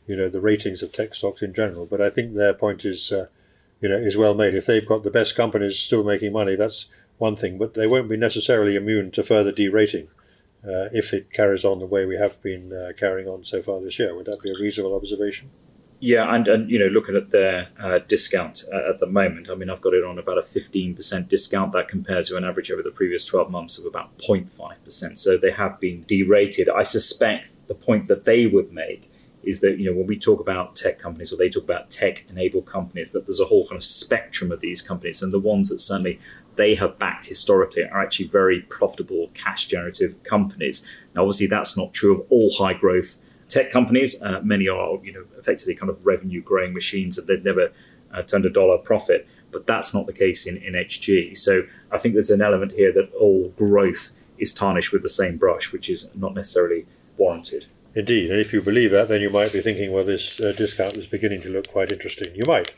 you 0.07 0.15
know, 0.15 0.29
the 0.29 0.41
ratings 0.41 0.81
of 0.81 0.91
tech 0.91 1.13
stocks 1.13 1.41
in 1.41 1.53
general. 1.53 1.85
But 1.85 2.01
I 2.01 2.09
think 2.09 2.33
their 2.33 2.53
point 2.53 2.85
is, 2.85 3.11
uh, 3.11 3.27
you 3.81 3.89
know, 3.89 3.97
is 3.97 4.17
well 4.17 4.33
made. 4.33 4.55
If 4.55 4.65
they've 4.65 4.87
got 4.87 5.03
the 5.03 5.11
best 5.11 5.35
companies 5.35 5.77
still 5.77 6.03
making 6.03 6.33
money, 6.33 6.55
that's 6.55 6.87
one 7.17 7.35
thing. 7.35 7.57
But 7.57 7.75
they 7.75 7.87
won't 7.87 8.09
be 8.09 8.17
necessarily 8.17 8.75
immune 8.75 9.11
to 9.11 9.23
further 9.23 9.51
derating 9.51 10.07
uh, 10.65 10.89
if 10.91 11.13
it 11.13 11.31
carries 11.31 11.63
on 11.63 11.77
the 11.77 11.85
way 11.85 12.05
we 12.05 12.17
have 12.17 12.41
been 12.41 12.73
uh, 12.73 12.91
carrying 12.97 13.27
on 13.27 13.43
so 13.45 13.61
far 13.61 13.79
this 13.79 13.99
year. 13.99 14.15
Would 14.15 14.25
that 14.25 14.41
be 14.41 14.51
a 14.51 14.59
reasonable 14.59 14.95
observation? 14.95 15.51
Yeah, 16.01 16.33
and, 16.33 16.47
and 16.47 16.71
you 16.71 16.79
know, 16.79 16.87
looking 16.87 17.15
at 17.15 17.31
their 17.31 17.69
uh, 17.77 17.99
discount 18.07 18.63
uh, 18.71 18.89
at 18.89 18.99
the 18.99 19.05
moment, 19.05 19.49
I 19.49 19.55
mean, 19.55 19.69
I've 19.69 19.81
got 19.81 19.93
it 19.93 20.03
on 20.05 20.17
about 20.17 20.37
a 20.37 20.41
15% 20.41 21.27
discount. 21.27 21.73
That 21.73 21.89
compares 21.89 22.29
to 22.29 22.37
an 22.37 22.45
average 22.45 22.71
over 22.71 22.81
the 22.81 22.91
previous 22.91 23.25
12 23.25 23.51
months 23.51 23.77
of 23.77 23.85
about 23.85 24.17
0.5%. 24.17 25.19
So 25.19 25.37
they 25.37 25.51
have 25.51 25.79
been 25.79 26.05
derated. 26.07 26.69
I 26.69 26.83
suspect 26.83 27.49
the 27.67 27.75
point 27.75 28.07
that 28.07 28.23
they 28.23 28.47
would 28.47 28.71
make 28.71 29.11
is 29.43 29.59
that, 29.61 29.77
you 29.77 29.89
know, 29.89 29.97
when 29.97 30.07
we 30.07 30.17
talk 30.17 30.39
about 30.39 30.75
tech 30.75 30.99
companies 30.99 31.33
or 31.33 31.37
they 31.37 31.49
talk 31.49 31.63
about 31.63 31.89
tech 31.89 32.25
enabled 32.29 32.65
companies, 32.65 33.11
that 33.11 33.25
there's 33.25 33.39
a 33.41 33.45
whole 33.45 33.65
kind 33.65 33.77
of 33.77 33.83
spectrum 33.83 34.51
of 34.51 34.61
these 34.61 34.81
companies. 34.81 35.21
And 35.21 35.33
the 35.33 35.39
ones 35.39 35.69
that 35.69 35.79
certainly 35.79 36.19
they 36.55 36.75
have 36.75 36.97
backed 36.97 37.25
historically 37.25 37.83
are 37.83 38.01
actually 38.01 38.27
very 38.27 38.61
profitable, 38.61 39.31
cash 39.33 39.67
generative 39.67 40.21
companies. 40.23 40.85
Now, 41.13 41.21
obviously, 41.23 41.47
that's 41.47 41.75
not 41.75 41.93
true 41.93 42.13
of 42.13 42.21
all 42.29 42.51
high 42.53 42.73
growth 42.73 43.17
tech 43.49 43.69
companies. 43.71 44.21
Uh, 44.21 44.39
many 44.43 44.69
are, 44.69 44.97
you 45.03 45.11
know, 45.11 45.25
effectively 45.37 45.75
kind 45.75 45.89
of 45.89 46.05
revenue 46.05 46.41
growing 46.41 46.73
machines 46.73 47.15
that 47.15 47.27
they've 47.27 47.43
never 47.43 47.71
uh, 48.13 48.21
turned 48.21 48.45
a 48.45 48.49
dollar 48.49 48.77
profit. 48.77 49.27
But 49.51 49.65
that's 49.67 49.93
not 49.93 50.05
the 50.05 50.13
case 50.13 50.45
in, 50.45 50.57
in 50.57 50.73
HG. 50.73 51.37
So 51.37 51.63
I 51.91 51.97
think 51.97 52.13
there's 52.13 52.29
an 52.29 52.41
element 52.41 52.73
here 52.73 52.93
that 52.93 53.11
all 53.15 53.49
growth 53.49 54.11
is 54.37 54.53
tarnished 54.53 54.93
with 54.93 55.01
the 55.01 55.09
same 55.09 55.37
brush, 55.37 55.73
which 55.73 55.89
is 55.89 56.09
not 56.15 56.33
necessarily 56.33 56.85
warranted. 57.17 57.65
Indeed, 57.95 58.29
and 58.29 58.39
if 58.39 58.53
you 58.53 58.61
believe 58.61 58.91
that, 58.91 59.07
then 59.07 59.19
you 59.19 59.31
might 59.31 59.51
be 59.51 59.61
thinking, 59.61 59.91
well, 59.91 60.05
this 60.05 60.39
uh, 60.39 60.53
discount 60.55 60.93
is 60.93 61.07
beginning 61.07 61.41
to 61.41 61.49
look 61.49 61.67
quite 61.69 61.91
interesting. 61.91 62.33
You 62.35 62.43
might. 62.45 62.73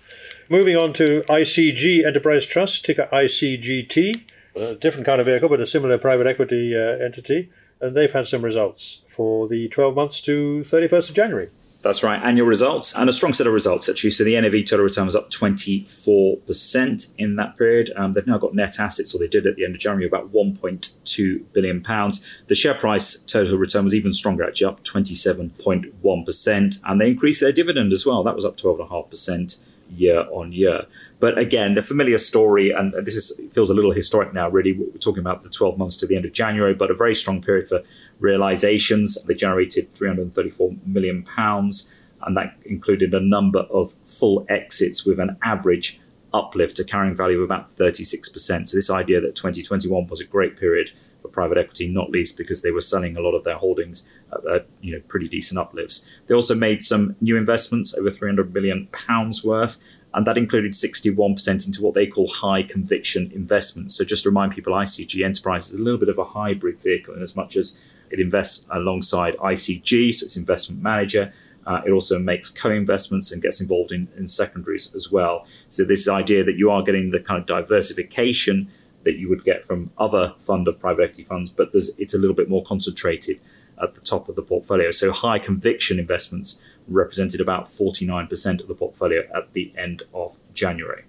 Moving 0.50 0.78
on 0.78 0.94
to 0.94 1.24
ICG 1.24 2.06
Enterprise 2.06 2.46
Trust, 2.46 2.86
ticker 2.86 3.10
ICGT, 3.12 4.24
a 4.56 4.76
different 4.76 5.06
kind 5.06 5.20
of 5.20 5.28
vehicle, 5.28 5.50
but 5.50 5.60
a 5.60 5.66
similar 5.66 5.98
private 5.98 6.28
equity 6.28 6.76
uh, 6.76 6.98
entity 6.98 7.50
and 7.82 7.96
they've 7.96 8.12
had 8.12 8.28
some 8.28 8.44
results 8.44 9.02
for 9.08 9.48
the 9.48 9.67
12 9.70 9.96
months 9.96 10.22
to 10.22 10.62
31st 10.62 11.10
of 11.10 11.15
January. 11.15 11.50
That's 11.82 12.04
right, 12.04 12.22
annual 12.22 12.46
results 12.46 12.96
and 12.96 13.10
a 13.10 13.13
strong 13.13 13.34
set 13.34 13.48
of 13.48 13.54
results 13.54 13.89
actually. 13.89 14.12
So 14.12 14.24
the 14.24 14.39
NAV 14.39 14.65
total 14.65 14.86
return 14.86 15.06
was 15.06 15.15
up 15.15 15.32
24% 15.32 17.13
in 17.17 17.36
that 17.36 17.58
period. 17.58 17.91
Um, 17.96 18.13
they've 18.13 18.28
now 18.28 18.38
got 18.38 18.54
net 18.54 18.80
assets, 18.80 19.15
or 19.15 19.17
they 19.17 19.28
did 19.28 19.48
at 19.48 19.56
the 19.56 19.65
end 19.65 19.74
of 19.74 19.82
January, 19.82 20.06
about 20.06 20.32
1.2 20.32 21.44
billion 21.54 21.82
pounds. 21.82 22.24
The 22.48 22.56
share 22.56 22.76
price 22.76 23.15
total 23.24 23.58
return 23.58 23.84
was 23.84 23.96
even 23.96 24.13
stronger, 24.13 24.44
actually 24.44 24.67
up 24.67 24.84
27.1%, 24.84 26.82
and 26.86 27.02
they 27.02 27.10
increased 27.10 27.41
their 27.41 27.52
dividend 27.52 27.94
as 27.94 28.06
well. 28.06 28.22
That 28.22 28.36
was 28.36 28.46
up 28.46 28.58
12.5% 28.58 29.60
year 29.89 30.28
on 30.32 30.52
year. 30.52 30.86
But 31.22 31.38
again, 31.38 31.76
the 31.76 31.84
familiar 31.84 32.18
story, 32.18 32.72
and 32.72 32.94
this 32.94 33.16
is 33.16 33.40
feels 33.52 33.70
a 33.70 33.76
little 33.76 33.92
historic 33.92 34.34
now. 34.34 34.50
Really, 34.50 34.74
we're 34.74 34.98
talking 34.98 35.20
about 35.20 35.44
the 35.44 35.50
12 35.50 35.78
months 35.78 35.96
to 35.98 36.08
the 36.08 36.16
end 36.16 36.26
of 36.26 36.34
January, 36.34 36.74
but 36.74 36.90
a 36.90 36.96
very 36.96 37.14
strong 37.14 37.44
period 37.44 37.70
for 37.70 37.84
realizations. 38.20 39.24
They 39.26 39.36
generated 39.36 39.94
334 39.94 40.72
million 40.84 41.22
pounds, 41.22 41.94
and 42.24 42.36
that 42.38 42.56
included 42.66 43.14
a 43.14 43.20
number 43.20 43.60
of 43.70 43.94
full 44.04 44.48
exits 44.50 45.06
with 45.06 45.20
an 45.20 45.38
average 45.44 46.02
uplift 46.34 46.78
to 46.78 46.84
carrying 46.84 47.16
value 47.16 47.38
of 47.38 47.44
about 47.44 47.70
36%. 47.70 48.68
So 48.68 48.78
this 48.78 48.90
idea 48.90 49.22
that 49.22 49.36
2021 49.36 50.08
was 50.08 50.22
a 50.22 50.26
great 50.26 50.58
period 50.58 50.90
for 51.22 51.28
private 51.28 51.60
equity, 51.60 51.88
not 51.88 52.10
least 52.10 52.36
because 52.36 52.64
they 52.64 52.72
were 52.72 52.82
selling 52.82 53.16
a 53.16 53.22
lot 53.22 53.36
of 53.36 53.44
their 53.44 53.58
holdings 53.58 54.10
at, 54.34 54.48
at 54.48 54.68
you 54.82 54.92
know 54.92 55.02
pretty 55.08 55.28
decent 55.28 55.60
uplifts. 55.60 56.10
They 56.26 56.34
also 56.34 56.56
made 56.56 56.82
some 56.82 57.16
new 57.22 57.38
investments, 57.38 57.94
over 57.94 58.10
300 58.10 58.52
million 58.52 58.88
pounds 58.92 59.44
worth, 59.44 59.78
and 60.13 60.28
that 60.28 60.38
included 60.38 60.74
61% 60.74 61.67
into 61.67 61.82
what 61.82 61.93
they 61.93 62.06
call 62.06 62.28
high 62.28 62.63
conviction 62.63 63.32
investments. 63.34 63.95
So, 63.95 64.04
just 64.04 64.24
to 64.24 64.30
remind 64.30 64.54
people, 64.54 64.74
ICG 64.74 65.24
Enterprise 65.24 65.69
is 65.69 65.80
a 65.80 65.84
little 65.84 66.00
bit 66.00 66.10
of 66.10 66.17
a 66.17 66.26
hybrid 66.26 66.82
vehicle 66.82 67.13
in 67.13 67.21
as 67.21 67.36
much 67.36 67.56
as 67.56 67.80
it 68.10 68.19
invests 68.19 68.67
alongside 68.71 69.38
ICG, 69.38 70.13
so 70.13 70.26
it's 70.26 70.36
investment 70.36 70.82
manager. 70.82 71.34
Uh, 71.65 71.82
it 71.86 71.91
also 71.91 72.17
makes 72.19 72.50
co-investments 72.50 73.32
and 73.32 73.41
gets 73.41 73.62
involved 73.62 73.91
in, 73.91 74.08
in 74.17 74.28
secondaries 74.28 74.93
as 74.95 75.12
well. 75.12 75.45
So 75.69 75.86
this 75.86 76.10
idea 76.10 76.43
that 76.43 76.56
you 76.56 76.71
are 76.71 76.82
getting 76.82 77.12
the 77.12 77.19
kind 77.19 77.39
of 77.39 77.45
diversification 77.45 78.69
that 79.04 79.17
you 79.17 79.30
would 79.30 79.43
get 79.43 79.65
from 79.65 79.91
other 79.97 80.34
fund 80.39 80.67
of 80.67 80.80
private 80.80 81.04
equity 81.04 81.24
funds, 81.24 81.50
but 81.50 81.69
it's 81.74 82.13
a 82.13 82.17
little 82.17 82.36
bit 82.36 82.50
more 82.50 82.63
concentrated 82.63 83.39
at 83.82 83.95
the 83.95 84.02
top 84.02 84.30
of 84.30 84.36
the 84.36 84.41
portfolio. 84.41 84.91
So 84.91 85.12
high 85.12 85.39
conviction 85.39 86.00
investments 86.00 86.62
represented 86.92 87.42
about 87.42 87.66
49% 87.66 88.62
of 88.62 88.68
the 88.68 88.76
portfolio 88.76 89.28
at 89.34 89.54
the 89.54 89.74
end 89.78 90.04
of 90.14 90.40
January. 90.54 91.04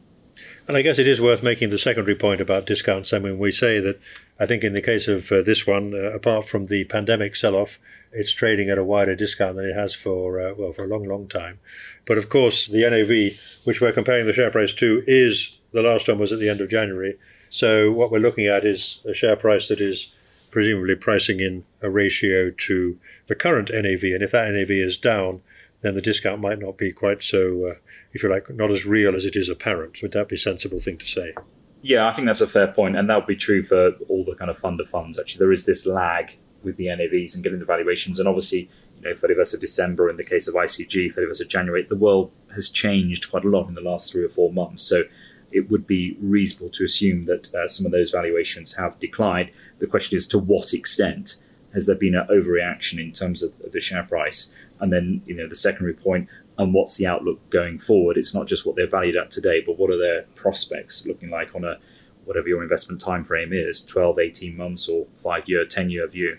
And 0.67 0.77
I 0.77 0.83
guess 0.83 0.99
it 0.99 1.07
is 1.07 1.21
worth 1.21 1.43
making 1.43 1.71
the 1.71 1.79
secondary 1.79 2.15
point 2.15 2.41
about 2.41 2.67
discounts. 2.67 3.13
I 3.13 3.19
mean, 3.19 3.39
we 3.39 3.51
say 3.51 3.81
that 3.81 4.01
I 4.39 4.47
think 4.47 4.65
in 4.65 4.73
the 4.73 4.81
case 4.83 5.09
of 5.09 5.31
uh, 5.31 5.43
this 5.43 5.67
one, 5.67 5.93
uh, 5.95 6.11
apart 6.13 6.45
from 6.45 6.67
the 6.67 6.85
pandemic 6.85 7.37
sell-off, 7.37 7.79
it's 8.13 8.33
trading 8.33 8.71
at 8.71 8.79
a 8.79 8.85
wider 8.85 9.17
discount 9.17 9.57
than 9.57 9.67
it 9.67 9.75
has 9.75 9.95
for 9.95 10.41
uh, 10.41 10.55
well 10.57 10.73
for 10.73 10.85
a 10.85 10.89
long, 10.89 11.05
long 11.05 11.29
time. 11.29 11.59
But 12.07 12.19
of 12.19 12.29
course, 12.29 12.67
the 12.67 12.89
NAV, 12.89 13.65
which 13.67 13.81
we're 13.81 13.93
comparing 13.93 14.27
the 14.27 14.33
share 14.33 14.51
price 14.51 14.73
to, 14.75 15.03
is 15.07 15.59
the 15.73 15.83
last 15.83 16.09
one 16.09 16.19
was 16.19 16.33
at 16.33 16.39
the 16.39 16.49
end 16.49 16.61
of 16.61 16.71
January. 16.71 17.19
So 17.49 17.93
what 17.93 18.11
we're 18.11 18.19
looking 18.19 18.47
at 18.47 18.65
is 18.65 19.01
a 19.05 19.15
share 19.15 19.37
price 19.37 19.69
that 19.69 19.81
is 19.81 20.13
presumably 20.51 20.95
pricing 20.95 21.41
in 21.41 21.65
a 21.81 21.91
ratio 21.91 22.51
to 22.51 22.99
the 23.27 23.35
current 23.35 23.71
NAV, 23.73 24.03
and 24.05 24.23
if 24.23 24.33
that 24.33 24.53
NAV 24.53 24.71
is 24.71 24.99
down, 24.99 25.41
then 25.83 25.95
the 25.95 26.01
discount 26.01 26.41
might 26.41 26.59
not 26.59 26.79
be 26.79 26.93
quite 26.93 27.23
so, 27.23 27.67
uh, 27.67 27.75
if 28.13 28.23
you 28.23 28.31
like, 28.31 28.49
not 28.51 28.71
as 28.71 28.87
real 28.87 29.15
as 29.15 29.25
it 29.25 29.37
is 29.37 29.49
apparent. 29.49 30.01
Would 30.01 30.13
that 30.13 30.29
be 30.29 30.37
a 30.37 30.39
sensible 30.39 30.79
thing 30.79 30.97
to 30.99 31.07
say? 31.07 31.35
Yeah, 31.83 32.09
I 32.09 32.13
think 32.13 32.27
that's 32.27 32.41
a 32.41 32.47
fair 32.47 32.69
point, 32.69 32.97
and 32.97 33.11
that 33.11 33.17
would 33.17 33.27
be 33.27 33.37
true 33.37 33.63
for 33.63 33.93
all 34.09 34.25
the 34.25 34.37
kind 34.37 34.51
of 34.51 34.57
fund 34.57 34.81
of 34.81 34.89
funds. 34.89 35.19
Actually, 35.19 35.41
there 35.41 35.53
is 35.53 35.67
this 35.67 35.85
lag 35.85 36.37
with 36.63 36.77
the 36.77 36.87
NAVs 36.87 37.35
and 37.35 37.43
getting 37.43 37.59
the 37.59 37.65
valuations, 37.65 38.21
and 38.21 38.29
obviously, 38.29 38.71
you 38.97 39.03
know, 39.03 39.11
31st 39.11 39.55
of 39.55 39.61
December 39.61 40.09
in 40.09 40.17
the 40.17 40.25
case 40.25 40.47
of 40.47 40.55
ICG, 40.55 41.13
31st 41.13 41.41
of 41.41 41.49
January, 41.49 41.85
the 41.89 41.97
world 41.97 42.31
has 42.55 42.71
changed 42.71 43.31
quite 43.31 43.45
a 43.45 43.49
lot 43.49 43.67
in 43.67 43.75
the 43.75 43.81
last 43.81 44.13
three 44.13 44.25
or 44.25 44.29
four 44.29 44.53
months. 44.53 44.85
So 44.85 45.03
it 45.51 45.71
would 45.71 45.87
be 45.87 46.17
reasonable 46.21 46.71
to 46.71 46.85
assume 46.85 47.27
that 47.27 47.53
uh, 47.53 47.67
some 47.67 47.85
of 47.85 47.93
those 47.93 48.13
valuations 48.13 48.75
have 48.75 48.99
declined. 49.01 49.51
The 49.81 49.87
question 49.89 50.17
is 50.17 50.27
to 50.29 50.39
what 50.39 50.73
extent 50.73 51.37
has 51.73 51.87
there 51.87 51.97
been 51.97 52.15
an 52.15 52.27
overreaction 52.29 53.01
in 53.01 53.13
terms 53.13 53.43
of, 53.43 53.61
of 53.61 53.73
the 53.73 53.81
share 53.81 54.03
price? 54.03 54.55
And 54.83 54.93
then, 54.93 55.23
you 55.25 55.35
know, 55.35 55.49
the 55.49 55.55
secondary 55.55 55.95
point, 55.95 56.29
and 56.59 56.75
what's 56.75 56.99
the 56.99 57.07
outlook 57.07 57.49
going 57.49 57.79
forward? 57.79 58.19
It's 58.19 58.35
not 58.35 58.47
just 58.47 58.67
what 58.67 58.77
they're 58.77 58.87
valued 58.87 59.17
at 59.17 59.31
today, 59.31 59.63
but 59.65 59.79
what 59.79 59.91
are 59.91 59.99
their 59.99 60.23
prospects 60.35 61.07
looking 61.07 61.31
like 61.31 61.55
on 61.55 61.65
a 61.65 61.79
whatever 62.25 62.49
your 62.49 62.63
investment 62.63 63.01
time 63.01 63.25
frame 63.25 63.53
is 63.53 63.81
12, 63.83 64.19
18 64.19 64.57
months, 64.57 64.89
or 64.89 65.07
five 65.17 65.49
year, 65.49 65.65
10 65.65 65.91
year 65.91 66.07
view. 66.07 66.39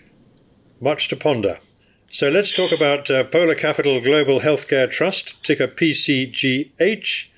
Much 0.80 1.08
to 1.08 1.16
ponder. 1.16 1.58
So 2.08 2.28
let's 2.28 2.54
talk 2.54 2.72
about 2.72 3.10
uh, 3.10 3.24
Polar 3.24 3.54
Capital 3.54 4.00
Global 4.00 4.40
Healthcare 4.40 4.90
Trust, 4.90 5.44
ticker 5.44 5.66
PCGH. 5.66 7.28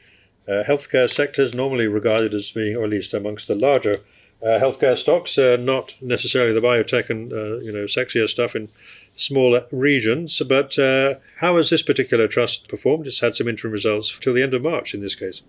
Uh, 0.46 0.62
healthcare 0.62 1.08
sector 1.08 1.42
is 1.42 1.54
normally 1.54 1.88
regarded 1.88 2.34
as 2.34 2.52
being, 2.52 2.76
or 2.76 2.84
at 2.84 2.90
least 2.90 3.14
amongst 3.14 3.48
the 3.48 3.54
larger 3.54 4.00
uh, 4.42 4.58
healthcare 4.60 4.96
stocks, 4.96 5.38
uh, 5.38 5.56
not 5.58 5.94
necessarily 6.00 6.52
the 6.52 6.60
biotech 6.60 7.10
and 7.10 7.32
uh, 7.32 7.58
you 7.58 7.72
know 7.72 7.84
sexier 7.84 8.28
stuff 8.28 8.54
in 8.54 8.68
smaller 9.16 9.64
regions. 9.72 10.40
But 10.48 10.78
uh, 10.78 11.14
how 11.38 11.56
has 11.56 11.70
this 11.70 11.82
particular 11.82 12.28
trust 12.28 12.68
performed? 12.68 13.06
It's 13.08 13.20
had 13.20 13.34
some 13.34 13.48
interim 13.48 13.72
results 13.72 14.16
till 14.18 14.34
the 14.34 14.42
end 14.42 14.54
of 14.54 14.62
March 14.62 14.94
in 14.94 15.00
this 15.00 15.16
case. 15.16 15.42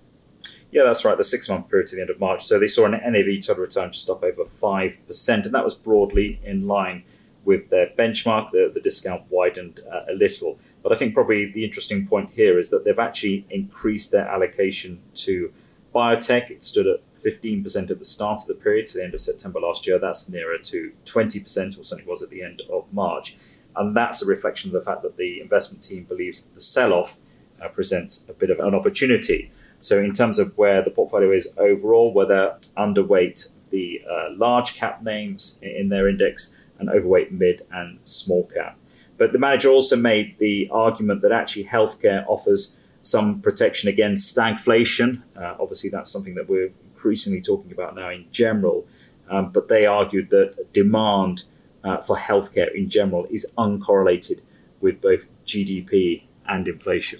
Yeah, 0.71 0.83
that's 0.83 1.05
right. 1.05 1.17
The 1.17 1.23
six 1.23 1.47
month 1.49 1.69
period 1.69 1.87
to 1.87 1.95
the 1.95 2.01
end 2.01 2.09
of 2.09 2.19
March. 2.19 2.43
So 2.43 2.59
they 2.59 2.67
saw 2.67 2.85
an 2.85 2.91
NAV 2.91 3.41
total 3.41 3.63
return 3.63 3.91
just 3.91 4.09
up 4.09 4.23
over 4.23 4.43
5%, 4.43 5.45
and 5.45 5.53
that 5.53 5.63
was 5.63 5.75
broadly 5.75 6.39
in 6.43 6.67
line 6.67 7.03
with 7.45 7.69
their 7.69 7.87
benchmark. 7.97 8.51
The, 8.51 8.71
the 8.73 8.81
discount 8.81 9.23
widened 9.29 9.79
uh, 9.89 10.11
a 10.11 10.13
little. 10.13 10.59
But 10.83 10.91
I 10.91 10.95
think 10.95 11.13
probably 11.13 11.51
the 11.51 11.63
interesting 11.63 12.05
point 12.07 12.31
here 12.31 12.59
is 12.59 12.69
that 12.69 12.83
they've 12.83 12.99
actually 12.99 13.45
increased 13.49 14.11
their 14.11 14.27
allocation 14.27 14.99
to 15.15 15.53
biotech. 15.95 16.51
It 16.51 16.63
stood 16.63 16.87
at 16.87 16.99
15% 17.23 17.89
at 17.89 17.99
the 17.99 18.05
start 18.05 18.41
of 18.41 18.47
the 18.47 18.53
period, 18.53 18.87
so 18.87 18.99
the 18.99 19.05
end 19.05 19.13
of 19.13 19.21
September 19.21 19.59
last 19.59 19.87
year. 19.87 19.97
That's 19.99 20.29
nearer 20.29 20.57
to 20.57 20.91
20%, 21.05 21.79
or 21.79 21.83
certainly 21.83 22.09
was 22.09 22.21
at 22.21 22.29
the 22.29 22.43
end 22.43 22.61
of 22.69 22.85
March. 22.91 23.37
And 23.77 23.95
that's 23.95 24.21
a 24.21 24.25
reflection 24.25 24.69
of 24.69 24.73
the 24.73 24.81
fact 24.81 25.03
that 25.03 25.17
the 25.17 25.39
investment 25.39 25.83
team 25.83 26.03
believes 26.03 26.41
that 26.41 26.53
the 26.53 26.61
sell 26.61 26.93
off 26.93 27.17
uh, 27.61 27.67
presents 27.69 28.27
a 28.29 28.33
bit 28.33 28.49
of 28.49 28.59
an 28.59 28.73
opportunity. 28.73 29.51
So, 29.81 29.99
in 29.99 30.13
terms 30.13 30.39
of 30.39 30.57
where 30.57 30.81
the 30.81 30.89
portfolio 30.89 31.31
is 31.31 31.53
overall, 31.57 32.11
whether 32.11 32.57
underweight 32.75 33.51
the 33.69 34.01
uh, 34.09 34.29
large 34.35 34.75
cap 34.75 35.03
names 35.03 35.59
in 35.61 35.89
their 35.89 36.07
index 36.07 36.57
and 36.79 36.89
overweight 36.89 37.31
mid 37.31 37.65
and 37.71 37.99
small 38.03 38.43
cap. 38.45 38.77
But 39.17 39.31
the 39.33 39.39
manager 39.39 39.69
also 39.69 39.95
made 39.95 40.37
the 40.37 40.69
argument 40.71 41.21
that 41.21 41.31
actually 41.31 41.65
healthcare 41.65 42.25
offers 42.27 42.77
some 43.01 43.41
protection 43.41 43.89
against 43.89 44.35
stagflation. 44.35 45.21
Uh, 45.35 45.55
obviously, 45.59 45.89
that's 45.89 46.11
something 46.11 46.35
that 46.35 46.47
we're 46.47 46.71
increasingly 46.93 47.41
talking 47.41 47.71
about 47.71 47.95
now 47.95 48.09
in 48.09 48.25
general. 48.31 48.85
Um, 49.29 49.51
but 49.51 49.67
they 49.67 49.85
argued 49.85 50.29
that 50.29 50.71
demand 50.73 51.43
uh, 51.87 51.97
for 51.97 52.17
healthcare 52.17 52.73
in 52.75 52.89
general 52.89 53.25
is 53.29 53.51
uncorrelated 53.57 54.41
with 54.81 55.01
both 55.01 55.27
GDP 55.45 56.23
and 56.47 56.67
inflation. 56.67 57.19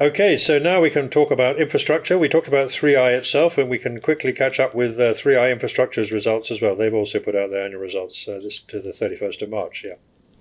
Okay, 0.00 0.36
so 0.36 0.58
now 0.58 0.80
we 0.80 0.90
can 0.90 1.08
talk 1.08 1.30
about 1.30 1.58
infrastructure. 1.58 2.18
We 2.18 2.28
talked 2.28 2.48
about 2.48 2.68
3i 2.68 3.16
itself, 3.16 3.58
and 3.58 3.68
we 3.68 3.78
can 3.78 4.00
quickly 4.00 4.32
catch 4.32 4.58
up 4.58 4.74
with 4.74 4.98
uh, 4.98 5.12
3i 5.12 5.52
Infrastructure's 5.52 6.12
results 6.12 6.50
as 6.50 6.62
well. 6.62 6.74
They've 6.74 6.94
also 6.94 7.18
put 7.18 7.36
out 7.36 7.50
their 7.50 7.64
annual 7.64 7.80
results 7.80 8.26
uh, 8.26 8.40
this 8.42 8.58
to 8.60 8.80
the 8.80 8.92
31st 8.92 9.42
of 9.42 9.50
March, 9.50 9.84
yeah. 9.84 9.94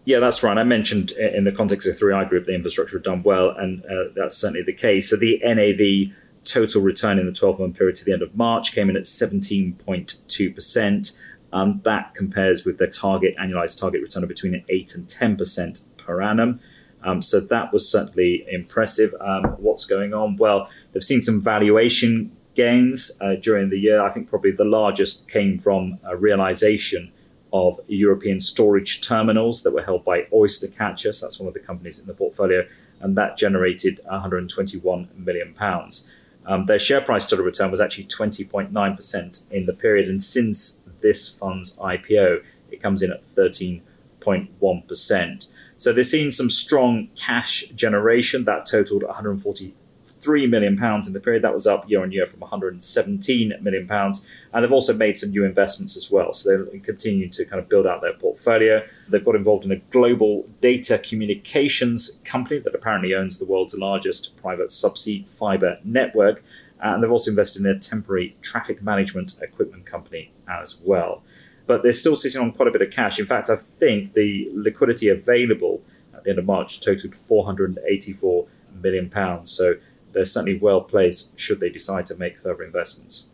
Yeah, 0.05 0.19
that's 0.19 0.41
right. 0.43 0.57
I 0.57 0.63
mentioned 0.63 1.11
in 1.11 1.43
the 1.43 1.51
context 1.51 1.87
of 1.87 1.97
3i 1.97 2.29
Group, 2.29 2.45
the 2.45 2.55
infrastructure 2.55 2.97
had 2.97 3.03
done 3.03 3.23
well, 3.23 3.49
and 3.49 3.83
uh, 3.85 4.05
that's 4.15 4.37
certainly 4.37 4.63
the 4.63 4.73
case. 4.73 5.09
So 5.09 5.17
the 5.17 5.39
NAV 5.43 6.15
total 6.45 6.81
return 6.81 7.19
in 7.19 7.25
the 7.25 7.33
12 7.33 7.59
month 7.59 7.77
period 7.77 7.97
to 7.97 8.05
the 8.05 8.13
end 8.13 8.21
of 8.21 8.33
March 8.35 8.73
came 8.73 8.89
in 8.89 8.95
at 8.95 9.03
17.2%. 9.03 11.19
Um, 11.51 11.81
that 11.83 12.13
compares 12.13 12.65
with 12.65 12.77
their 12.77 12.89
target 12.89 13.35
annualized 13.37 13.79
target 13.79 14.01
return 14.01 14.23
of 14.23 14.29
between 14.29 14.63
8 14.69 14.95
and 14.95 15.07
10% 15.07 15.85
per 15.97 16.21
annum. 16.21 16.59
Um, 17.03 17.21
so 17.21 17.39
that 17.39 17.71
was 17.71 17.89
certainly 17.89 18.45
impressive. 18.49 19.15
Um, 19.21 19.43
what's 19.57 19.85
going 19.85 20.13
on? 20.13 20.35
Well, 20.35 20.69
they've 20.91 21.03
seen 21.03 21.21
some 21.21 21.41
valuation 21.41 22.35
gains 22.55 23.17
uh, 23.21 23.35
during 23.35 23.69
the 23.69 23.79
year. 23.79 24.03
I 24.03 24.09
think 24.09 24.29
probably 24.29 24.51
the 24.51 24.65
largest 24.65 25.29
came 25.29 25.57
from 25.57 25.97
a 26.03 26.17
realization 26.17 27.11
of 27.51 27.79
European 27.87 28.39
storage 28.39 29.01
terminals 29.01 29.63
that 29.63 29.73
were 29.73 29.81
held 29.81 30.03
by 30.03 30.23
Oystercatcher. 30.23 31.15
So 31.15 31.25
that's 31.25 31.39
one 31.39 31.47
of 31.47 31.53
the 31.53 31.59
companies 31.59 31.99
in 31.99 32.05
the 32.05 32.13
portfolio, 32.13 32.67
and 32.99 33.17
that 33.17 33.37
generated 33.37 34.01
121 34.05 35.09
million 35.15 35.53
pounds. 35.53 36.11
Um, 36.45 36.65
their 36.65 36.79
share 36.79 37.01
price 37.01 37.27
total 37.27 37.45
return 37.45 37.71
was 37.71 37.81
actually 37.81 38.05
20.9% 38.05 39.51
in 39.51 39.65
the 39.65 39.73
period, 39.73 40.09
and 40.09 40.21
since 40.21 40.83
this 41.01 41.29
fund's 41.29 41.77
IPO, 41.77 42.43
it 42.71 42.81
comes 42.81 43.01
in 43.01 43.11
at 43.11 43.35
13.1%. 43.35 45.47
So 45.77 45.93
they're 45.93 46.03
seeing 46.03 46.31
some 46.31 46.49
strong 46.49 47.07
cash 47.15 47.63
generation 47.73 48.43
that 48.45 48.65
totaled 48.65 49.03
143 49.03 50.47
million 50.47 50.75
pounds 50.75 51.07
in 51.07 51.13
the 51.13 51.21
period. 51.21 51.41
That 51.41 51.53
was 51.53 51.65
up 51.65 51.89
year 51.89 52.03
on 52.03 52.11
year 52.11 52.25
from 52.25 52.41
117 52.41 53.53
million 53.61 53.87
pounds, 53.87 54.27
and 54.53 54.63
they've 54.63 54.73
also 54.73 54.93
made 54.93 55.17
some 55.17 55.29
new 55.29 55.45
investments 55.45 55.95
as 55.95 56.11
well. 56.11 56.33
So 56.33 56.65
they 56.65 56.79
continue 56.79 57.29
to 57.29 57.45
kind 57.45 57.61
of 57.61 57.69
build 57.69 57.87
out 57.87 58.01
their 58.01 58.11
portfolio. 58.11 58.85
They've 59.07 59.23
got 59.23 59.35
involved 59.35 59.63
in 59.63 59.71
a 59.71 59.77
global 59.77 60.45
data 60.59 60.97
communications 60.97 62.19
company 62.25 62.59
that 62.59 62.75
apparently 62.75 63.15
owns 63.15 63.37
the 63.37 63.45
world's 63.45 63.77
largest 63.77 64.35
private 64.35 64.71
subsea 64.71 65.25
fiber 65.29 65.79
network. 65.85 66.43
Uh, 66.81 66.93
and 66.93 67.03
they've 67.03 67.11
also 67.11 67.31
invested 67.31 67.61
in 67.61 67.67
a 67.67 67.77
temporary 67.77 68.35
traffic 68.41 68.81
management 68.81 69.37
equipment 69.41 69.85
company 69.85 70.31
as 70.47 70.79
well. 70.83 71.23
But 71.67 71.83
they're 71.83 71.91
still 71.91 72.15
sitting 72.15 72.41
on 72.41 72.51
quite 72.51 72.67
a 72.67 72.71
bit 72.71 72.81
of 72.81 72.91
cash. 72.91 73.19
In 73.19 73.25
fact, 73.25 73.49
I 73.49 73.57
think 73.57 74.13
the 74.13 74.49
liquidity 74.53 75.09
available 75.09 75.81
at 76.13 76.23
the 76.23 76.31
end 76.31 76.39
of 76.39 76.45
March 76.45 76.79
totaled 76.81 77.15
484 77.15 78.47
million 78.81 79.09
pounds. 79.09 79.51
So 79.51 79.75
they're 80.13 80.25
certainly 80.25 80.57
well 80.57 80.81
placed 80.81 81.37
should 81.39 81.59
they 81.59 81.69
decide 81.69 82.05
to 82.07 82.15
make 82.15 82.39
further 82.39 82.63
investments. 82.63 83.27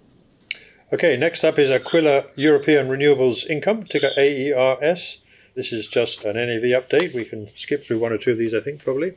Okay, 0.94 1.18
next 1.18 1.44
up 1.44 1.58
is 1.58 1.72
Aquila 1.72 2.26
European 2.36 2.88
Renewables 2.88 3.48
Income, 3.50 3.84
ticker 3.84 4.10
AERS. 4.18 5.20
This 5.56 5.72
is 5.72 5.88
just 5.88 6.26
an 6.26 6.36
NAV 6.36 6.64
update. 6.64 7.16
We 7.16 7.24
can 7.24 7.50
skip 7.56 7.84
through 7.84 8.00
one 8.00 8.12
or 8.12 8.18
two 8.18 8.32
of 8.32 8.38
these, 8.38 8.54
I 8.54 8.60
think, 8.60 8.84
probably. 8.84 9.14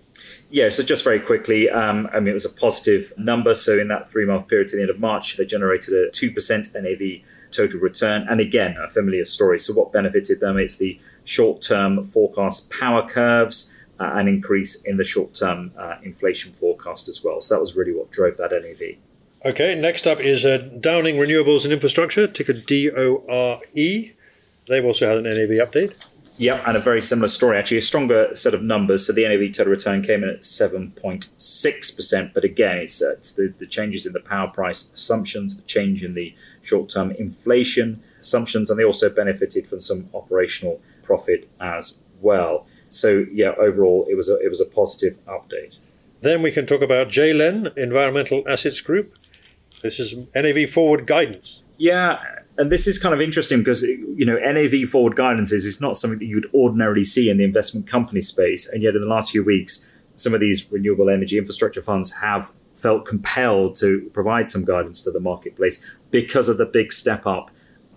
Yeah, 0.51 0.69
so 0.69 0.85
just 0.85 1.03
very 1.03 1.19
quickly, 1.19 1.69
um, 1.69 2.09
I 2.13 2.21
mean, 2.21 2.29
it 2.29 2.35
was 2.35 2.45
a 2.45 2.53
positive 2.53 3.13
number. 3.19 3.55
So 3.55 3.79
in 3.79 3.89
that 3.89 4.09
three 4.09 4.25
month 4.25 4.47
period 4.47 4.69
to 4.69 4.77
the 4.77 4.83
end 4.83 4.91
of 4.91 5.01
March, 5.01 5.37
they 5.37 5.45
generated 5.45 5.95
a 5.95 6.11
2% 6.11 6.75
NAV 6.75 7.23
total 7.51 7.81
return. 7.81 8.27
And 8.31 8.41
again, 8.41 8.77
a 8.81 8.89
familiar 8.89 9.25
story. 9.25 9.59
So 9.59 9.75
what 9.75 9.93
benefited 9.93 10.39
them? 10.39 10.59
It's 10.59 10.77
the 10.77 11.01
short 11.25 11.61
term 11.61 12.05
forecast 12.05 12.71
power 12.71 13.07
curves 13.07 13.75
uh, 14.01 14.13
an 14.15 14.29
increase 14.29 14.83
in 14.83 14.97
the 14.97 15.05
short 15.05 15.35
term 15.35 15.73
uh, 15.77 15.97
inflation 16.03 16.53
forecast 16.53 17.09
as 17.09 17.23
well. 17.25 17.41
So 17.41 17.55
that 17.55 17.61
was 17.61 17.75
really 17.75 17.93
what 17.93 18.11
drove 18.11 18.37
that 18.37 18.53
NAV. 18.53 18.99
Okay, 19.45 19.81
next 19.81 20.07
up 20.07 20.21
is 20.21 20.45
uh, 20.45 20.59
Downing 20.81 21.17
Renewables 21.17 21.65
and 21.65 21.73
Infrastructure, 21.73 22.27
ticker 22.27 22.53
DORE. 22.53 23.61
They've 24.69 24.85
also 24.85 25.09
had 25.09 25.19
an 25.19 25.25
NAV 25.25 25.67
update. 25.67 25.95
Yep, 26.39 26.69
and 26.69 26.77
a 26.77 26.81
very 26.81 27.01
similar 27.01 27.27
story, 27.27 27.59
actually, 27.59 27.79
a 27.79 27.83
stronger 27.83 28.33
set 28.35 28.55
of 28.55 28.63
numbers. 28.63 29.07
So 29.07 29.13
the 29.13 29.27
NAV 29.27 29.53
total 29.53 29.73
return 29.73 30.03
came 30.03 30.23
in 30.23 30.31
at 30.31 30.43
7.6%, 30.43 32.35
but 32.35 32.45
again, 32.45 32.79
it's, 32.79 33.03
uh, 33.03 33.13
it's 33.15 33.33
the, 33.33 33.53
the 33.59 33.67
changes 33.67 34.07
in 34.07 34.13
the 34.13 34.21
power 34.21 34.47
price 34.47 34.93
assumptions, 34.93 35.57
the 35.57 35.63
change 35.63 36.05
in 36.05 36.15
the 36.15 36.35
short 36.63 36.91
term 36.91 37.11
inflation 37.13 38.01
assumptions, 38.21 38.71
and 38.71 38.79
they 38.79 38.85
also 38.85 39.11
benefited 39.11 39.67
from 39.67 39.81
some 39.81 40.09
operational 40.15 40.81
profit 41.03 41.49
as 41.61 42.01
well. 42.21 42.67
So 42.91 43.27
yeah, 43.33 43.53
overall, 43.59 44.07
it 44.09 44.15
was 44.15 44.29
a, 44.29 44.39
it 44.39 44.49
was 44.49 44.61
a 44.61 44.67
positive 44.67 45.19
update. 45.27 45.79
Then 46.21 46.43
we 46.43 46.53
can 46.53 46.67
talk 46.67 46.83
about 46.83 47.09
JLEN, 47.09 47.77
Environmental 47.77 48.43
Assets 48.49 48.81
Group. 48.81 49.15
This 49.83 50.01
is 50.01 50.29
NAV 50.35 50.71
forward 50.71 51.07
guidance. 51.07 51.63
Yeah, 51.77 52.21
and 52.59 52.73
this 52.73 52.89
is 52.89 52.99
kind 52.99 53.15
of 53.15 53.21
interesting 53.21 53.61
because 53.61 53.83
you 53.83 54.27
know 54.27 54.37
NAV 54.37 54.89
forward 54.89 55.15
guidance 55.15 55.53
is, 55.53 55.81
not 55.81 55.97
something 55.97 56.19
that 56.19 56.27
you'd 56.27 56.53
ordinarily 56.53 57.05
see 57.05 57.31
in 57.31 57.39
the 57.39 57.45
investment 57.45 57.87
company 57.87 58.21
space, 58.21 58.69
and 58.69 58.83
yet 58.83 58.97
in 58.97 59.01
the 59.01 59.07
last 59.07 59.31
few 59.31 59.45
weeks, 59.45 59.89
some 60.17 60.35
of 60.35 60.41
these 60.41 60.71
renewable 60.71 61.09
energy 61.09 61.39
infrastructure 61.39 61.81
funds 61.81 62.13
have 62.21 62.51
felt 62.75 63.07
compelled 63.07 63.77
to 63.77 64.11
provide 64.13 64.47
some 64.47 64.65
guidance 64.65 65.01
to 65.03 65.11
the 65.11 65.21
marketplace 65.21 65.85
because 66.11 66.49
of 66.49 66.59
the 66.59 66.67
big 66.67 66.93
step 66.93 67.27
up 67.27 67.51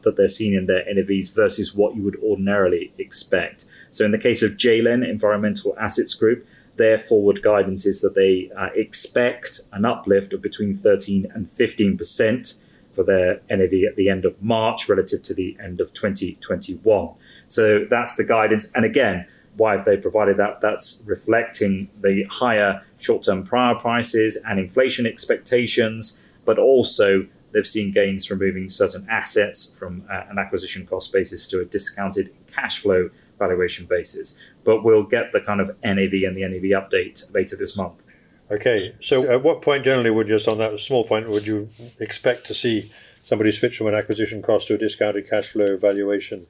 that 0.04 0.16
they're 0.16 0.28
seeing 0.28 0.54
in 0.54 0.68
their 0.68 0.84
NAVs 0.86 1.34
versus 1.36 1.76
what 1.76 1.96
you 1.96 2.02
would 2.04 2.18
ordinarily 2.24 2.94
expect. 2.98 3.66
So 3.92 4.06
in 4.06 4.12
the 4.12 4.18
case 4.18 4.42
of 4.42 4.54
JLEN, 4.54 5.08
Environmental 5.08 5.76
Assets 5.80 6.14
Group, 6.16 6.48
their 6.78 6.98
forward 6.98 7.42
guidance 7.44 7.86
is 7.86 8.02
that 8.02 8.16
they 8.16 8.50
uh, 8.58 8.70
expect 8.76 9.62
an 9.74 9.86
uplift 9.86 10.34
of 10.34 10.42
between 10.42 10.76
13 10.76 11.32
and 11.34 11.50
15 11.50 11.98
percent 11.98 12.56
for 12.92 13.04
their 13.04 13.42
NAV 13.50 13.74
at 13.90 13.96
the 13.96 14.10
end 14.10 14.26
of 14.26 14.42
March 14.42 14.90
relative 14.90 15.22
to 15.24 15.34
the 15.34 15.58
end 15.64 15.82
of 15.82 15.94
2021. 15.94 17.10
So 17.48 17.86
that's 17.90 18.16
the 18.16 18.26
guidance. 18.26 18.72
And 18.74 18.86
again, 18.86 19.28
why 19.58 19.76
have 19.76 19.86
they 19.86 19.98
provided 19.98 20.38
that? 20.38 20.62
That's 20.62 21.04
reflecting 21.08 21.90
the 22.02 22.24
higher 22.30 22.84
short 22.98 23.24
term 23.24 23.44
prior 23.44 23.76
prices 23.76 24.38
and 24.48 24.60
inflation 24.60 25.06
expectations, 25.06 26.22
but 26.46 26.58
also 26.58 27.28
they've 27.52 27.68
seen 27.68 27.92
gains 27.92 28.26
from 28.26 28.40
moving 28.40 28.70
certain 28.70 29.06
assets 29.10 29.78
from 29.78 30.06
uh, 30.10 30.24
an 30.30 30.40
acquisition 30.40 30.86
cost 30.86 31.12
basis 31.12 31.48
to 31.50 31.60
a 31.60 31.66
discounted 31.66 32.34
cash 32.48 32.80
flow 32.80 33.10
valuation 33.40 33.86
basis. 33.86 34.40
But 34.64 34.84
we'll 34.84 35.04
get 35.04 35.32
the 35.34 35.42
kind 35.42 35.60
of 35.60 35.70
NAV 35.84 36.14
and 36.26 36.38
the 36.38 36.48
NAV 36.48 36.82
update 36.82 37.34
later 37.34 37.56
this 37.56 37.76
month. 37.76 38.01
Okay, 38.52 38.94
so 39.00 39.32
at 39.32 39.44
what 39.44 39.62
point 39.62 39.86
generally 39.86 40.12
would 40.12 40.28
just 40.28 40.46
on 40.46 40.58
that 40.58 40.78
small 40.82 41.06
point 41.06 41.30
would 41.30 41.48
you 41.48 41.70
expect 42.02 42.46
to 42.48 42.54
see 42.54 42.92
somebody 43.24 43.50
switch 43.50 43.78
from 43.78 43.88
an 43.88 43.96
acquisition 43.96 44.42
cost 44.42 44.68
to 44.68 44.76
a 44.76 44.78
discounted 44.78 45.30
cash 45.30 45.54
flow 45.54 45.78
valuation 45.78 46.48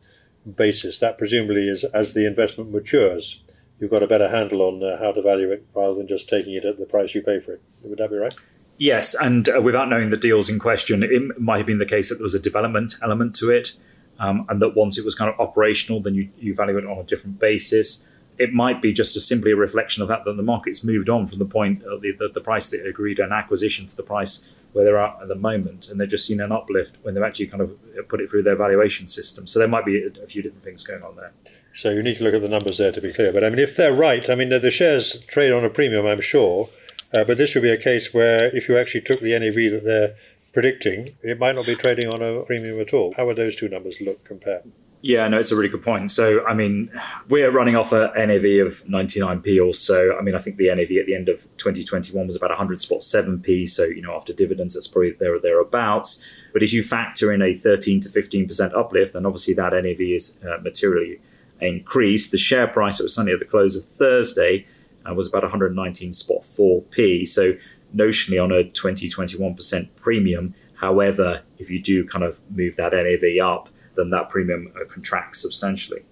basis? 0.56 0.98
That 0.98 1.20
presumably 1.20 1.68
is 1.68 1.84
as 1.84 2.16
the 2.16 2.26
investment 2.26 2.72
matures, 2.72 3.44
you've 3.80 3.92
got 3.92 4.02
a 4.02 4.08
better 4.08 4.30
handle 4.30 4.64
on 4.64 4.84
uh, 4.84 4.98
how 4.98 5.12
to 5.12 5.22
value 5.22 5.52
it 5.52 5.64
rather 5.76 5.94
than 5.94 6.08
just 6.08 6.28
taking 6.28 6.56
it 6.56 6.66
at 6.66 6.80
the 6.80 6.88
price 6.88 7.14
you 7.14 7.22
pay 7.22 7.40
for 7.40 7.54
it. 7.54 7.62
Would 7.84 8.00
that 8.00 8.10
be 8.10 8.18
right? 8.18 8.34
Yes, 8.80 9.14
and 9.14 9.48
uh, 9.48 9.62
without 9.62 9.88
knowing 9.88 10.10
the 10.10 10.18
deals 10.18 10.50
in 10.50 10.58
question, 10.58 11.04
it 11.04 11.40
might 11.40 11.58
have 11.58 11.68
been 11.68 11.78
the 11.78 11.86
case 11.86 12.10
that 12.10 12.16
there 12.16 12.24
was 12.24 12.34
a 12.34 12.40
development 12.40 12.96
element 13.04 13.36
to 13.36 13.52
it, 13.52 13.74
um, 14.18 14.48
and 14.50 14.60
that 14.60 14.76
once 14.76 14.98
it 14.98 15.06
was 15.06 15.14
kind 15.14 15.32
of 15.32 15.40
operational, 15.40 16.02
then 16.02 16.16
you, 16.16 16.30
you 16.40 16.56
value 16.56 16.80
it 16.80 16.86
on 16.86 16.98
a 16.98 17.04
different 17.04 17.38
basis 17.38 18.08
it 18.42 18.54
might 18.54 18.82
be 18.82 18.92
just 18.92 19.16
a 19.16 19.22
simply 19.22 19.52
a 19.52 19.56
reflection 19.56 20.02
of 20.02 20.10
that 20.10 20.26
that 20.26 20.36
the 20.36 20.44
market's 20.44 20.84
moved 20.84 21.10
on 21.10 21.28
from 21.28 21.40
the 21.40 21.46
point 21.46 21.84
of 21.84 22.02
the, 22.02 22.12
the, 22.12 22.30
the 22.30 22.42
price 22.42 22.70
that 22.70 22.86
agreed 22.86 23.20
an 23.20 23.32
acquisition 23.32 23.86
to 23.88 23.96
the 23.96 24.04
price 24.04 24.50
where 24.74 24.84
they're 24.86 25.00
at 25.00 25.22
at 25.22 25.28
the 25.28 25.36
moment, 25.36 25.90
and 25.90 26.00
they've 26.00 26.10
just 26.10 26.26
seen 26.26 26.40
an 26.40 26.52
uplift 26.52 26.96
when 27.04 27.14
they've 27.14 27.24
actually 27.24 27.48
kind 27.48 27.62
of 27.62 27.78
put 28.08 28.22
it 28.22 28.30
through 28.30 28.42
their 28.42 28.56
valuation 28.56 29.08
system. 29.08 29.46
So 29.46 29.60
there 29.60 29.68
might 29.68 29.86
be 29.86 29.98
a, 30.02 30.24
a 30.24 30.28
few 30.28 30.42
different 30.42 30.64
things 30.64 30.84
going 30.84 31.04
on 31.04 31.16
there. 31.18 31.34
So 31.74 31.92
you 31.92 32.02
need 32.02 32.18
to 32.18 32.24
look 32.24 32.34
at 32.34 32.42
the 32.42 32.50
numbers 32.50 32.78
there 32.80 32.92
to 32.92 33.02
be 33.02 33.14
clear. 33.14 33.32
But 33.32 33.44
I 33.44 33.50
mean, 33.50 33.60
if 33.60 33.78
they're 33.78 33.94
right, 33.94 34.30
I 34.30 34.36
mean 34.36 34.50
the 34.50 34.72
shares 34.72 35.20
trade 35.26 35.52
on 35.52 35.64
a 35.64 35.70
premium, 35.70 36.06
I'm 36.06 36.22
sure. 36.22 36.70
Uh, 37.14 37.24
but 37.26 37.38
this 37.38 37.54
would 37.54 37.62
be 37.62 37.70
a 37.72 37.78
case 37.78 38.14
where 38.14 38.56
if 38.56 38.70
you 38.70 38.78
actually 38.78 39.02
took 39.02 39.20
the 39.20 39.38
NAV 39.38 39.72
that 39.72 39.84
they're 39.84 40.16
predicting, 40.54 41.10
it 41.22 41.40
might 41.40 41.56
not 41.56 41.66
be 41.66 41.76
trading 41.76 42.08
on 42.08 42.22
a 42.22 42.42
premium 42.44 42.80
at 42.80 42.94
all. 42.94 43.14
How 43.18 43.26
would 43.26 43.38
those 43.38 43.56
two 43.56 43.70
numbers 43.70 44.00
look 44.02 44.24
compared? 44.24 44.64
Yeah, 45.04 45.28
no, 45.28 45.40
it's 45.40 45.52
a 45.52 45.56
really 45.56 45.70
good 45.70 45.82
point. 45.82 46.12
So, 46.12 46.46
I 46.46 46.54
mean, 46.54 46.92
we're 47.28 47.50
running 47.50 47.76
off 47.76 47.92
a 47.92 48.12
NAV 48.16 48.68
of 48.68 48.86
99p 48.86 49.66
or 49.66 49.74
so. 49.74 50.16
I 50.16 50.22
mean, 50.22 50.36
I 50.36 50.40
think 50.40 50.58
the 50.58 50.68
NAV 50.68 50.92
at 51.00 51.08
the 51.08 51.16
end 51.16 51.28
of 51.28 51.42
2021 51.58 52.28
was 52.28 52.36
about 52.36 52.52
100 52.52 52.80
spot 52.80 53.00
7p. 53.00 53.68
So, 53.68 53.84
you 53.84 54.04
know, 54.04 54.16
after 54.16 54.32
dividends, 54.32 54.76
that's 54.76 54.88
probably 54.88 55.12
there 55.12 55.34
or 55.34 55.40
thereabouts. 55.40 56.24
But 56.54 56.62
if 56.62 56.72
you 56.72 56.84
factor 56.84 57.32
in 57.32 57.42
a 57.42 57.56
13 57.56 58.00
to 58.02 58.10
15% 58.10 58.78
uplift, 58.78 59.14
then 59.14 59.26
obviously 59.26 59.56
that 59.56 59.74
NAV 59.74 60.02
is 60.02 60.40
uh, 60.44 60.62
materially 60.62 61.20
increased. 61.60 62.30
The 62.30 62.38
share 62.38 62.68
price, 62.68 63.00
it 63.00 63.04
was 63.04 63.18
only 63.18 63.34
at 63.34 63.40
the 63.40 63.46
close 63.46 63.76
of 63.76 63.86
Thursday, 63.86 64.68
uh, 65.10 65.16
was 65.16 65.28
about 65.28 65.42
119 65.42 66.14
spot 66.14 66.42
4p. 66.42 67.28
So, 67.28 67.54
notionally 67.96 68.42
on 68.42 68.52
a 68.52 68.66
20, 68.66 69.10
21% 69.10 69.90
premium. 69.96 70.54
However, 70.76 71.42
if 71.58 71.72
you 71.72 71.82
do 71.82 72.06
kind 72.06 72.24
of 72.24 72.40
move 72.52 72.76
that 72.76 72.94
NAV 72.94 73.44
up, 73.44 73.70
then 73.96 74.10
that 74.12 74.30
premium 74.30 74.72
uh, 74.76 74.86
contracts 74.86 75.42
substantially. 75.42 76.04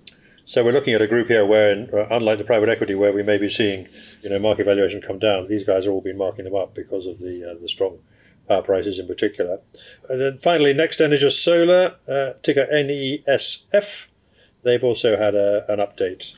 So 0.45 0.63
we're 0.63 0.71
looking 0.71 0.95
at 0.95 1.01
a 1.01 1.07
group 1.07 1.27
here 1.27 1.45
where, 1.45 1.87
uh, 1.95 2.07
unlike 2.09 2.39
the 2.39 2.43
private 2.43 2.69
equity, 2.69 2.95
where 2.95 3.13
we 3.13 3.21
may 3.21 3.37
be 3.37 3.49
seeing, 3.49 3.85
you 4.23 4.31
know, 4.31 4.39
market 4.39 4.65
valuation 4.65 4.99
come 4.99 5.19
down, 5.19 5.47
these 5.47 5.63
guys 5.63 5.85
have 5.85 5.93
all 5.93 6.01
been 6.01 6.17
marking 6.17 6.45
them 6.45 6.55
up 6.55 6.73
because 6.73 7.05
of 7.05 7.19
the 7.19 7.51
uh, 7.51 7.61
the 7.61 7.69
strong 7.69 7.99
power 8.47 8.63
prices 8.63 8.97
in 8.97 9.07
particular. 9.07 9.59
And 10.09 10.19
then 10.19 10.39
finally, 10.39 10.73
NextEnergy 10.73 11.31
Solar, 11.31 11.95
uh, 12.07 12.33
ticker 12.41 12.67
NESF, 12.73 14.07
they've 14.63 14.83
also 14.83 15.15
had 15.15 15.35
a, 15.35 15.71
an 15.71 15.79
update. 15.79 16.35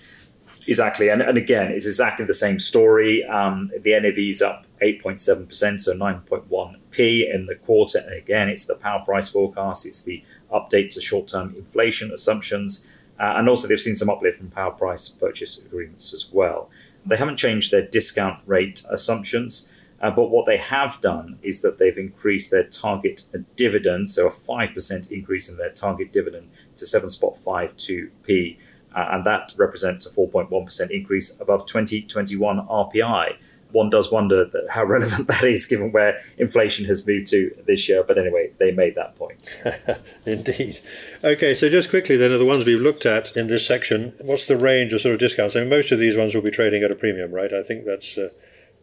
Exactly, 0.67 1.09
and, 1.09 1.21
and 1.21 1.37
again, 1.37 1.71
it's 1.71 1.87
exactly 1.87 2.25
the 2.25 2.33
same 2.33 2.59
story. 2.59 3.23
Um, 3.23 3.71
the 3.79 3.99
NAV 3.99 4.17
is 4.17 4.41
up 4.41 4.67
8.7%, 4.81 5.79
so 5.79 5.95
9.1p 5.95 7.33
in 7.33 7.45
the 7.47 7.55
quarter. 7.55 7.99
And 7.99 8.13
again, 8.13 8.49
it's 8.49 8.65
the 8.65 8.75
power 8.75 9.03
price 9.03 9.29
forecast, 9.29 9.87
it's 9.87 10.03
the 10.03 10.23
update 10.51 10.91
to 10.91 11.01
short 11.01 11.27
term 11.27 11.55
inflation 11.55 12.11
assumptions. 12.11 12.87
Uh, 13.19 13.33
and 13.37 13.47
also, 13.47 13.67
they've 13.67 13.79
seen 13.79 13.95
some 13.95 14.09
uplift 14.09 14.39
from 14.39 14.49
power 14.49 14.71
price 14.71 15.07
purchase 15.09 15.59
agreements 15.59 16.13
as 16.13 16.29
well. 16.31 16.69
They 17.05 17.17
haven't 17.17 17.37
changed 17.37 17.71
their 17.71 17.85
discount 17.85 18.41
rate 18.45 18.83
assumptions, 18.89 19.71
uh, 20.01 20.09
but 20.11 20.29
what 20.29 20.45
they 20.45 20.57
have 20.57 20.99
done 21.01 21.37
is 21.43 21.61
that 21.61 21.77
they've 21.77 21.97
increased 21.97 22.49
their 22.49 22.63
target 22.63 23.25
dividend, 23.55 24.09
so 24.09 24.27
a 24.27 24.31
5% 24.31 25.11
increase 25.11 25.49
in 25.49 25.57
their 25.57 25.69
target 25.69 26.11
dividend 26.11 26.49
to 26.75 26.85
7.52p. 26.85 28.57
Uh, 28.93 29.07
and 29.11 29.25
that 29.25 29.53
represents 29.57 30.05
a 30.05 30.09
4.1% 30.09 30.89
increase 30.89 31.39
above 31.39 31.65
2021 31.65 32.67
RPI 32.67 33.35
one 33.71 33.89
does 33.89 34.11
wonder 34.11 34.49
how 34.69 34.83
relevant 34.83 35.27
that 35.27 35.43
is 35.43 35.65
given 35.65 35.91
where 35.91 36.21
inflation 36.37 36.85
has 36.85 37.05
moved 37.05 37.27
to 37.27 37.51
this 37.65 37.87
year. 37.87 38.03
But 38.03 38.17
anyway, 38.17 38.51
they 38.57 38.71
made 38.71 38.95
that 38.95 39.15
point. 39.15 39.49
Indeed. 40.25 40.79
Okay, 41.23 41.53
so 41.53 41.69
just 41.69 41.89
quickly 41.89 42.17
then, 42.17 42.31
of 42.31 42.39
the 42.39 42.45
ones 42.45 42.65
we've 42.65 42.79
looked 42.79 43.05
at 43.05 43.35
in 43.35 43.47
this 43.47 43.65
section, 43.65 44.13
what's 44.21 44.47
the 44.47 44.57
range 44.57 44.93
of 44.93 45.01
sort 45.01 45.13
of 45.13 45.19
discounts? 45.19 45.55
I 45.55 45.61
mean, 45.61 45.69
most 45.69 45.91
of 45.91 45.99
these 45.99 46.17
ones 46.17 46.35
will 46.35 46.41
be 46.41 46.51
trading 46.51 46.83
at 46.83 46.91
a 46.91 46.95
premium, 46.95 47.31
right? 47.31 47.53
I 47.53 47.63
think 47.63 47.85
that's 47.85 48.17
uh, 48.17 48.29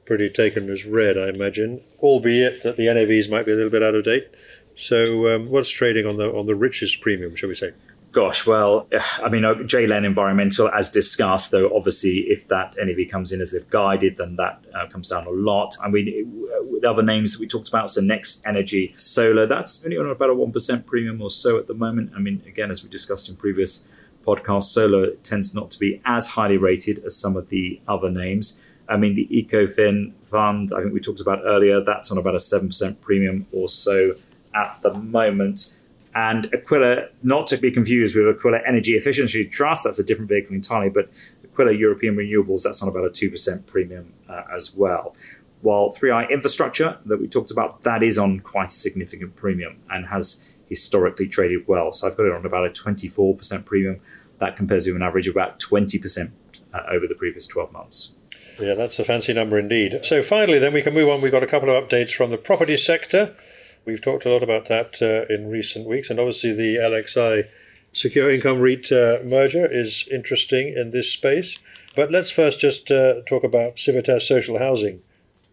pretty 0.04 0.30
taken 0.30 0.70
as 0.70 0.84
read, 0.84 1.18
I 1.18 1.28
imagine, 1.28 1.82
albeit 2.00 2.62
that 2.62 2.76
the 2.76 2.86
NAVs 2.86 3.30
might 3.30 3.46
be 3.46 3.52
a 3.52 3.56
little 3.56 3.70
bit 3.70 3.82
out 3.82 3.94
of 3.94 4.04
date. 4.04 4.28
So, 4.74 5.34
um, 5.34 5.50
what's 5.50 5.70
trading 5.70 6.06
on 6.06 6.18
the 6.18 6.32
on 6.32 6.46
the 6.46 6.54
richest 6.54 7.00
premium, 7.00 7.34
shall 7.34 7.48
we 7.48 7.56
say? 7.56 7.72
Gosh, 8.10 8.46
well, 8.46 8.88
I 9.22 9.28
mean, 9.28 9.44
uh, 9.44 9.54
JLEN 9.54 10.06
Environmental, 10.06 10.70
as 10.70 10.88
discussed, 10.88 11.50
though, 11.50 11.70
obviously, 11.76 12.20
if 12.20 12.48
that 12.48 12.74
NAV 12.78 13.08
comes 13.10 13.32
in 13.32 13.42
as 13.42 13.52
they've 13.52 13.68
guided, 13.68 14.16
then 14.16 14.36
that 14.36 14.64
uh, 14.74 14.86
comes 14.86 15.08
down 15.08 15.26
a 15.26 15.30
lot. 15.30 15.76
I 15.82 15.88
mean, 15.90 16.26
with 16.70 16.86
other 16.86 17.02
names 17.02 17.32
that 17.32 17.40
we 17.40 17.46
talked 17.46 17.68
about, 17.68 17.90
so 17.90 18.00
Next 18.00 18.46
Energy 18.46 18.94
Solar, 18.96 19.46
that's 19.46 19.84
only 19.84 19.98
on 19.98 20.06
about 20.08 20.30
a 20.30 20.34
1% 20.34 20.86
premium 20.86 21.20
or 21.20 21.28
so 21.28 21.58
at 21.58 21.66
the 21.66 21.74
moment. 21.74 22.12
I 22.16 22.18
mean, 22.18 22.42
again, 22.46 22.70
as 22.70 22.82
we 22.82 22.88
discussed 22.88 23.28
in 23.28 23.36
previous 23.36 23.86
podcasts, 24.26 24.64
solar 24.64 25.10
tends 25.16 25.54
not 25.54 25.70
to 25.72 25.78
be 25.78 26.00
as 26.06 26.28
highly 26.28 26.56
rated 26.56 27.04
as 27.04 27.14
some 27.14 27.36
of 27.36 27.50
the 27.50 27.80
other 27.86 28.10
names. 28.10 28.62
I 28.88 28.96
mean, 28.96 29.14
the 29.14 29.26
Ecofin 29.26 30.14
fund, 30.22 30.70
I 30.74 30.80
think 30.80 30.94
we 30.94 31.00
talked 31.00 31.20
about 31.20 31.40
earlier, 31.44 31.82
that's 31.82 32.10
on 32.10 32.16
about 32.16 32.34
a 32.34 32.38
7% 32.38 33.00
premium 33.00 33.46
or 33.52 33.68
so 33.68 34.14
at 34.54 34.78
the 34.82 34.94
moment. 34.94 35.76
And 36.18 36.52
Aquila, 36.52 37.10
not 37.22 37.46
to 37.46 37.56
be 37.56 37.70
confused 37.70 38.16
with 38.16 38.26
Aquila 38.26 38.58
Energy 38.66 38.96
Efficiency 38.96 39.44
Trust, 39.44 39.84
that's 39.84 40.00
a 40.00 40.02
different 40.02 40.28
vehicle 40.28 40.52
entirely, 40.52 40.90
but 40.90 41.08
Aquila 41.44 41.70
European 41.70 42.16
Renewables, 42.16 42.64
that's 42.64 42.82
on 42.82 42.88
about 42.88 43.04
a 43.04 43.10
2% 43.10 43.66
premium 43.66 44.12
uh, 44.28 44.42
as 44.52 44.74
well. 44.74 45.14
While 45.60 45.90
3i 45.90 46.28
Infrastructure, 46.28 46.98
that 47.06 47.20
we 47.20 47.28
talked 47.28 47.52
about, 47.52 47.82
that 47.82 48.02
is 48.02 48.18
on 48.18 48.40
quite 48.40 48.66
a 48.66 48.74
significant 48.74 49.36
premium 49.36 49.76
and 49.90 50.06
has 50.06 50.44
historically 50.66 51.28
traded 51.28 51.68
well. 51.68 51.92
So 51.92 52.08
I've 52.08 52.16
got 52.16 52.26
it 52.26 52.32
on 52.32 52.44
about 52.44 52.66
a 52.66 52.70
24% 52.70 53.64
premium. 53.64 54.00
That 54.38 54.56
compares 54.56 54.86
to 54.86 54.96
an 54.96 55.02
average 55.02 55.28
of 55.28 55.36
about 55.36 55.60
20% 55.60 56.32
uh, 56.74 56.80
over 56.90 57.06
the 57.06 57.14
previous 57.14 57.46
12 57.46 57.70
months. 57.70 58.14
Yeah, 58.58 58.74
that's 58.74 58.98
a 58.98 59.04
fancy 59.04 59.32
number 59.34 59.56
indeed. 59.56 60.00
So 60.04 60.20
finally, 60.22 60.58
then 60.58 60.72
we 60.72 60.82
can 60.82 60.94
move 60.94 61.10
on. 61.10 61.20
We've 61.20 61.30
got 61.30 61.44
a 61.44 61.46
couple 61.46 61.70
of 61.70 61.88
updates 61.88 62.12
from 62.12 62.30
the 62.30 62.38
property 62.38 62.76
sector. 62.76 63.36
We've 63.84 64.00
talked 64.00 64.24
a 64.24 64.30
lot 64.30 64.42
about 64.42 64.66
that 64.66 65.00
uh, 65.02 65.32
in 65.32 65.50
recent 65.50 65.86
weeks, 65.86 66.10
and 66.10 66.18
obviously 66.18 66.52
the 66.52 66.76
LXI 66.76 67.48
Secure 67.92 68.30
Income 68.30 68.60
REIT 68.60 68.92
uh, 68.92 69.18
merger 69.24 69.66
is 69.70 70.06
interesting 70.10 70.74
in 70.76 70.90
this 70.90 71.12
space. 71.12 71.58
But 71.96 72.10
let's 72.10 72.30
first 72.30 72.60
just 72.60 72.90
uh, 72.90 73.22
talk 73.26 73.44
about 73.44 73.78
Civitas 73.78 74.28
Social 74.28 74.58
Housing. 74.58 75.00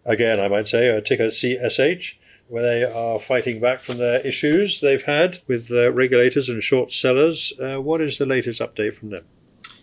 Again, 0.05 0.39
I 0.39 0.47
might 0.47 0.67
say, 0.67 1.01
ticker 1.01 1.27
CSH, 1.27 2.15
where 2.47 2.61
they 2.61 2.83
are 2.83 3.17
fighting 3.19 3.59
back 3.59 3.79
from 3.79 3.97
their 3.97 4.19
issues 4.25 4.79
they've 4.79 5.03
had 5.03 5.39
with 5.47 5.71
regulators 5.71 6.49
and 6.49 6.61
short 6.61 6.91
sellers. 6.91 7.53
Uh, 7.59 7.81
what 7.81 8.01
is 8.01 8.17
the 8.17 8.25
latest 8.25 8.61
update 8.61 8.95
from 8.95 9.09
them? 9.09 9.25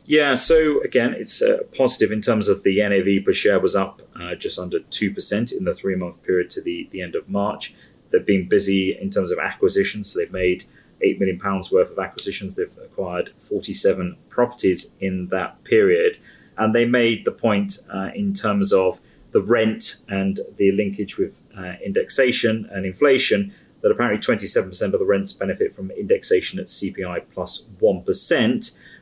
Yeah, 0.05 0.35
so 0.35 0.81
again, 0.83 1.15
it's 1.17 1.41
uh, 1.43 1.59
positive 1.77 2.11
in 2.11 2.21
terms 2.21 2.49
of 2.49 2.65
the 2.65 2.81
NAV 2.81 3.25
per 3.25 3.33
share 3.33 3.61
was 3.61 3.77
up 3.77 4.03
uh, 4.21 4.35
just 4.35 4.59
under 4.59 4.81
2% 4.81 5.57
in 5.57 5.65
the 5.65 5.75
three 5.75 5.95
month 5.95 6.23
period 6.25 6.51
to 6.51 6.61
the, 6.61 6.89
the 6.91 7.03
end 7.03 7.15
of 7.15 7.29
March. 7.29 7.75
They've 8.13 8.25
been 8.25 8.49
busy 8.49 8.97
in 8.99 9.11
terms 9.11 9.31
of 9.31 9.39
acquisitions. 9.39 10.11
So 10.13 10.21
they've 10.21 10.33
made 10.33 10.65
£8 11.05 11.19
million 11.19 11.41
worth 11.43 11.91
of 11.91 11.99
acquisitions. 11.99 12.55
They've 12.55 12.79
acquired 12.83 13.33
47 13.39 14.17
properties 14.29 14.95
in 15.01 15.29
that 15.29 15.65
period. 15.65 16.19
And 16.57 16.75
they 16.75 16.85
made 16.85 17.25
the 17.25 17.33
point 17.33 17.79
uh, 17.93 18.11
in 18.15 18.35
terms 18.35 18.73
of 18.73 19.01
the 19.33 19.41
rent 19.41 20.05
and 20.09 20.41
the 20.57 20.73
linkage 20.73 21.19
with 21.19 21.41
uh, 21.57 21.75
indexation 21.85 22.69
and 22.71 22.85
inflation 22.85 23.53
that 23.81 23.91
apparently 23.91 24.21
27% 24.21 24.83
of 24.93 24.99
the 24.99 25.05
rents 25.05 25.33
benefit 25.33 25.75
from 25.75 25.91
indexation 25.91 26.59
at 26.59 26.67
CPI 26.67 27.25
plus 27.33 27.69
1, 27.81 28.05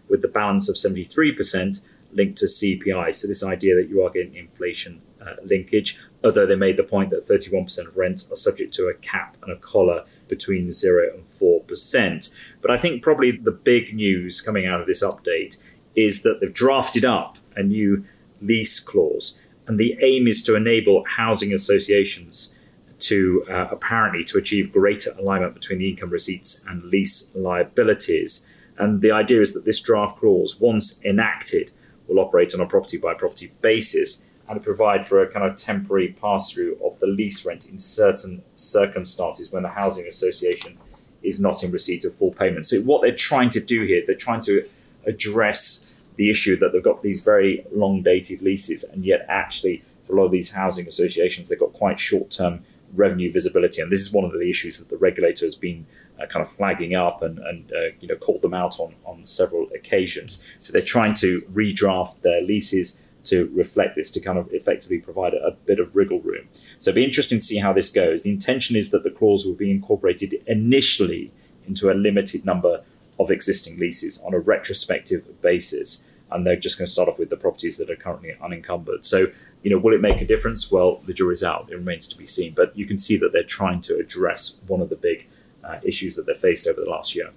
with 0.08 0.22
the 0.22 0.28
balance 0.28 0.68
of 0.68 0.76
73% 0.76 1.82
linked 2.12 2.38
to 2.38 2.46
CPI. 2.46 3.14
So, 3.14 3.28
this 3.28 3.44
idea 3.44 3.76
that 3.76 3.88
you 3.88 4.02
are 4.02 4.10
getting 4.10 4.34
inflation 4.34 5.02
uh, 5.20 5.34
linkage, 5.44 5.98
although 6.22 6.46
they 6.46 6.56
made 6.56 6.76
the 6.76 6.82
point 6.82 7.10
that 7.10 7.26
31% 7.26 7.86
of 7.86 7.96
rents 7.96 8.30
are 8.30 8.36
subject 8.36 8.74
to 8.74 8.88
a 8.88 8.94
cap 8.94 9.36
and 9.42 9.52
a 9.52 9.56
collar 9.56 10.04
between 10.28 10.70
0 10.70 11.08
and 11.14 11.24
4%. 11.24 12.34
But 12.60 12.70
I 12.70 12.76
think 12.76 13.02
probably 13.02 13.32
the 13.32 13.50
big 13.50 13.94
news 13.94 14.40
coming 14.40 14.66
out 14.66 14.80
of 14.80 14.86
this 14.86 15.02
update 15.02 15.60
is 15.96 16.22
that 16.22 16.40
they've 16.40 16.52
drafted 16.52 17.04
up 17.04 17.38
a 17.56 17.62
new 17.62 18.04
lease 18.40 18.80
clause. 18.80 19.40
And 19.66 19.78
the 19.78 19.96
aim 20.02 20.26
is 20.26 20.42
to 20.42 20.56
enable 20.56 21.04
housing 21.04 21.52
associations 21.52 22.54
to 23.00 23.44
uh, 23.48 23.68
apparently 23.70 24.24
to 24.24 24.38
achieve 24.38 24.72
greater 24.72 25.12
alignment 25.18 25.54
between 25.54 25.78
the 25.78 25.88
income 25.88 26.10
receipts 26.10 26.64
and 26.66 26.84
lease 26.84 27.34
liabilities. 27.34 28.48
And 28.78 29.00
the 29.00 29.10
idea 29.10 29.40
is 29.40 29.54
that 29.54 29.64
this 29.64 29.80
draft 29.80 30.18
clause, 30.18 30.60
once 30.60 31.02
enacted, 31.04 31.72
will 32.06 32.20
operate 32.20 32.54
on 32.54 32.60
a 32.60 32.66
property 32.66 32.98
by 32.98 33.14
property 33.14 33.52
basis 33.62 34.26
and 34.50 34.62
provide 34.62 35.06
for 35.06 35.22
a 35.22 35.30
kind 35.30 35.46
of 35.46 35.56
temporary 35.56 36.08
pass 36.20 36.50
through 36.50 36.76
of 36.84 36.98
the 37.00 37.06
lease 37.06 37.44
rent 37.44 37.68
in 37.68 37.78
certain 37.78 38.42
circumstances 38.54 39.52
when 39.52 39.62
the 39.62 39.68
housing 39.68 40.06
association 40.06 40.76
is 41.22 41.40
not 41.40 41.62
in 41.62 41.70
receipt 41.70 42.04
of 42.04 42.14
full 42.14 42.32
payment. 42.32 42.64
So, 42.64 42.80
what 42.80 43.02
they're 43.02 43.14
trying 43.14 43.50
to 43.50 43.60
do 43.60 43.84
here 43.84 43.98
is 43.98 44.06
they're 44.06 44.16
trying 44.16 44.40
to 44.42 44.64
address 45.06 45.96
the 46.16 46.30
issue 46.30 46.56
that 46.58 46.72
they've 46.72 46.82
got 46.82 47.02
these 47.02 47.24
very 47.24 47.64
long 47.72 48.02
dated 48.02 48.42
leases, 48.42 48.84
and 48.84 49.04
yet, 49.04 49.24
actually, 49.28 49.82
for 50.04 50.14
a 50.14 50.16
lot 50.16 50.26
of 50.26 50.32
these 50.32 50.50
housing 50.50 50.88
associations, 50.88 51.48
they've 51.48 51.60
got 51.60 51.72
quite 51.72 52.00
short 52.00 52.30
term 52.30 52.64
revenue 52.94 53.30
visibility. 53.32 53.80
And 53.80 53.90
this 53.90 54.00
is 54.00 54.12
one 54.12 54.24
of 54.24 54.32
the 54.32 54.50
issues 54.50 54.78
that 54.78 54.88
the 54.88 54.96
regulator 54.96 55.46
has 55.46 55.54
been 55.54 55.86
uh, 56.20 56.26
kind 56.26 56.44
of 56.44 56.50
flagging 56.50 56.94
up 56.94 57.22
and, 57.22 57.38
and 57.38 57.72
uh, 57.72 57.94
you 58.00 58.08
know 58.08 58.16
called 58.16 58.42
them 58.42 58.54
out 58.54 58.80
on, 58.80 58.94
on 59.04 59.24
several 59.26 59.68
occasions. 59.74 60.44
So 60.58 60.72
they're 60.72 60.82
trying 60.82 61.14
to 61.14 61.42
redraft 61.52 62.22
their 62.22 62.42
leases 62.42 63.00
to 63.24 63.50
reflect 63.54 63.96
this 63.96 64.10
to 64.12 64.20
kind 64.20 64.38
of 64.38 64.52
effectively 64.52 64.98
provide 64.98 65.34
a, 65.34 65.48
a, 65.48 65.50
bit 65.52 65.78
of 65.78 65.94
wriggle 65.94 66.20
room. 66.20 66.48
So 66.78 66.90
it'll 66.90 66.96
be 66.96 67.04
interesting 67.04 67.38
to 67.38 67.44
see 67.44 67.58
how 67.58 67.72
this 67.72 67.90
goes. 67.90 68.22
The 68.22 68.30
intention 68.30 68.76
is 68.76 68.90
that 68.90 69.02
the 69.02 69.10
clause 69.10 69.44
will 69.44 69.54
be 69.54 69.70
incorporated 69.70 70.34
initially 70.46 71.32
into 71.66 71.90
a 71.90 71.94
limited 71.94 72.44
number 72.44 72.82
of 73.18 73.30
existing 73.30 73.78
leases 73.78 74.22
on 74.22 74.34
a 74.34 74.38
retrospective 74.38 75.40
basis. 75.42 76.08
And 76.30 76.46
they're 76.46 76.56
just 76.56 76.78
going 76.78 76.86
to 76.86 76.92
start 76.92 77.08
off 77.08 77.18
with 77.18 77.28
the 77.28 77.36
properties 77.36 77.76
that 77.76 77.90
are 77.90 77.96
currently 77.96 78.34
unencumbered. 78.40 79.04
So, 79.04 79.26
you 79.62 79.70
know, 79.70 79.78
will 79.78 79.94
it 79.94 80.00
make 80.00 80.20
a 80.20 80.24
difference? 80.24 80.70
Well, 80.70 81.02
the 81.06 81.12
jury's 81.12 81.42
out. 81.42 81.68
It 81.70 81.74
remains 81.74 82.06
to 82.08 82.16
be 82.16 82.24
seen. 82.24 82.54
But 82.54 82.76
you 82.76 82.86
can 82.86 82.98
see 82.98 83.16
that 83.18 83.32
they're 83.32 83.42
trying 83.42 83.80
to 83.82 83.96
address 83.96 84.60
one 84.66 84.80
of 84.80 84.88
the 84.88 84.96
big 84.96 85.26
uh, 85.62 85.78
issues 85.82 86.16
that 86.16 86.26
they 86.26 86.34
faced 86.34 86.66
over 86.66 86.80
the 86.80 86.88
last 86.88 87.14
year. 87.14 87.30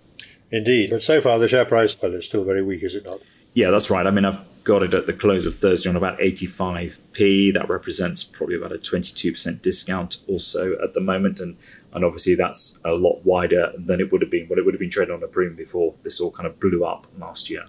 Indeed. 0.52 0.92
But 0.92 1.04
so 1.04 1.20
far, 1.20 1.40
the 1.40 1.48
share 1.48 1.66
price, 1.66 2.00
well, 2.00 2.14
it's 2.14 2.28
still 2.28 2.44
very 2.44 2.62
weak, 2.62 2.84
is 2.84 2.96
it 2.96 3.06
not? 3.06 3.20
Yeah, 3.54 3.72
that's 3.72 3.90
right. 3.90 4.06
I 4.06 4.12
mean, 4.12 4.26
I've 4.26 4.40
got 4.64 4.84
it 4.84 4.94
at 4.94 5.06
the 5.06 5.14
close 5.14 5.46
of 5.46 5.56
Thursday 5.56 5.90
on 5.90 5.96
about 5.96 6.20
85p. 6.20 7.54
That 7.54 7.70
represents 7.70 8.24
probably 8.24 8.56
about 8.56 8.72
a 8.72 8.78
22% 8.78 9.62
discount 9.62 10.18
also 10.28 10.74
at 10.82 10.94
the 10.94 11.02
moment. 11.02 11.40
And, 11.40 11.58
and 11.92 12.06
obviously, 12.06 12.36
that's 12.36 12.82
a 12.86 12.92
lot 12.92 13.26
wider 13.26 13.74
than 13.78 14.00
it 14.00 14.12
would 14.12 14.22
have 14.22 14.32
been, 14.32 14.48
what 14.48 14.60
it 14.60 14.66
would 14.66 14.74
have 14.74 14.80
been 14.80 14.90
traded 14.90 15.14
on 15.14 15.24
a 15.24 15.28
premium 15.28 15.56
before 15.56 15.96
this 16.04 16.20
all 16.20 16.32
kind 16.32 16.48
of 16.48 16.60
blew 16.60 16.86
up 16.86 17.08
last 17.18 17.50
year. 17.50 17.66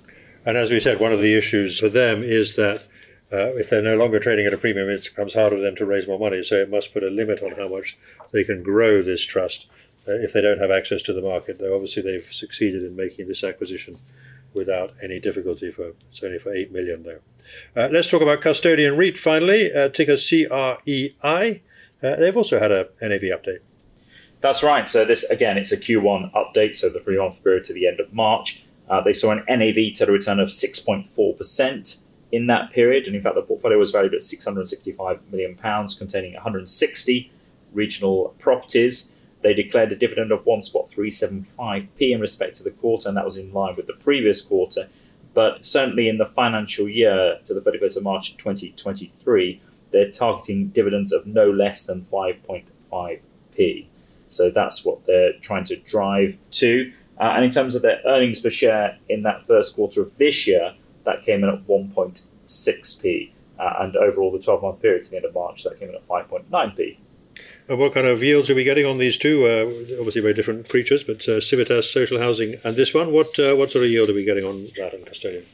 And 0.47 0.57
as 0.57 0.71
we 0.71 0.81
said, 0.81 1.01
one 1.01 1.13
of 1.13 1.21
the 1.21 1.37
issues 1.37 1.81
for 1.81 1.89
them 1.89 2.21
is 2.23 2.57
that 2.57 2.89
uh, 3.33 3.55
if 3.55 3.71
they're 3.71 3.83
no 3.83 3.97
longer 3.97 4.21
trading 4.21 4.47
at 4.47 4.53
a 4.53 4.59
premium, 4.59 4.89
it 4.89 5.05
becomes 5.05 5.35
harder 5.35 5.57
for 5.57 5.63
them 5.63 5.75
to 5.77 5.87
raise 5.87 6.07
more 6.07 6.19
money. 6.19 6.43
So 6.43 6.57
it 6.57 6.71
must 6.71 6.93
put 6.93 7.03
a 7.03 7.09
limit 7.09 7.43
on 7.43 7.53
how 7.53 7.69
much 7.69 7.99
they 8.33 8.45
can 8.45 8.63
grow 8.63 9.03
this 9.03 9.25
trust 9.25 9.67
uh, 10.07 10.13
if 10.13 10.33
they 10.33 10.43
don't 10.43 10.61
have 10.61 10.71
access 10.71 11.03
to 11.03 11.13
the 11.13 11.23
market. 11.23 11.59
Though 11.59 11.75
obviously 11.75 12.03
they've 12.03 12.25
succeeded 12.25 12.85
in 12.85 12.95
making 12.95 13.27
this 13.27 13.43
acquisition 13.43 13.99
without 14.55 14.95
any 15.03 15.21
difficulty 15.21 15.71
for 15.71 15.93
it's 16.09 16.23
only 16.23 16.39
for 16.39 16.53
8 16.53 16.73
million 16.73 17.03
though. 17.03 17.21
Uh, 17.77 17.89
let's 17.93 18.11
talk 18.11 18.23
about 18.23 18.41
Custodian 18.41 18.97
REIT 18.97 19.19
finally, 19.19 19.73
uh, 19.73 19.89
ticker 19.89 20.17
CREI. 20.17 21.61
Uh, 22.03 22.17
they've 22.17 22.37
also 22.37 22.59
had 22.59 22.73
a 22.73 22.89
NAV 23.01 23.23
update. 23.23 23.61
That's 24.41 24.63
right. 24.63 24.87
So 24.87 25.07
this 25.07 25.25
again, 25.31 25.57
it's 25.57 25.73
a 25.73 25.77
Q1 25.77 26.33
update, 26.35 26.75
so 26.75 26.91
the 26.91 27.01
three-month 27.01 27.43
period 27.43 27.65
to 27.65 27.73
the 27.73 27.87
end 27.89 27.99
of 27.99 28.13
March. 28.13 28.63
Uh, 28.89 29.01
they 29.01 29.15
saw 29.15 29.31
an 29.31 29.43
NAV 29.49 29.97
total 29.97 30.15
return 30.15 30.39
of 30.39 30.51
6.4% 30.51 32.03
in 32.31 32.47
that 32.49 32.71
period, 32.71 33.07
and 33.07 33.17
in 33.17 33.23
fact, 33.23 33.37
the 33.37 33.43
portfolio 33.43 33.79
was 33.79 33.91
valued 33.91 34.13
at 34.13 34.21
665 34.21 35.21
million 35.31 35.57
pounds, 35.57 35.95
containing 35.95 36.35
160 36.35 37.33
regional 37.73 38.35
properties. 38.39 39.14
They 39.45 39.53
declared 39.53 39.93
a 39.93 39.97
dividend 39.97 40.33
of 40.33 40.47
one 40.47 40.63
spot 40.63 40.91
three 40.91 41.11
seven 41.11 41.43
five 41.43 41.87
p 41.97 42.15
in 42.15 42.21
respect 42.21 42.57
to 42.57 42.65
the 42.65 42.71
quarter, 42.71 43.09
and 43.09 43.17
that 43.19 43.27
was 43.27 43.37
in 43.37 43.53
line 43.53 43.77
with 43.77 43.87
the 43.87 43.93
previous 43.93 44.41
quarter. 44.41 44.89
But 45.35 45.67
certainly 45.67 46.09
in 46.09 46.17
the 46.17 46.25
financial 46.25 46.89
year 46.89 47.39
to 47.45 47.53
the 47.53 47.61
31st 47.61 47.99
of 47.99 48.05
March 48.05 48.37
2023, 48.39 49.61
they're 49.91 50.11
targeting 50.11 50.69
dividends 50.69 51.13
of 51.13 51.27
no 51.27 51.51
less 51.51 51.85
than 51.85 52.01
5.5p. 52.01 53.87
So 54.29 54.51
that's 54.51 54.83
what 54.83 55.05
they're 55.05 55.35
trying 55.41 55.65
to 55.65 55.77
drive 55.77 56.39
to. 56.53 56.91
Uh, 57.21 57.35
and 57.37 57.45
in 57.45 57.51
terms 57.51 57.75
of 57.75 57.83
their 57.83 58.01
earnings 58.07 58.41
per 58.41 58.49
share 58.49 58.97
in 59.11 59.25
that 59.25 59.43
first 59.43 59.75
quarter 59.75 60.01
of 60.01 60.17
this 60.17 60.47
year, 60.47 60.73
that 61.05 61.23
came 61.23 61.45
in 61.45 61.51
at 61.51 61.67
1.6p. 61.67 63.31
Uh, 63.59 63.73
and 63.81 63.97
overall, 63.97 64.33
the 64.33 64.39
12 64.39 64.63
month 64.63 64.81
period 64.81 65.05
to 65.05 65.11
the 65.11 65.17
end 65.17 65.27
of 65.27 65.35
March, 65.35 65.65
that 65.65 65.79
came 65.79 65.91
in 65.91 65.95
at 65.97 66.07
5.9p. 66.07 66.97
And 67.69 67.79
what 67.79 67.95
kind 67.95 68.07
of 68.07 68.23
yields 68.23 68.51
are 68.51 68.55
we 68.55 68.65
getting 68.65 68.85
on 68.85 68.99
these 68.99 69.17
two? 69.17 69.47
Uh, 69.47 69.99
obviously, 69.99 70.21
very 70.21 70.35
different 70.35 70.69
creatures, 70.69 71.03
but 71.03 71.27
uh, 71.29 71.41
Civitas 71.41 71.91
Social 71.91 72.19
Housing 72.19 72.57
and 72.63 72.77
this 72.77 72.93
one, 72.93 73.11
what 73.11 73.39
uh, 73.39 73.55
what 73.55 73.71
sort 73.71 73.87
of 73.87 73.91
yield 73.91 74.11
are 74.11 74.15
we 74.15 74.25
getting 74.25 74.45
on 74.45 74.69
that 74.77 74.93
and 74.93 75.07
Custodian? 75.07 75.45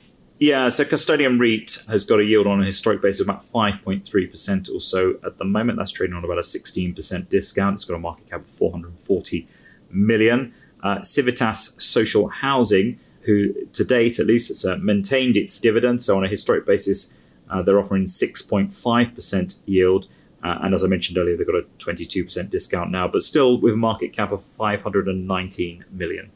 Yeah, 0.40 0.68
so 0.68 0.86
Custodian 0.86 1.38
REIT 1.38 1.82
has 1.88 2.04
got 2.04 2.18
a 2.18 2.24
yield 2.24 2.46
on 2.46 2.62
a 2.62 2.64
historic 2.64 3.02
basis 3.02 3.20
of 3.20 3.28
about 3.28 3.42
5.3% 3.44 4.74
or 4.74 4.80
so 4.80 5.16
at 5.22 5.36
the 5.36 5.44
moment. 5.44 5.76
That's 5.76 5.92
trading 5.92 6.16
on 6.16 6.24
about 6.24 6.38
a 6.38 6.40
16% 6.40 7.28
discount. 7.28 7.74
It's 7.74 7.84
got 7.84 7.96
a 7.96 7.98
market 7.98 8.30
cap 8.30 8.40
of 8.40 8.46
440 8.46 9.46
million. 9.90 10.54
Uh, 10.82 11.02
Civitas 11.02 11.76
Social 11.78 12.28
Housing, 12.28 12.98
who 13.22 13.52
to 13.66 13.84
date 13.84 14.18
at 14.18 14.26
least 14.26 14.48
has 14.48 14.64
uh, 14.64 14.76
maintained 14.78 15.36
its 15.36 15.58
dividend. 15.58 16.02
So 16.02 16.16
on 16.16 16.24
a 16.24 16.28
historic 16.28 16.64
basis, 16.64 17.14
uh, 17.50 17.60
they're 17.60 17.78
offering 17.78 18.06
6.5% 18.06 19.60
yield. 19.66 20.08
Uh, 20.42 20.58
and 20.62 20.74
as 20.74 20.84
I 20.84 20.88
mentioned 20.88 21.18
earlier, 21.18 21.36
they've 21.36 21.46
got 21.46 21.56
a 21.56 21.66
22% 21.78 22.50
discount 22.50 22.90
now, 22.90 23.06
but 23.06 23.22
still 23.22 23.60
with 23.60 23.74
a 23.74 23.76
market 23.76 24.12
cap 24.12 24.32
of 24.32 24.42
519 24.42 25.84
million. 25.90 26.30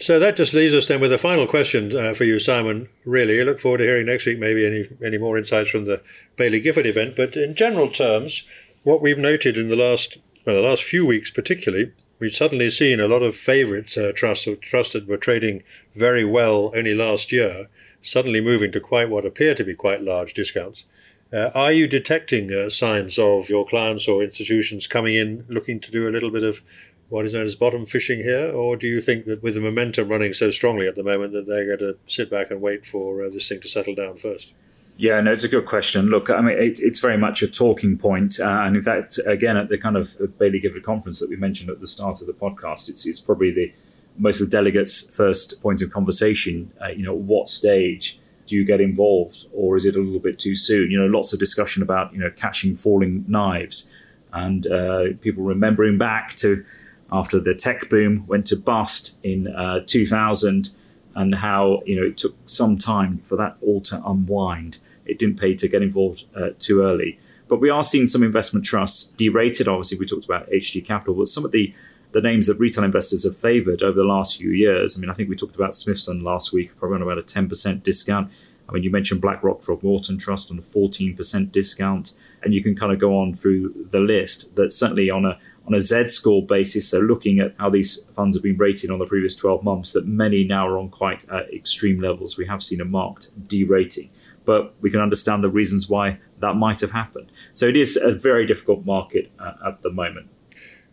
So 0.00 0.20
that 0.20 0.36
just 0.36 0.54
leaves 0.54 0.74
us 0.74 0.86
then 0.86 1.00
with 1.00 1.12
a 1.12 1.18
final 1.18 1.46
question 1.46 1.96
uh, 1.96 2.14
for 2.14 2.24
you, 2.24 2.38
Simon. 2.38 2.88
Really, 3.04 3.40
I 3.40 3.44
look 3.44 3.58
forward 3.58 3.78
to 3.78 3.84
hearing 3.84 4.06
next 4.06 4.26
week 4.26 4.38
maybe 4.38 4.64
any 4.64 4.84
any 5.04 5.18
more 5.18 5.36
insights 5.36 5.70
from 5.70 5.86
the 5.86 6.02
Baillie 6.36 6.62
Gifford 6.62 6.86
event. 6.86 7.16
But 7.16 7.36
in 7.36 7.56
general 7.56 7.88
terms, 7.88 8.46
what 8.84 9.02
we've 9.02 9.18
noted 9.18 9.56
in 9.56 9.68
the 9.68 9.76
last 9.76 10.18
well, 10.46 10.62
the 10.62 10.68
last 10.68 10.84
few 10.84 11.04
weeks, 11.04 11.32
particularly, 11.32 11.92
we've 12.20 12.34
suddenly 12.34 12.70
seen 12.70 13.00
a 13.00 13.08
lot 13.08 13.22
of 13.22 13.36
favourites 13.36 13.98
uh, 13.98 14.12
that 14.12 15.04
were 15.08 15.16
trading 15.16 15.64
very 15.94 16.24
well 16.24 16.72
only 16.76 16.94
last 16.94 17.32
year, 17.32 17.68
suddenly 18.00 18.40
moving 18.40 18.70
to 18.72 18.80
quite 18.80 19.10
what 19.10 19.26
appear 19.26 19.54
to 19.54 19.64
be 19.64 19.74
quite 19.74 20.00
large 20.00 20.32
discounts. 20.32 20.86
Uh, 21.32 21.50
are 21.54 21.72
you 21.72 21.86
detecting 21.86 22.52
uh, 22.52 22.70
signs 22.70 23.18
of 23.18 23.50
your 23.50 23.66
clients 23.66 24.08
or 24.08 24.22
institutions 24.22 24.86
coming 24.86 25.14
in 25.14 25.44
looking 25.48 25.78
to 25.78 25.90
do 25.90 26.08
a 26.08 26.10
little 26.10 26.30
bit 26.30 26.42
of 26.42 26.62
what 27.10 27.26
is 27.26 27.34
known 27.34 27.46
as 27.46 27.54
bottom 27.54 27.84
fishing 27.84 28.18
here, 28.18 28.50
or 28.50 28.76
do 28.76 28.86
you 28.86 29.00
think 29.00 29.24
that 29.24 29.42
with 29.42 29.54
the 29.54 29.60
momentum 29.60 30.08
running 30.08 30.32
so 30.32 30.50
strongly 30.50 30.86
at 30.86 30.94
the 30.94 31.02
moment 31.02 31.32
that 31.32 31.46
they're 31.46 31.64
going 31.64 31.78
to 31.78 31.96
sit 32.06 32.30
back 32.30 32.50
and 32.50 32.60
wait 32.60 32.84
for 32.84 33.24
uh, 33.24 33.30
this 33.30 33.48
thing 33.48 33.60
to 33.60 33.68
settle 33.68 33.94
down 33.94 34.16
first? 34.16 34.54
Yeah, 34.96 35.20
no, 35.20 35.32
it's 35.32 35.44
a 35.44 35.48
good 35.48 35.64
question. 35.64 36.06
Look, 36.06 36.28
I 36.28 36.40
mean, 36.40 36.58
it, 36.58 36.80
it's 36.80 37.00
very 37.00 37.16
much 37.16 37.42
a 37.42 37.48
talking 37.48 37.96
point, 37.96 38.40
uh, 38.40 38.62
and 38.64 38.76
in 38.76 38.82
fact, 38.82 39.18
again, 39.26 39.56
at 39.56 39.68
the 39.68 39.78
kind 39.78 39.96
of 39.96 40.16
Baillie 40.38 40.60
Gifford 40.60 40.82
conference 40.82 41.20
that 41.20 41.30
we 41.30 41.36
mentioned 41.36 41.70
at 41.70 41.80
the 41.80 41.86
start 41.86 42.20
of 42.20 42.26
the 42.26 42.32
podcast, 42.32 42.88
it's 42.88 43.06
it's 43.06 43.20
probably 43.20 43.52
the 43.52 43.72
most 44.18 44.40
of 44.40 44.50
the 44.50 44.56
delegates' 44.56 45.14
first 45.14 45.62
point 45.62 45.80
of 45.82 45.90
conversation. 45.90 46.72
Uh, 46.82 46.88
you 46.88 47.04
know, 47.04 47.14
what 47.14 47.48
stage 47.48 48.18
do 48.48 48.56
you 48.56 48.64
get 48.64 48.80
involved, 48.80 49.46
or 49.52 49.76
is 49.76 49.86
it 49.86 49.94
a 49.94 50.00
little 50.00 50.20
bit 50.20 50.38
too 50.38 50.56
soon? 50.56 50.90
You 50.90 50.98
know, 51.00 51.06
lots 51.06 51.32
of 51.32 51.38
discussion 51.38 51.82
about 51.82 52.12
you 52.12 52.18
know 52.18 52.30
catching 52.30 52.74
falling 52.74 53.24
knives, 53.28 53.90
and 54.32 54.66
uh, 54.66 55.04
people 55.20 55.44
remembering 55.44 55.98
back 55.98 56.34
to 56.36 56.64
after 57.10 57.38
the 57.40 57.54
tech 57.54 57.88
boom 57.88 58.26
went 58.26 58.46
to 58.48 58.56
bust 58.56 59.18
in 59.22 59.48
uh, 59.48 59.80
2000, 59.86 60.70
and 61.14 61.34
how 61.36 61.82
you 61.86 61.96
know 61.96 62.06
it 62.06 62.16
took 62.16 62.34
some 62.46 62.76
time 62.76 63.18
for 63.18 63.36
that 63.36 63.56
all 63.62 63.80
to 63.82 64.02
unwind 64.04 64.78
it 65.08 65.18
didn't 65.18 65.40
pay 65.40 65.54
to 65.54 65.68
get 65.68 65.82
involved 65.82 66.24
uh, 66.36 66.50
too 66.58 66.82
early. 66.82 67.18
But 67.48 67.60
we 67.60 67.70
are 67.70 67.82
seeing 67.82 68.06
some 68.06 68.22
investment 68.22 68.66
trusts 68.66 69.10
derated. 69.12 69.66
Obviously, 69.66 69.98
we 69.98 70.06
talked 70.06 70.26
about 70.26 70.48
HG 70.50 70.84
Capital, 70.84 71.14
but 71.14 71.28
some 71.28 71.44
of 71.44 71.50
the 71.50 71.74
the 72.12 72.20
names 72.20 72.46
that 72.46 72.58
retail 72.58 72.84
investors 72.84 73.24
have 73.24 73.36
favoured 73.36 73.82
over 73.82 73.96
the 73.96 74.04
last 74.04 74.38
few 74.38 74.50
years. 74.50 74.96
I 74.96 75.00
mean, 75.00 75.10
I 75.10 75.12
think 75.12 75.28
we 75.28 75.36
talked 75.36 75.56
about 75.56 75.74
Smithson 75.74 76.22
last 76.22 76.52
week, 76.52 76.76
probably 76.76 76.96
on 76.96 77.02
about 77.02 77.18
a 77.18 77.22
10% 77.22 77.82
discount. 77.82 78.30
I 78.68 78.72
mean, 78.72 78.82
you 78.82 78.90
mentioned 78.90 79.20
BlackRock 79.20 79.62
Throgmorton 79.62 80.18
Trust 80.18 80.50
on 80.50 80.58
a 80.58 80.62
14% 80.62 81.52
discount, 81.52 82.14
and 82.42 82.54
you 82.54 82.62
can 82.62 82.74
kind 82.74 82.92
of 82.92 82.98
go 82.98 83.18
on 83.18 83.34
through 83.34 83.88
the 83.90 84.00
list. 84.00 84.54
That 84.56 84.72
certainly 84.72 85.10
on 85.10 85.24
a 85.24 85.38
on 85.66 85.74
a 85.74 85.80
Z 85.80 86.08
score 86.08 86.42
basis, 86.42 86.88
so 86.88 86.98
looking 86.98 87.40
at 87.40 87.54
how 87.58 87.68
these 87.68 88.06
funds 88.16 88.34
have 88.34 88.42
been 88.42 88.56
rated 88.56 88.90
on 88.90 88.98
the 88.98 89.04
previous 89.04 89.36
12 89.36 89.62
months, 89.62 89.92
that 89.92 90.06
many 90.06 90.42
now 90.42 90.66
are 90.66 90.78
on 90.78 90.88
quite 90.88 91.26
uh, 91.28 91.42
extreme 91.52 92.00
levels. 92.00 92.38
We 92.38 92.46
have 92.46 92.62
seen 92.62 92.80
a 92.80 92.86
marked 92.86 93.48
derating 93.48 94.08
but 94.48 94.74
we 94.80 94.90
can 94.90 94.98
understand 94.98 95.44
the 95.44 95.50
reasons 95.50 95.90
why 95.90 96.18
that 96.38 96.54
might 96.54 96.80
have 96.80 96.92
happened. 96.92 97.30
So 97.52 97.66
it 97.66 97.76
is 97.76 97.98
a 97.98 98.12
very 98.12 98.46
difficult 98.46 98.86
market 98.86 99.30
uh, 99.38 99.52
at 99.66 99.82
the 99.82 99.90
moment. 99.90 100.30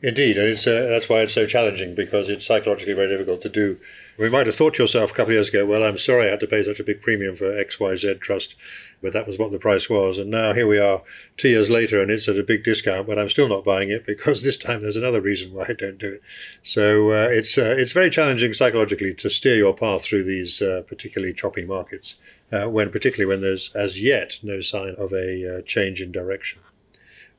Indeed, 0.05 0.37
and 0.37 0.47
it's, 0.47 0.67
uh, 0.67 0.85
that's 0.87 1.09
why 1.09 1.21
it's 1.21 1.33
so 1.33 1.47
challenging 1.47 1.95
because 1.95 2.29
it's 2.29 2.45
psychologically 2.45 2.93
very 2.93 3.09
difficult 3.09 3.41
to 3.41 3.49
do. 3.49 3.79
We 4.19 4.29
might 4.29 4.45
have 4.45 4.53
thought 4.53 4.75
to 4.75 4.83
yourself 4.83 5.09
a 5.09 5.13
couple 5.15 5.31
of 5.31 5.33
years 5.33 5.49
ago, 5.49 5.65
well, 5.65 5.83
I'm 5.83 5.97
sorry 5.97 6.27
I 6.27 6.29
had 6.29 6.41
to 6.41 6.47
pay 6.47 6.61
such 6.61 6.79
a 6.79 6.83
big 6.83 7.01
premium 7.01 7.35
for 7.35 7.51
XYZ 7.51 8.19
Trust, 8.19 8.55
but 9.01 9.13
that 9.13 9.25
was 9.25 9.39
what 9.39 9.51
the 9.51 9.57
price 9.57 9.89
was. 9.89 10.19
And 10.19 10.29
now 10.29 10.53
here 10.53 10.67
we 10.67 10.77
are 10.77 11.01
two 11.37 11.49
years 11.49 11.71
later 11.71 12.03
and 12.03 12.11
it's 12.11 12.29
at 12.29 12.37
a 12.37 12.43
big 12.43 12.63
discount, 12.63 13.07
but 13.07 13.17
I'm 13.17 13.29
still 13.29 13.49
not 13.49 13.65
buying 13.65 13.89
it 13.89 14.05
because 14.05 14.43
this 14.43 14.57
time 14.57 14.83
there's 14.83 14.95
another 14.95 15.21
reason 15.21 15.51
why 15.51 15.65
I 15.69 15.73
don't 15.73 15.97
do 15.97 16.13
it. 16.13 16.21
So 16.61 17.09
uh, 17.09 17.29
it's, 17.29 17.57
uh, 17.57 17.73
it's 17.75 17.91
very 17.91 18.11
challenging 18.11 18.53
psychologically 18.53 19.15
to 19.15 19.29
steer 19.31 19.55
your 19.55 19.73
path 19.73 20.05
through 20.05 20.25
these 20.25 20.61
uh, 20.61 20.83
particularly 20.87 21.33
choppy 21.33 21.65
markets 21.65 22.19
uh, 22.51 22.69
when 22.69 22.91
particularly 22.91 23.27
when 23.27 23.41
there's 23.41 23.71
as 23.73 24.03
yet 24.03 24.37
no 24.43 24.61
sign 24.61 24.93
of 24.99 25.13
a 25.13 25.57
uh, 25.57 25.61
change 25.63 25.99
in 25.99 26.11
direction. 26.11 26.61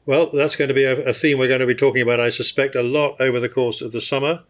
Well, 0.07 0.31
that's 0.33 0.55
going 0.55 0.69
to 0.69 0.75
be 0.75 0.85
a, 0.85 1.09
a, 1.09 1.13
theme 1.13 1.37
we're 1.39 1.49
going 1.49 1.61
to 1.61 1.67
be 1.67 1.75
talking 1.75 2.01
about, 2.01 2.21
I 2.21 2.29
suspect, 2.29 2.77
a 2.77 2.83
lot 2.83 3.21
over 3.21 3.41
the 3.41 3.49
course 3.49 3.83
of 3.83 3.91
the 3.91 4.01
summer. 4.01 4.45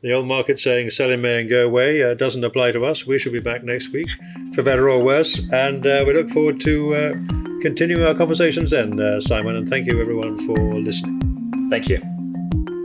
The 0.00 0.12
old 0.12 0.26
market 0.26 0.58
saying 0.58 0.90
sell 0.90 1.10
in 1.10 1.20
May 1.20 1.42
and 1.42 1.50
go 1.50 1.66
away 1.66 2.02
uh, 2.02 2.14
doesn't 2.14 2.42
apply 2.42 2.72
to 2.72 2.84
us. 2.84 3.06
We 3.06 3.18
shall 3.18 3.32
be 3.32 3.38
back 3.38 3.62
next 3.62 3.92
week, 3.92 4.08
for 4.54 4.62
better 4.62 4.90
or 4.90 5.04
worse. 5.04 5.52
And 5.52 5.86
uh, 5.86 6.04
we 6.06 6.14
look 6.14 6.30
forward 6.30 6.60
to 6.62 6.94
uh, 6.94 7.60
continuing 7.60 8.04
our 8.04 8.14
conversations 8.14 8.70
then, 8.70 8.98
uh, 8.98 9.20
Simon. 9.20 9.54
And 9.54 9.68
thank 9.68 9.86
you, 9.86 10.00
everyone, 10.00 10.38
for 10.38 10.56
listening. 10.80 11.68
Thank 11.70 11.88
you. 11.88 12.21